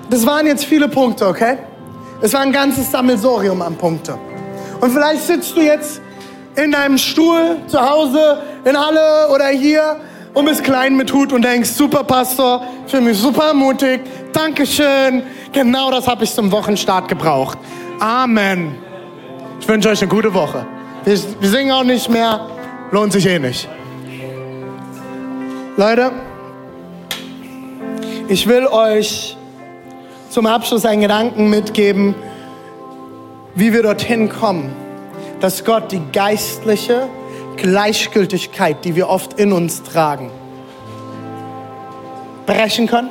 das 0.10 0.26
waren 0.26 0.46
jetzt 0.46 0.66
viele 0.66 0.90
Punkte, 0.90 1.26
okay? 1.26 1.58
Es 2.22 2.34
war 2.34 2.42
ein 2.42 2.52
ganzes 2.52 2.92
Sammelsorium 2.92 3.62
an 3.62 3.78
Punkte. 3.78 4.18
Und 4.82 4.92
vielleicht 4.92 5.24
sitzt 5.24 5.56
du 5.56 5.62
jetzt 5.62 6.02
in 6.56 6.72
deinem 6.72 6.98
Stuhl 6.98 7.58
zu 7.68 7.80
Hause, 7.80 8.42
in 8.66 8.78
Halle 8.78 9.30
oder 9.34 9.48
hier 9.48 9.96
und 10.34 10.46
bist 10.46 10.64
klein 10.64 10.98
mit 10.98 11.14
Hut 11.14 11.32
und 11.32 11.44
denkst, 11.44 11.70
super 11.72 12.04
Pastor, 12.04 12.66
für 12.88 13.02
mich 13.02 13.18
super 13.18 13.54
mutig, 13.54 14.02
Dankeschön. 14.32 15.24
Genau 15.52 15.92
das 15.92 16.08
habe 16.08 16.24
ich 16.24 16.34
zum 16.34 16.52
Wochenstart 16.52 17.08
gebraucht. 17.08 17.58
Amen. 18.00 18.76
Ich 19.60 19.68
wünsche 19.68 19.90
euch 19.90 20.02
eine 20.02 20.10
gute 20.10 20.34
Woche. 20.34 20.66
Wir, 21.06 21.20
wir 21.40 21.50
singen 21.50 21.72
auch 21.72 21.84
nicht 21.84 22.10
mehr, 22.10 22.48
lohnt 22.92 23.14
sich 23.14 23.26
eh 23.28 23.40
nicht. 23.40 23.68
Leute, 25.78 26.12
ich 28.28 28.48
will 28.48 28.68
euch 28.68 29.38
zum 30.30 30.46
Abschluss 30.48 30.86
einen 30.86 31.02
Gedanken 31.02 31.50
mitgeben, 31.50 32.16
wie 33.56 33.72
wir 33.72 33.84
dorthin 33.84 34.30
kommen, 34.30 34.74
dass 35.40 35.64
Gott 35.64 35.92
die 35.92 36.02
geistliche 36.12 37.08
Gleichgültigkeit, 37.58 38.84
die 38.86 38.96
wir 38.96 39.10
oft 39.10 39.40
in 39.40 39.52
uns 39.52 39.84
tragen, 39.84 40.32
brechen 42.46 42.88
können 42.88 43.10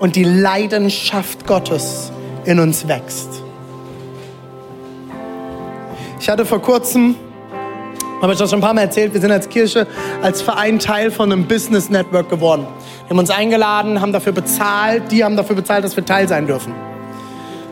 und 0.00 0.16
die 0.16 0.24
Leidenschaft 0.24 1.46
Gottes 1.46 2.12
in 2.44 2.58
uns 2.58 2.88
wächst. 2.88 3.42
Ich 6.20 6.28
hatte 6.28 6.46
vor 6.46 6.62
kurzem, 6.62 7.16
habe 8.22 8.32
ich 8.32 8.38
das 8.38 8.48
schon 8.48 8.60
ein 8.60 8.62
paar 8.62 8.72
Mal 8.72 8.82
erzählt, 8.82 9.12
wir 9.12 9.20
sind 9.20 9.30
als 9.30 9.48
Kirche, 9.48 9.86
als 10.22 10.40
Verein 10.40 10.78
Teil 10.78 11.10
von 11.10 11.30
einem 11.30 11.46
Business 11.46 11.90
Network 11.90 12.30
geworden. 12.30 12.66
Wir 13.02 13.10
haben 13.10 13.18
uns 13.18 13.30
eingeladen, 13.30 14.00
haben 14.00 14.12
dafür 14.12 14.32
bezahlt, 14.32 15.12
die 15.12 15.22
haben 15.22 15.36
dafür 15.36 15.56
bezahlt, 15.56 15.84
dass 15.84 15.94
wir 15.96 16.04
Teil 16.04 16.26
sein 16.26 16.46
dürfen. 16.46 16.72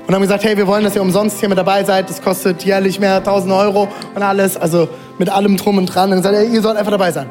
und 0.06 0.14
haben 0.14 0.22
gesagt, 0.22 0.44
hey, 0.44 0.56
wir 0.56 0.66
wollen, 0.66 0.84
dass 0.84 0.94
ihr 0.94 1.00
umsonst 1.00 1.40
hier 1.40 1.48
mit 1.48 1.56
dabei 1.56 1.84
seid. 1.84 2.10
Das 2.10 2.20
kostet 2.20 2.64
jährlich 2.64 3.00
mehr 3.00 3.16
1000 3.16 3.52
Euro 3.52 3.88
und 4.14 4.22
alles, 4.22 4.56
also 4.58 4.88
mit 5.18 5.28
allem 5.28 5.56
drum 5.56 5.78
und 5.78 5.86
dran. 5.86 6.10
Und 6.10 6.18
gesagt, 6.18 6.34
hey, 6.34 6.48
ihr 6.48 6.62
sollt 6.62 6.76
einfach 6.76 6.92
dabei 6.92 7.12
sein. 7.12 7.30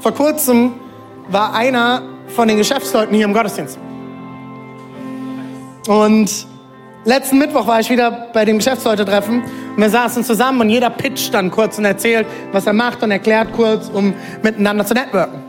Vor 0.00 0.12
kurzem 0.12 0.72
war 1.28 1.54
einer 1.54 2.02
von 2.28 2.48
den 2.48 2.56
Geschäftsleuten 2.56 3.14
hier 3.14 3.24
im 3.24 3.32
Gottesdienst. 3.32 3.78
Und 5.86 6.46
letzten 7.04 7.38
Mittwoch 7.38 7.66
war 7.66 7.80
ich 7.80 7.90
wieder 7.90 8.28
bei 8.32 8.44
dem 8.44 8.58
Geschäftsleute-Treffen 8.58 9.42
und 9.76 9.82
wir 9.82 9.90
saßen 9.90 10.24
zusammen 10.24 10.60
und 10.60 10.70
jeder 10.70 10.90
pitcht 10.90 11.34
dann 11.34 11.50
kurz 11.50 11.78
und 11.78 11.84
erzählt, 11.84 12.26
was 12.52 12.66
er 12.66 12.72
macht 12.72 13.02
und 13.02 13.10
erklärt 13.10 13.52
kurz, 13.52 13.90
um 13.92 14.14
miteinander 14.42 14.84
zu 14.84 14.94
networken. 14.94 15.40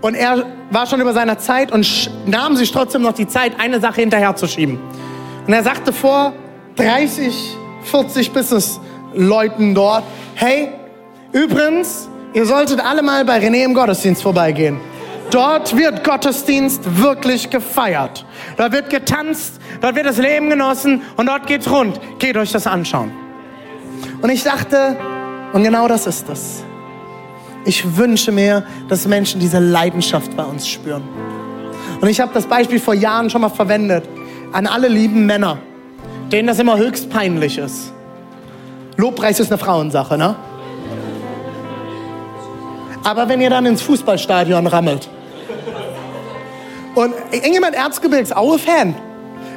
Und 0.00 0.14
er 0.14 0.44
war 0.70 0.86
schon 0.86 1.00
über 1.00 1.14
seiner 1.14 1.38
Zeit 1.38 1.72
und 1.72 2.10
nahm 2.26 2.56
sich 2.56 2.70
trotzdem 2.70 3.02
noch 3.02 3.12
die 3.12 3.26
Zeit, 3.26 3.52
eine 3.58 3.80
Sache 3.80 4.02
hinterherzuschieben. 4.02 4.78
Und 5.46 5.52
er 5.52 5.62
sagte 5.62 5.92
vor 5.92 6.32
30, 6.76 7.56
40 7.84 8.32
Business-Leuten 9.14 9.74
dort, 9.74 10.04
hey, 10.34 10.70
übrigens, 11.32 12.08
ihr 12.32 12.46
solltet 12.46 12.80
alle 12.80 13.02
mal 13.02 13.24
bei 13.24 13.38
René 13.38 13.64
im 13.64 13.74
Gottesdienst 13.74 14.22
vorbeigehen. 14.22 14.78
Dort 15.30 15.76
wird 15.76 16.04
Gottesdienst 16.04 17.00
wirklich 17.00 17.50
gefeiert. 17.50 18.24
Dort 18.56 18.72
wird 18.72 18.90
getanzt, 18.90 19.60
dort 19.80 19.96
wird 19.96 20.06
das 20.06 20.18
Leben 20.18 20.50
genossen 20.50 21.02
und 21.16 21.26
dort 21.26 21.46
geht's 21.46 21.70
rund. 21.70 21.98
Geht 22.18 22.36
euch 22.36 22.52
das 22.52 22.66
anschauen. 22.66 23.10
Und 24.20 24.30
ich 24.30 24.44
dachte, 24.44 24.96
und 25.52 25.64
genau 25.64 25.88
das 25.88 26.06
ist 26.06 26.28
es. 26.28 26.62
Ich 27.64 27.96
wünsche 27.96 28.30
mir, 28.30 28.64
dass 28.88 29.06
Menschen 29.08 29.40
diese 29.40 29.58
Leidenschaft 29.58 30.36
bei 30.36 30.44
uns 30.44 30.68
spüren. 30.68 31.02
Und 32.00 32.08
ich 32.08 32.20
habe 32.20 32.32
das 32.34 32.46
Beispiel 32.46 32.78
vor 32.78 32.94
Jahren 32.94 33.30
schon 33.30 33.40
mal 33.40 33.48
verwendet 33.48 34.04
an 34.52 34.66
alle 34.66 34.88
lieben 34.88 35.24
Männer, 35.26 35.58
denen 36.30 36.46
das 36.46 36.58
immer 36.58 36.76
höchst 36.76 37.08
peinlich 37.08 37.58
ist. 37.58 37.94
Lobpreis 38.96 39.40
ist 39.40 39.50
eine 39.50 39.58
Frauensache, 39.58 40.16
ne? 40.16 40.36
Aber 43.02 43.28
wenn 43.28 43.40
ihr 43.40 43.50
dann 43.50 43.66
ins 43.66 43.82
Fußballstadion 43.82 44.66
rammelt 44.66 45.08
und 46.94 47.14
irgendjemand 47.32 47.74
Erzgebirgsaue-Fan 47.74 48.94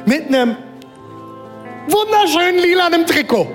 mit 0.04 0.26
einem 0.26 0.56
wunderschönen 1.86 2.58
lilanen 2.58 3.06
Trikot. 3.06 3.48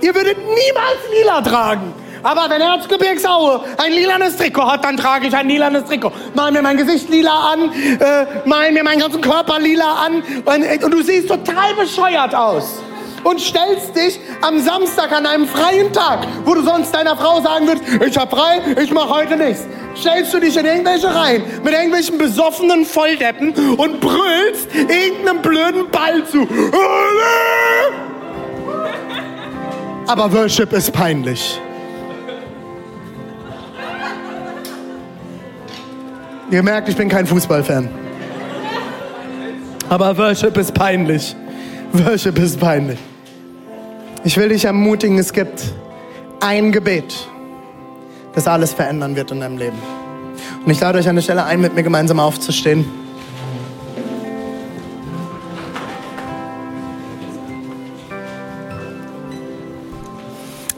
Ihr 0.00 0.14
würdet 0.14 0.38
niemals 0.38 0.98
lila 1.16 1.40
tragen. 1.42 1.94
Aber 2.22 2.48
wenn 2.48 2.60
Erzgebirgsaue 2.60 3.60
ein 3.76 3.92
lilanes 3.92 4.36
Trikot 4.36 4.66
hat, 4.66 4.84
dann 4.84 4.96
trage 4.96 5.26
ich 5.28 5.36
ein 5.36 5.46
lilanes 5.46 5.84
Trikot. 5.84 6.10
Mal 6.34 6.50
mir 6.50 6.62
mein 6.62 6.78
Gesicht 6.78 7.10
lila 7.10 7.52
an, 7.52 7.70
äh, 7.70 8.48
mal 8.48 8.72
mir 8.72 8.82
meinen 8.82 9.00
ganzen 9.00 9.20
Körper 9.20 9.60
lila 9.60 10.06
an 10.06 10.22
und, 10.44 10.84
und 10.84 10.90
du 10.90 11.02
siehst 11.02 11.28
total 11.28 11.74
bescheuert 11.74 12.34
aus 12.34 12.80
und 13.24 13.40
stellst 13.40 13.96
dich 13.96 14.20
am 14.42 14.60
Samstag 14.60 15.12
an 15.12 15.26
einem 15.26 15.48
freien 15.48 15.92
Tag, 15.92 16.26
wo 16.44 16.54
du 16.54 16.62
sonst 16.62 16.94
deiner 16.94 17.16
Frau 17.16 17.40
sagen 17.40 17.66
würdest, 17.66 17.84
ich 18.06 18.16
hab 18.16 18.30
frei, 18.30 18.60
ich 18.80 18.92
mach 18.92 19.08
heute 19.08 19.36
nichts. 19.36 19.66
Stellst 19.96 20.34
du 20.34 20.40
dich 20.40 20.56
in 20.56 20.66
irgendwelche 20.66 21.12
Reihen 21.14 21.42
mit 21.62 21.72
irgendwelchen 21.72 22.18
besoffenen 22.18 22.84
Volldeppen 22.84 23.54
und 23.76 24.00
brüllst 24.00 24.74
irgendeinem 24.74 25.40
blöden 25.40 25.90
Ball 25.90 26.24
zu. 26.26 26.46
Aber 30.06 30.32
Worship 30.32 30.72
ist 30.72 30.92
peinlich. 30.92 31.60
Ihr 36.50 36.62
merkt, 36.62 36.88
ich 36.88 36.96
bin 36.96 37.08
kein 37.08 37.26
Fußballfan. 37.26 37.88
Aber 39.88 40.16
Worship 40.18 40.56
ist 40.56 40.74
peinlich. 40.74 41.34
Worship 41.92 42.38
ist 42.38 42.58
peinlich. 42.58 42.98
Ich 44.26 44.38
will 44.38 44.48
dich 44.48 44.64
ermutigen, 44.64 45.18
es 45.18 45.34
gibt 45.34 45.62
ein 46.40 46.72
Gebet, 46.72 47.28
das 48.34 48.48
alles 48.48 48.72
verändern 48.72 49.16
wird 49.16 49.30
in 49.30 49.40
deinem 49.40 49.58
Leben. 49.58 49.76
Und 50.64 50.72
ich 50.72 50.80
lade 50.80 50.98
euch 50.98 51.06
an 51.06 51.16
der 51.16 51.22
Stelle 51.22 51.44
ein, 51.44 51.60
mit 51.60 51.74
mir 51.74 51.82
gemeinsam 51.82 52.18
aufzustehen. 52.18 52.86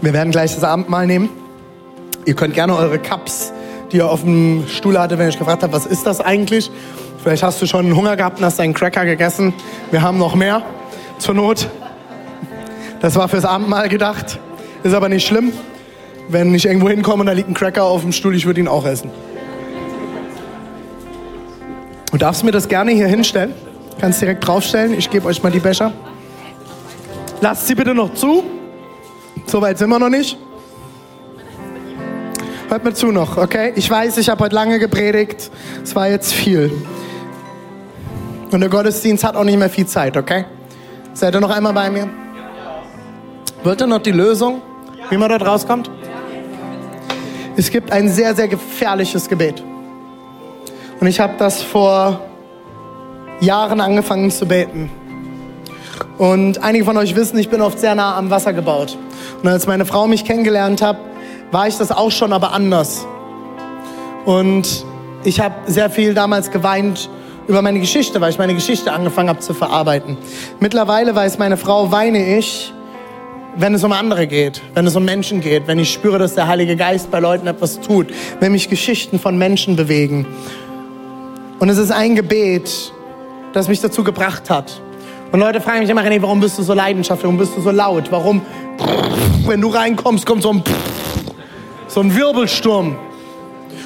Wir 0.00 0.12
werden 0.12 0.32
gleich 0.32 0.52
das 0.52 0.64
Abendmahl 0.64 1.06
nehmen. 1.06 1.28
Ihr 2.24 2.34
könnt 2.34 2.54
gerne 2.54 2.74
eure 2.74 2.98
Cups, 2.98 3.52
die 3.92 3.98
ihr 3.98 4.10
auf 4.10 4.22
dem 4.22 4.64
Stuhl 4.66 4.98
hattet, 4.98 5.20
wenn 5.20 5.28
ich 5.28 5.38
gefragt 5.38 5.62
habe, 5.62 5.72
was 5.72 5.86
ist 5.86 6.04
das 6.04 6.20
eigentlich? 6.20 6.68
Vielleicht 7.22 7.44
hast 7.44 7.62
du 7.62 7.66
schon 7.66 7.94
Hunger 7.94 8.16
gehabt 8.16 8.40
und 8.40 8.44
hast 8.44 8.58
deinen 8.58 8.74
Cracker 8.74 9.04
gegessen. 9.04 9.54
Wir 9.92 10.02
haben 10.02 10.18
noch 10.18 10.34
mehr 10.34 10.62
zur 11.18 11.34
Not. 11.34 11.68
Das 13.00 13.16
war 13.16 13.28
fürs 13.28 13.44
Abendmahl 13.44 13.88
gedacht. 13.88 14.38
Ist 14.82 14.94
aber 14.94 15.08
nicht 15.08 15.26
schlimm. 15.26 15.52
Wenn 16.28 16.54
ich 16.54 16.66
irgendwo 16.66 16.88
hinkomme 16.88 17.20
und 17.20 17.26
da 17.26 17.32
liegt 17.32 17.48
ein 17.48 17.54
Cracker 17.54 17.84
auf 17.84 18.02
dem 18.02 18.12
Stuhl, 18.12 18.34
ich 18.34 18.46
würde 18.46 18.60
ihn 18.60 18.68
auch 18.68 18.84
essen. 18.84 19.10
Du 22.10 22.18
darfst 22.18 22.44
mir 22.44 22.50
das 22.50 22.68
gerne 22.68 22.92
hier 22.92 23.06
hinstellen. 23.06 23.52
Kannst 24.00 24.20
direkt 24.20 24.46
draufstellen. 24.46 24.94
Ich 24.94 25.10
gebe 25.10 25.26
euch 25.26 25.42
mal 25.42 25.52
die 25.52 25.60
Becher. 25.60 25.92
Lasst 27.40 27.66
sie 27.66 27.74
bitte 27.74 27.94
noch 27.94 28.14
zu. 28.14 28.42
So 29.46 29.60
weit 29.60 29.78
sind 29.78 29.90
wir 29.90 29.98
noch 29.98 30.08
nicht. 30.08 30.38
Hört 32.68 32.84
mir 32.84 32.94
zu 32.94 33.12
noch, 33.12 33.36
okay? 33.36 33.72
Ich 33.76 33.88
weiß, 33.88 34.18
ich 34.18 34.28
habe 34.28 34.42
heute 34.44 34.54
lange 34.54 34.78
gepredigt. 34.78 35.50
Es 35.84 35.94
war 35.94 36.08
jetzt 36.08 36.32
viel. 36.32 36.72
Und 38.50 38.60
der 38.60 38.68
Gottesdienst 38.68 39.22
hat 39.22 39.36
auch 39.36 39.44
nicht 39.44 39.58
mehr 39.58 39.70
viel 39.70 39.86
Zeit, 39.86 40.16
okay? 40.16 40.44
Seid 41.12 41.34
ihr 41.34 41.40
noch 41.40 41.50
einmal 41.50 41.72
bei 41.72 41.90
mir? 41.90 42.08
Wollt 43.66 43.80
ihr 43.80 43.88
noch 43.88 43.98
die 43.98 44.12
Lösung, 44.12 44.62
wie 45.10 45.16
man 45.16 45.28
dort 45.28 45.44
rauskommt? 45.44 45.90
Es 47.56 47.68
gibt 47.68 47.90
ein 47.90 48.08
sehr, 48.08 48.32
sehr 48.36 48.46
gefährliches 48.46 49.28
Gebet. 49.28 49.60
Und 51.00 51.08
ich 51.08 51.18
habe 51.18 51.32
das 51.36 51.64
vor 51.64 52.20
Jahren 53.40 53.80
angefangen 53.80 54.30
zu 54.30 54.46
beten. 54.46 54.88
Und 56.16 56.62
einige 56.62 56.84
von 56.84 56.96
euch 56.96 57.16
wissen, 57.16 57.40
ich 57.40 57.48
bin 57.48 57.60
oft 57.60 57.80
sehr 57.80 57.96
nah 57.96 58.16
am 58.16 58.30
Wasser 58.30 58.52
gebaut. 58.52 58.96
Und 59.42 59.48
als 59.48 59.66
meine 59.66 59.84
Frau 59.84 60.06
mich 60.06 60.24
kennengelernt 60.24 60.80
hat, 60.80 60.98
war 61.50 61.66
ich 61.66 61.76
das 61.76 61.90
auch 61.90 62.12
schon, 62.12 62.32
aber 62.32 62.52
anders. 62.52 63.04
Und 64.26 64.84
ich 65.24 65.40
habe 65.40 65.56
sehr 65.66 65.90
viel 65.90 66.14
damals 66.14 66.52
geweint 66.52 67.10
über 67.48 67.62
meine 67.62 67.80
Geschichte, 67.80 68.20
weil 68.20 68.30
ich 68.30 68.38
meine 68.38 68.54
Geschichte 68.54 68.92
angefangen 68.92 69.28
habe 69.28 69.40
zu 69.40 69.54
verarbeiten. 69.54 70.16
Mittlerweile 70.60 71.16
weiß 71.16 71.38
meine 71.38 71.56
Frau, 71.56 71.90
weine 71.90 72.38
ich, 72.38 72.72
wenn 73.58 73.74
es 73.74 73.84
um 73.84 73.92
andere 73.92 74.26
geht, 74.26 74.60
wenn 74.74 74.86
es 74.86 74.96
um 74.96 75.04
Menschen 75.04 75.40
geht, 75.40 75.66
wenn 75.66 75.78
ich 75.78 75.92
spüre, 75.92 76.18
dass 76.18 76.34
der 76.34 76.46
Heilige 76.46 76.76
Geist 76.76 77.10
bei 77.10 77.20
Leuten 77.20 77.46
etwas 77.46 77.80
tut, 77.80 78.08
wenn 78.40 78.52
mich 78.52 78.68
Geschichten 78.68 79.18
von 79.18 79.38
Menschen 79.38 79.76
bewegen. 79.76 80.26
Und 81.58 81.68
es 81.70 81.78
ist 81.78 81.90
ein 81.90 82.14
Gebet, 82.14 82.92
das 83.54 83.68
mich 83.68 83.80
dazu 83.80 84.04
gebracht 84.04 84.50
hat. 84.50 84.80
Und 85.32 85.40
Leute 85.40 85.60
fragen 85.60 85.80
mich 85.80 85.90
immer, 85.90 86.02
René, 86.02 86.20
warum 86.20 86.40
bist 86.40 86.58
du 86.58 86.62
so 86.62 86.74
leidenschaftlich, 86.74 87.24
warum 87.24 87.38
bist 87.38 87.56
du 87.56 87.62
so 87.62 87.70
laut, 87.70 88.12
warum, 88.12 88.42
wenn 89.46 89.60
du 89.60 89.68
reinkommst, 89.68 90.26
kommt 90.26 90.42
so 90.42 90.52
ein, 90.52 90.62
so 91.88 92.00
ein 92.00 92.14
Wirbelsturm. 92.14 92.96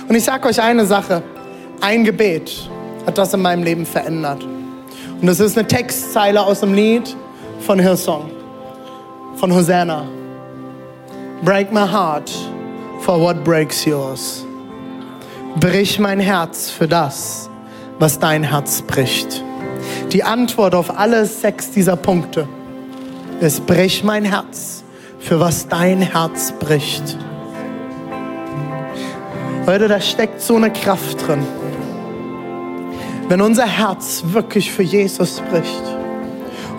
Und 0.08 0.14
ich 0.14 0.24
sage 0.24 0.48
euch 0.48 0.60
eine 0.60 0.84
Sache, 0.84 1.22
ein 1.80 2.04
Gebet 2.04 2.68
hat 3.06 3.16
das 3.16 3.32
in 3.34 3.40
meinem 3.40 3.62
Leben 3.62 3.86
verändert. 3.86 4.44
Und 5.20 5.26
das 5.26 5.38
ist 5.38 5.56
eine 5.56 5.66
Textzeile 5.66 6.42
aus 6.42 6.60
dem 6.60 6.74
Lied 6.74 7.16
von 7.60 7.78
Hillsong 7.78 8.39
von 9.36 9.52
Hosanna. 9.52 10.06
Break 11.42 11.72
my 11.72 11.86
heart 11.86 12.30
for 13.00 13.18
what 13.18 13.42
breaks 13.44 13.84
yours. 13.84 14.44
Brich 15.58 15.98
mein 15.98 16.20
Herz 16.20 16.70
für 16.70 16.86
das, 16.86 17.48
was 17.98 18.18
dein 18.18 18.42
Herz 18.42 18.82
bricht. 18.82 19.42
Die 20.12 20.22
Antwort 20.22 20.74
auf 20.74 20.98
alle 20.98 21.24
sechs 21.26 21.70
dieser 21.70 21.96
Punkte 21.96 22.46
ist, 23.40 23.66
brich 23.66 24.04
mein 24.04 24.24
Herz 24.24 24.84
für 25.18 25.40
was 25.40 25.68
dein 25.68 26.02
Herz 26.02 26.52
bricht. 26.58 27.16
Leute, 29.66 29.88
da 29.88 30.00
steckt 30.00 30.40
so 30.40 30.56
eine 30.56 30.72
Kraft 30.72 31.26
drin. 31.26 31.46
Wenn 33.28 33.40
unser 33.40 33.66
Herz 33.66 34.24
wirklich 34.26 34.72
für 34.72 34.82
Jesus 34.82 35.40
bricht 35.50 35.82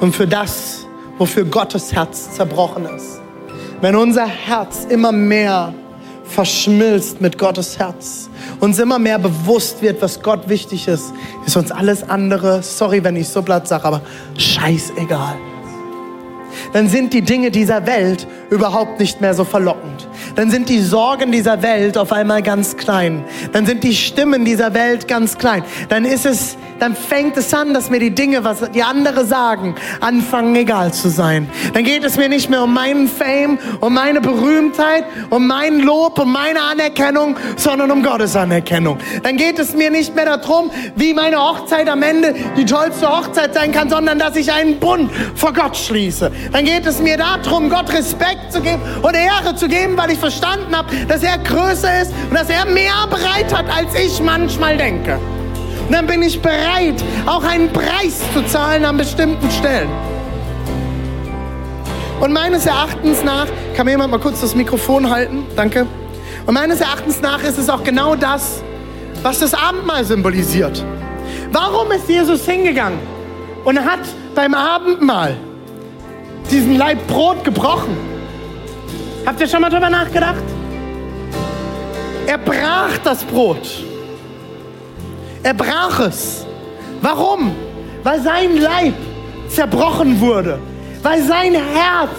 und 0.01 0.13
für 0.13 0.27
das, 0.27 0.85
wofür 1.21 1.45
Gottes 1.45 1.93
Herz 1.93 2.31
zerbrochen 2.31 2.83
ist. 2.95 3.21
Wenn 3.79 3.95
unser 3.95 4.25
Herz 4.25 4.87
immer 4.89 5.11
mehr 5.11 5.71
verschmilzt 6.23 7.21
mit 7.21 7.37
Gottes 7.37 7.77
Herz, 7.77 8.27
uns 8.59 8.79
immer 8.79 8.97
mehr 8.97 9.19
bewusst 9.19 9.83
wird, 9.83 10.01
was 10.01 10.23
Gott 10.23 10.49
wichtig 10.49 10.87
ist, 10.87 11.13
ist 11.45 11.55
uns 11.55 11.71
alles 11.71 12.01
andere, 12.01 12.63
sorry, 12.63 13.03
wenn 13.03 13.15
ich 13.15 13.27
so 13.27 13.43
platt 13.43 13.67
sage, 13.67 13.85
aber 13.85 14.01
scheißegal. 14.35 15.35
Dann 16.73 16.89
sind 16.89 17.13
die 17.13 17.21
Dinge 17.21 17.51
dieser 17.51 17.85
Welt 17.85 18.25
überhaupt 18.49 18.99
nicht 18.99 19.21
mehr 19.21 19.35
so 19.35 19.43
verlockend. 19.43 20.07
Dann 20.35 20.49
sind 20.49 20.69
die 20.69 20.79
Sorgen 20.79 21.31
dieser 21.31 21.61
Welt 21.61 21.99
auf 21.99 22.11
einmal 22.11 22.41
ganz 22.41 22.77
klein. 22.77 23.25
Dann 23.51 23.67
sind 23.67 23.83
die 23.83 23.95
Stimmen 23.95 24.43
dieser 24.43 24.73
Welt 24.73 25.07
ganz 25.07 25.37
klein. 25.37 25.63
Dann 25.87 26.03
ist 26.03 26.25
es 26.25 26.57
dann 26.81 26.95
fängt 26.95 27.37
es 27.37 27.53
an, 27.53 27.75
dass 27.75 27.91
mir 27.91 27.99
die 27.99 28.09
Dinge, 28.09 28.43
was 28.43 28.71
die 28.71 28.81
andere 28.81 29.23
sagen, 29.23 29.75
anfangen 29.99 30.55
egal 30.55 30.91
zu 30.91 31.09
sein. 31.09 31.47
Dann 31.75 31.83
geht 31.83 32.03
es 32.03 32.17
mir 32.17 32.27
nicht 32.27 32.49
mehr 32.49 32.63
um 32.63 32.73
meinen 32.73 33.07
Fame, 33.07 33.59
um 33.81 33.93
meine 33.93 34.19
Berühmtheit, 34.19 35.05
um 35.29 35.45
mein 35.45 35.81
Lob, 35.81 36.17
um 36.17 36.33
meine 36.33 36.59
Anerkennung, 36.59 37.35
sondern 37.55 37.91
um 37.91 38.01
Gottes 38.01 38.35
Anerkennung. 38.35 38.97
Dann 39.21 39.37
geht 39.37 39.59
es 39.59 39.75
mir 39.75 39.91
nicht 39.91 40.15
mehr 40.15 40.25
darum, 40.25 40.71
wie 40.95 41.13
meine 41.13 41.37
Hochzeit 41.37 41.87
am 41.87 42.01
Ende 42.01 42.33
die 42.57 42.65
tollste 42.65 43.07
Hochzeit 43.07 43.53
sein 43.53 43.71
kann, 43.71 43.87
sondern 43.87 44.17
dass 44.17 44.35
ich 44.35 44.51
einen 44.51 44.79
Bund 44.79 45.11
vor 45.35 45.53
Gott 45.53 45.77
schließe. 45.77 46.31
Dann 46.51 46.65
geht 46.65 46.87
es 46.87 46.99
mir 46.99 47.17
darum, 47.17 47.69
Gott 47.69 47.93
Respekt 47.93 48.51
zu 48.51 48.59
geben 48.59 48.81
und 49.03 49.13
Ehre 49.13 49.55
zu 49.55 49.67
geben, 49.67 49.95
weil 49.97 50.09
ich 50.09 50.19
verstanden 50.19 50.75
habe, 50.75 50.89
dass 51.07 51.21
er 51.21 51.37
größer 51.37 52.01
ist 52.01 52.11
und 52.27 52.33
dass 52.33 52.49
er 52.49 52.65
mehr 52.65 53.05
bereit 53.07 53.55
hat, 53.55 53.65
als 53.69 53.93
ich 53.93 54.19
manchmal 54.19 54.77
denke. 54.77 55.19
Dann 55.91 56.07
bin 56.07 56.21
ich 56.21 56.41
bereit, 56.41 57.03
auch 57.25 57.43
einen 57.43 57.71
Preis 57.71 58.21
zu 58.33 58.45
zahlen 58.45 58.85
an 58.85 58.97
bestimmten 58.97 59.51
Stellen. 59.51 59.89
Und 62.21 62.31
meines 62.31 62.65
Erachtens 62.65 63.23
nach, 63.23 63.47
kann 63.75 63.85
mir 63.85 63.91
jemand 63.91 64.11
mal 64.11 64.19
kurz 64.19 64.41
das 64.41 64.55
Mikrofon 64.55 65.09
halten? 65.09 65.43
Danke. 65.55 65.85
Und 66.45 66.53
meines 66.53 66.79
Erachtens 66.79 67.21
nach 67.21 67.43
ist 67.43 67.57
es 67.57 67.69
auch 67.69 67.83
genau 67.83 68.15
das, 68.15 68.63
was 69.21 69.39
das 69.39 69.53
Abendmahl 69.53 70.05
symbolisiert. 70.05 70.83
Warum 71.51 71.91
ist 71.91 72.07
Jesus 72.07 72.45
hingegangen 72.45 72.99
und 73.65 73.79
hat 73.79 73.99
beim 74.33 74.53
Abendmahl 74.53 75.35
diesen 76.49 76.77
Leib 76.77 77.05
Brot 77.07 77.43
gebrochen? 77.43 77.97
Habt 79.25 79.41
ihr 79.41 79.47
schon 79.47 79.61
mal 79.61 79.69
drüber 79.69 79.89
nachgedacht? 79.89 80.43
Er 82.27 82.37
brach 82.37 82.97
das 83.03 83.23
Brot. 83.23 83.90
Er 85.43 85.53
brach 85.53 85.99
es. 85.99 86.45
Warum? 87.01 87.55
Weil 88.03 88.21
sein 88.21 88.57
Leib 88.57 88.93
zerbrochen 89.49 90.19
wurde. 90.19 90.59
Weil 91.01 91.23
sein 91.23 91.53
Herz 91.53 92.11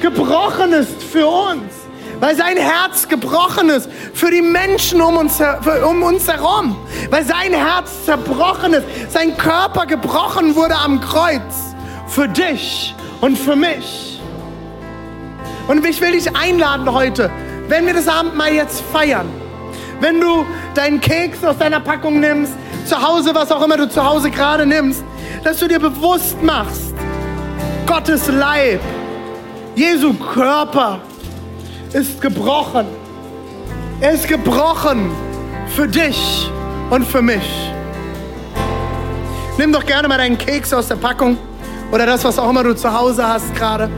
gebrochen 0.00 0.72
ist 0.72 1.02
für 1.02 1.26
uns. 1.26 1.72
Weil 2.20 2.34
sein 2.34 2.56
Herz 2.56 3.08
gebrochen 3.08 3.68
ist 3.68 3.88
für 4.14 4.30
die 4.30 4.42
Menschen 4.42 5.00
um 5.00 5.16
uns, 5.16 5.40
um 5.88 6.02
uns 6.02 6.28
herum. 6.28 6.76
Weil 7.10 7.24
sein 7.24 7.52
Herz 7.52 8.04
zerbrochen 8.04 8.74
ist. 8.74 8.84
Sein 9.10 9.36
Körper 9.36 9.86
gebrochen 9.86 10.54
wurde 10.54 10.76
am 10.76 11.00
Kreuz. 11.00 11.74
Für 12.08 12.28
dich 12.28 12.94
und 13.20 13.38
für 13.38 13.56
mich. 13.56 14.20
Und 15.68 15.84
ich 15.84 16.00
will 16.00 16.12
dich 16.12 16.34
einladen 16.36 16.92
heute, 16.92 17.30
wenn 17.68 17.86
wir 17.86 17.94
das 17.94 18.06
Abendmahl 18.06 18.52
jetzt 18.52 18.82
feiern, 18.92 19.28
wenn 20.00 20.20
du 20.20 20.46
deinen 20.74 21.00
Keks 21.00 21.42
aus 21.44 21.58
deiner 21.58 21.80
Packung 21.80 22.20
nimmst, 22.20 22.52
zu 22.86 23.00
Hause, 23.00 23.34
was 23.34 23.50
auch 23.50 23.62
immer 23.62 23.76
du 23.76 23.88
zu 23.88 24.04
Hause 24.04 24.30
gerade 24.30 24.64
nimmst, 24.64 25.04
dass 25.44 25.58
du 25.58 25.68
dir 25.68 25.78
bewusst 25.78 26.40
machst, 26.42 26.94
Gottes 27.86 28.28
Leib, 28.28 28.80
Jesu 29.74 30.14
Körper 30.14 31.00
ist 31.92 32.20
gebrochen. 32.20 32.86
Er 34.00 34.12
ist 34.12 34.28
gebrochen 34.28 35.10
für 35.68 35.88
dich 35.88 36.50
und 36.90 37.04
für 37.06 37.22
mich. 37.22 37.72
Nimm 39.58 39.72
doch 39.72 39.84
gerne 39.84 40.06
mal 40.08 40.18
deinen 40.18 40.36
Keks 40.36 40.72
aus 40.72 40.88
der 40.88 40.96
Packung 40.96 41.38
oder 41.90 42.04
das, 42.04 42.24
was 42.24 42.38
auch 42.38 42.50
immer 42.50 42.62
du 42.62 42.74
zu 42.74 42.92
Hause 42.92 43.26
hast 43.26 43.54
gerade. 43.54 43.88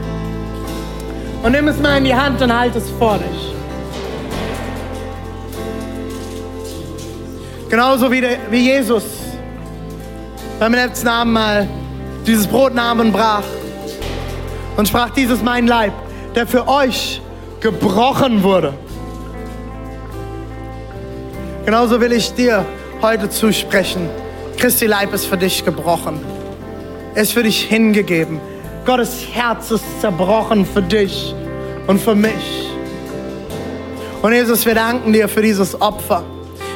Und 1.43 1.51
nimm 1.51 1.67
es 1.67 1.79
mal 1.79 1.97
in 1.97 2.05
die 2.05 2.15
Hand 2.15 2.41
und 2.41 2.57
halt 2.57 2.75
es 2.75 2.89
vor 2.91 3.17
dich. 3.17 3.58
Genauso 7.69 8.11
wie, 8.11 8.21
der, 8.21 8.37
wie 8.49 8.61
Jesus 8.61 9.03
beim 10.59 10.73
letzten 10.73 11.07
Abendmahl 11.07 11.67
dieses 12.25 12.47
Brot 12.47 12.73
nahm 12.73 12.99
und 12.99 13.11
brach 13.11 13.43
und 14.75 14.87
sprach, 14.87 15.11
dieses 15.11 15.43
mein 15.43 15.67
Leib, 15.67 15.93
der 16.33 16.47
für 16.47 16.67
euch 16.67 17.21
gebrochen 17.59 18.41
wurde. 18.41 18.73
Genauso 21.65 22.01
will 22.01 22.11
ich 22.11 22.33
dir 22.33 22.65
heute 23.03 23.29
zusprechen. 23.29 24.09
Christi 24.57 24.87
Leib 24.87 25.13
ist 25.13 25.25
für 25.25 25.37
dich 25.37 25.63
gebrochen. 25.63 26.19
Er 27.13 27.21
ist 27.21 27.33
für 27.33 27.43
dich 27.43 27.61
hingegeben. 27.61 28.41
Gottes 28.83 29.27
Herz 29.31 29.69
ist 29.69 29.83
zerbrochen 30.01 30.65
für 30.65 30.81
dich 30.81 31.35
und 31.85 32.01
für 32.01 32.15
mich. 32.15 32.69
Und 34.23 34.33
Jesus, 34.33 34.65
wir 34.65 34.73
danken 34.73 35.13
dir 35.13 35.29
für 35.29 35.43
dieses 35.43 35.79
Opfer. 35.79 36.23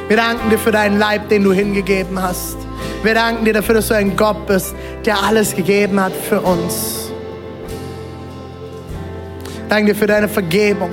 Wir 0.08 0.18
danken 0.18 0.49
dir 0.49 0.60
für 0.60 0.72
deinen 0.72 0.99
Leib, 0.99 1.30
den 1.30 1.43
du 1.43 1.54
hingegeben 1.54 2.22
hast. 2.22 2.58
Wir 3.04 3.14
danken 3.14 3.45
dir 3.45 3.54
dafür, 3.54 3.76
dass 3.76 3.88
du 3.88 3.95
ein 3.95 4.16
Gott 4.16 4.45
bist, 4.45 4.76
der 5.06 5.22
alles 5.24 5.56
gegeben 5.56 5.99
hat 5.99 6.14
für 6.14 6.41
uns. 6.41 7.12
Danke 9.70 9.93
dir 9.93 9.95
für 9.97 10.08
deine 10.08 10.28
Vergebung. 10.28 10.91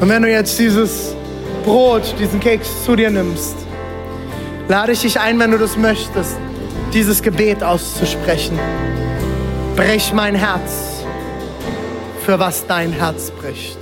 Und 0.00 0.08
wenn 0.08 0.22
du 0.22 0.30
jetzt 0.30 0.58
dieses 0.58 1.14
Brot, 1.64 2.14
diesen 2.18 2.40
Keks 2.40 2.84
zu 2.84 2.96
dir 2.96 3.10
nimmst, 3.10 3.56
lade 4.68 4.92
ich 4.92 5.00
dich 5.00 5.18
ein, 5.18 5.38
wenn 5.38 5.50
du 5.50 5.58
das 5.58 5.76
möchtest, 5.76 6.36
dieses 6.92 7.22
Gebet 7.22 7.62
auszusprechen. 7.62 8.58
Brech 9.76 10.12
mein 10.12 10.34
Herz, 10.34 11.04
für 12.24 12.38
was 12.38 12.66
dein 12.66 12.92
Herz 12.92 13.30
bricht. 13.30 13.81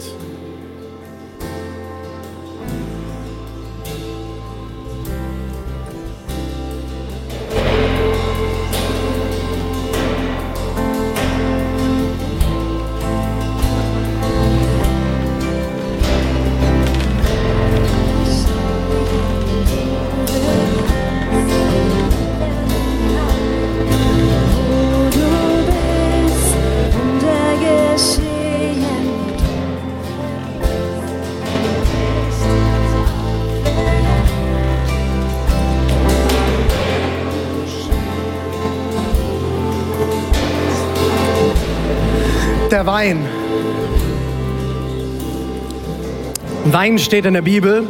Wein 46.81 46.99
steht 46.99 47.27
in 47.27 47.35
der 47.35 47.43
Bibel 47.43 47.87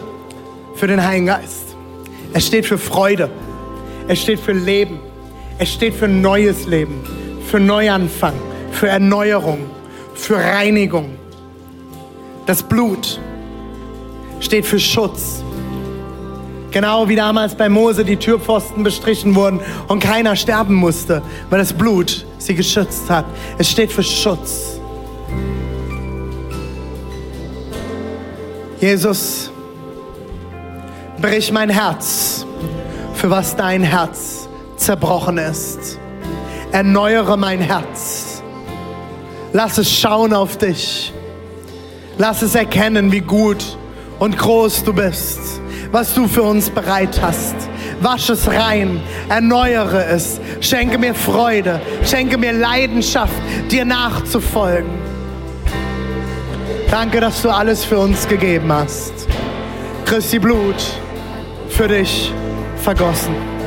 für 0.75 0.89
den 0.89 1.01
Heiligen 1.07 1.27
Geist. 1.27 1.77
Es 2.33 2.49
steht 2.49 2.67
für 2.67 2.77
Freude. 2.77 3.31
Es 4.09 4.21
steht 4.21 4.41
für 4.41 4.51
Leben. 4.51 4.99
Es 5.59 5.73
steht 5.73 5.95
für 5.95 6.09
neues 6.09 6.67
Leben, 6.67 7.05
für 7.47 7.61
Neuanfang, 7.61 8.35
für 8.73 8.89
Erneuerung, 8.89 9.61
für 10.15 10.39
Reinigung. 10.39 11.11
Das 12.47 12.65
Blut 12.65 13.21
steht 14.41 14.67
für 14.67 14.81
Schutz. 14.81 15.45
Genau 16.73 17.09
wie 17.09 17.15
damals 17.15 17.55
bei 17.55 17.69
Mose 17.69 18.05
die 18.05 18.17
Türpfosten 18.17 18.83
bestrichen 18.83 19.37
wurden 19.37 19.61
und 19.87 20.03
keiner 20.03 20.35
sterben 20.35 20.75
musste, 20.75 21.23
weil 21.49 21.61
das 21.61 21.73
Blut 21.73 22.27
sie 22.39 22.57
geschützt 22.57 23.09
hat. 23.09 23.27
Es 23.57 23.71
steht 23.71 23.93
für 23.93 24.03
Schutz. 24.03 24.81
Jesus, 28.81 29.51
brich 31.21 31.53
mein 31.53 31.69
Herz, 31.69 32.47
für 33.13 33.29
was 33.29 33.55
dein 33.55 33.83
Herz 33.83 34.49
zerbrochen 34.77 35.37
ist. 35.37 35.99
Erneuere 36.73 37.37
mein 37.37 37.61
Herz. 37.61 38.43
Lass 39.53 39.77
es 39.77 39.93
schauen 39.93 40.33
auf 40.33 40.57
dich. 40.57 41.13
Lass 42.17 42.41
es 42.41 42.55
erkennen, 42.55 43.13
wie 43.13 43.21
gut 43.21 43.77
und 44.19 44.39
groß 44.39 44.85
du 44.85 44.95
bist, 44.95 45.41
was 45.93 46.15
du 46.15 46.27
für 46.27 46.43
uns 46.43 46.71
bereit 46.71 47.21
hast. 47.21 47.57
Wasch 48.01 48.31
es 48.31 48.49
rein, 48.49 49.03
erneuere 49.29 50.07
es, 50.07 50.41
schenke 50.61 50.97
mir 50.97 51.15
Freude, 51.15 51.83
schenke 52.03 52.39
mir 52.39 52.55
Leidenschaft, 52.55 53.35
dir 53.71 53.85
nachzufolgen. 53.85 55.10
Danke, 56.91 57.21
dass 57.21 57.41
du 57.43 57.51
alles 57.51 57.85
für 57.85 58.01
uns 58.01 58.27
gegeben 58.27 58.73
hast. 58.73 59.13
Christi 60.05 60.41
Blut 60.41 60.75
für 61.69 61.87
dich 61.87 62.33
vergossen. 62.79 63.60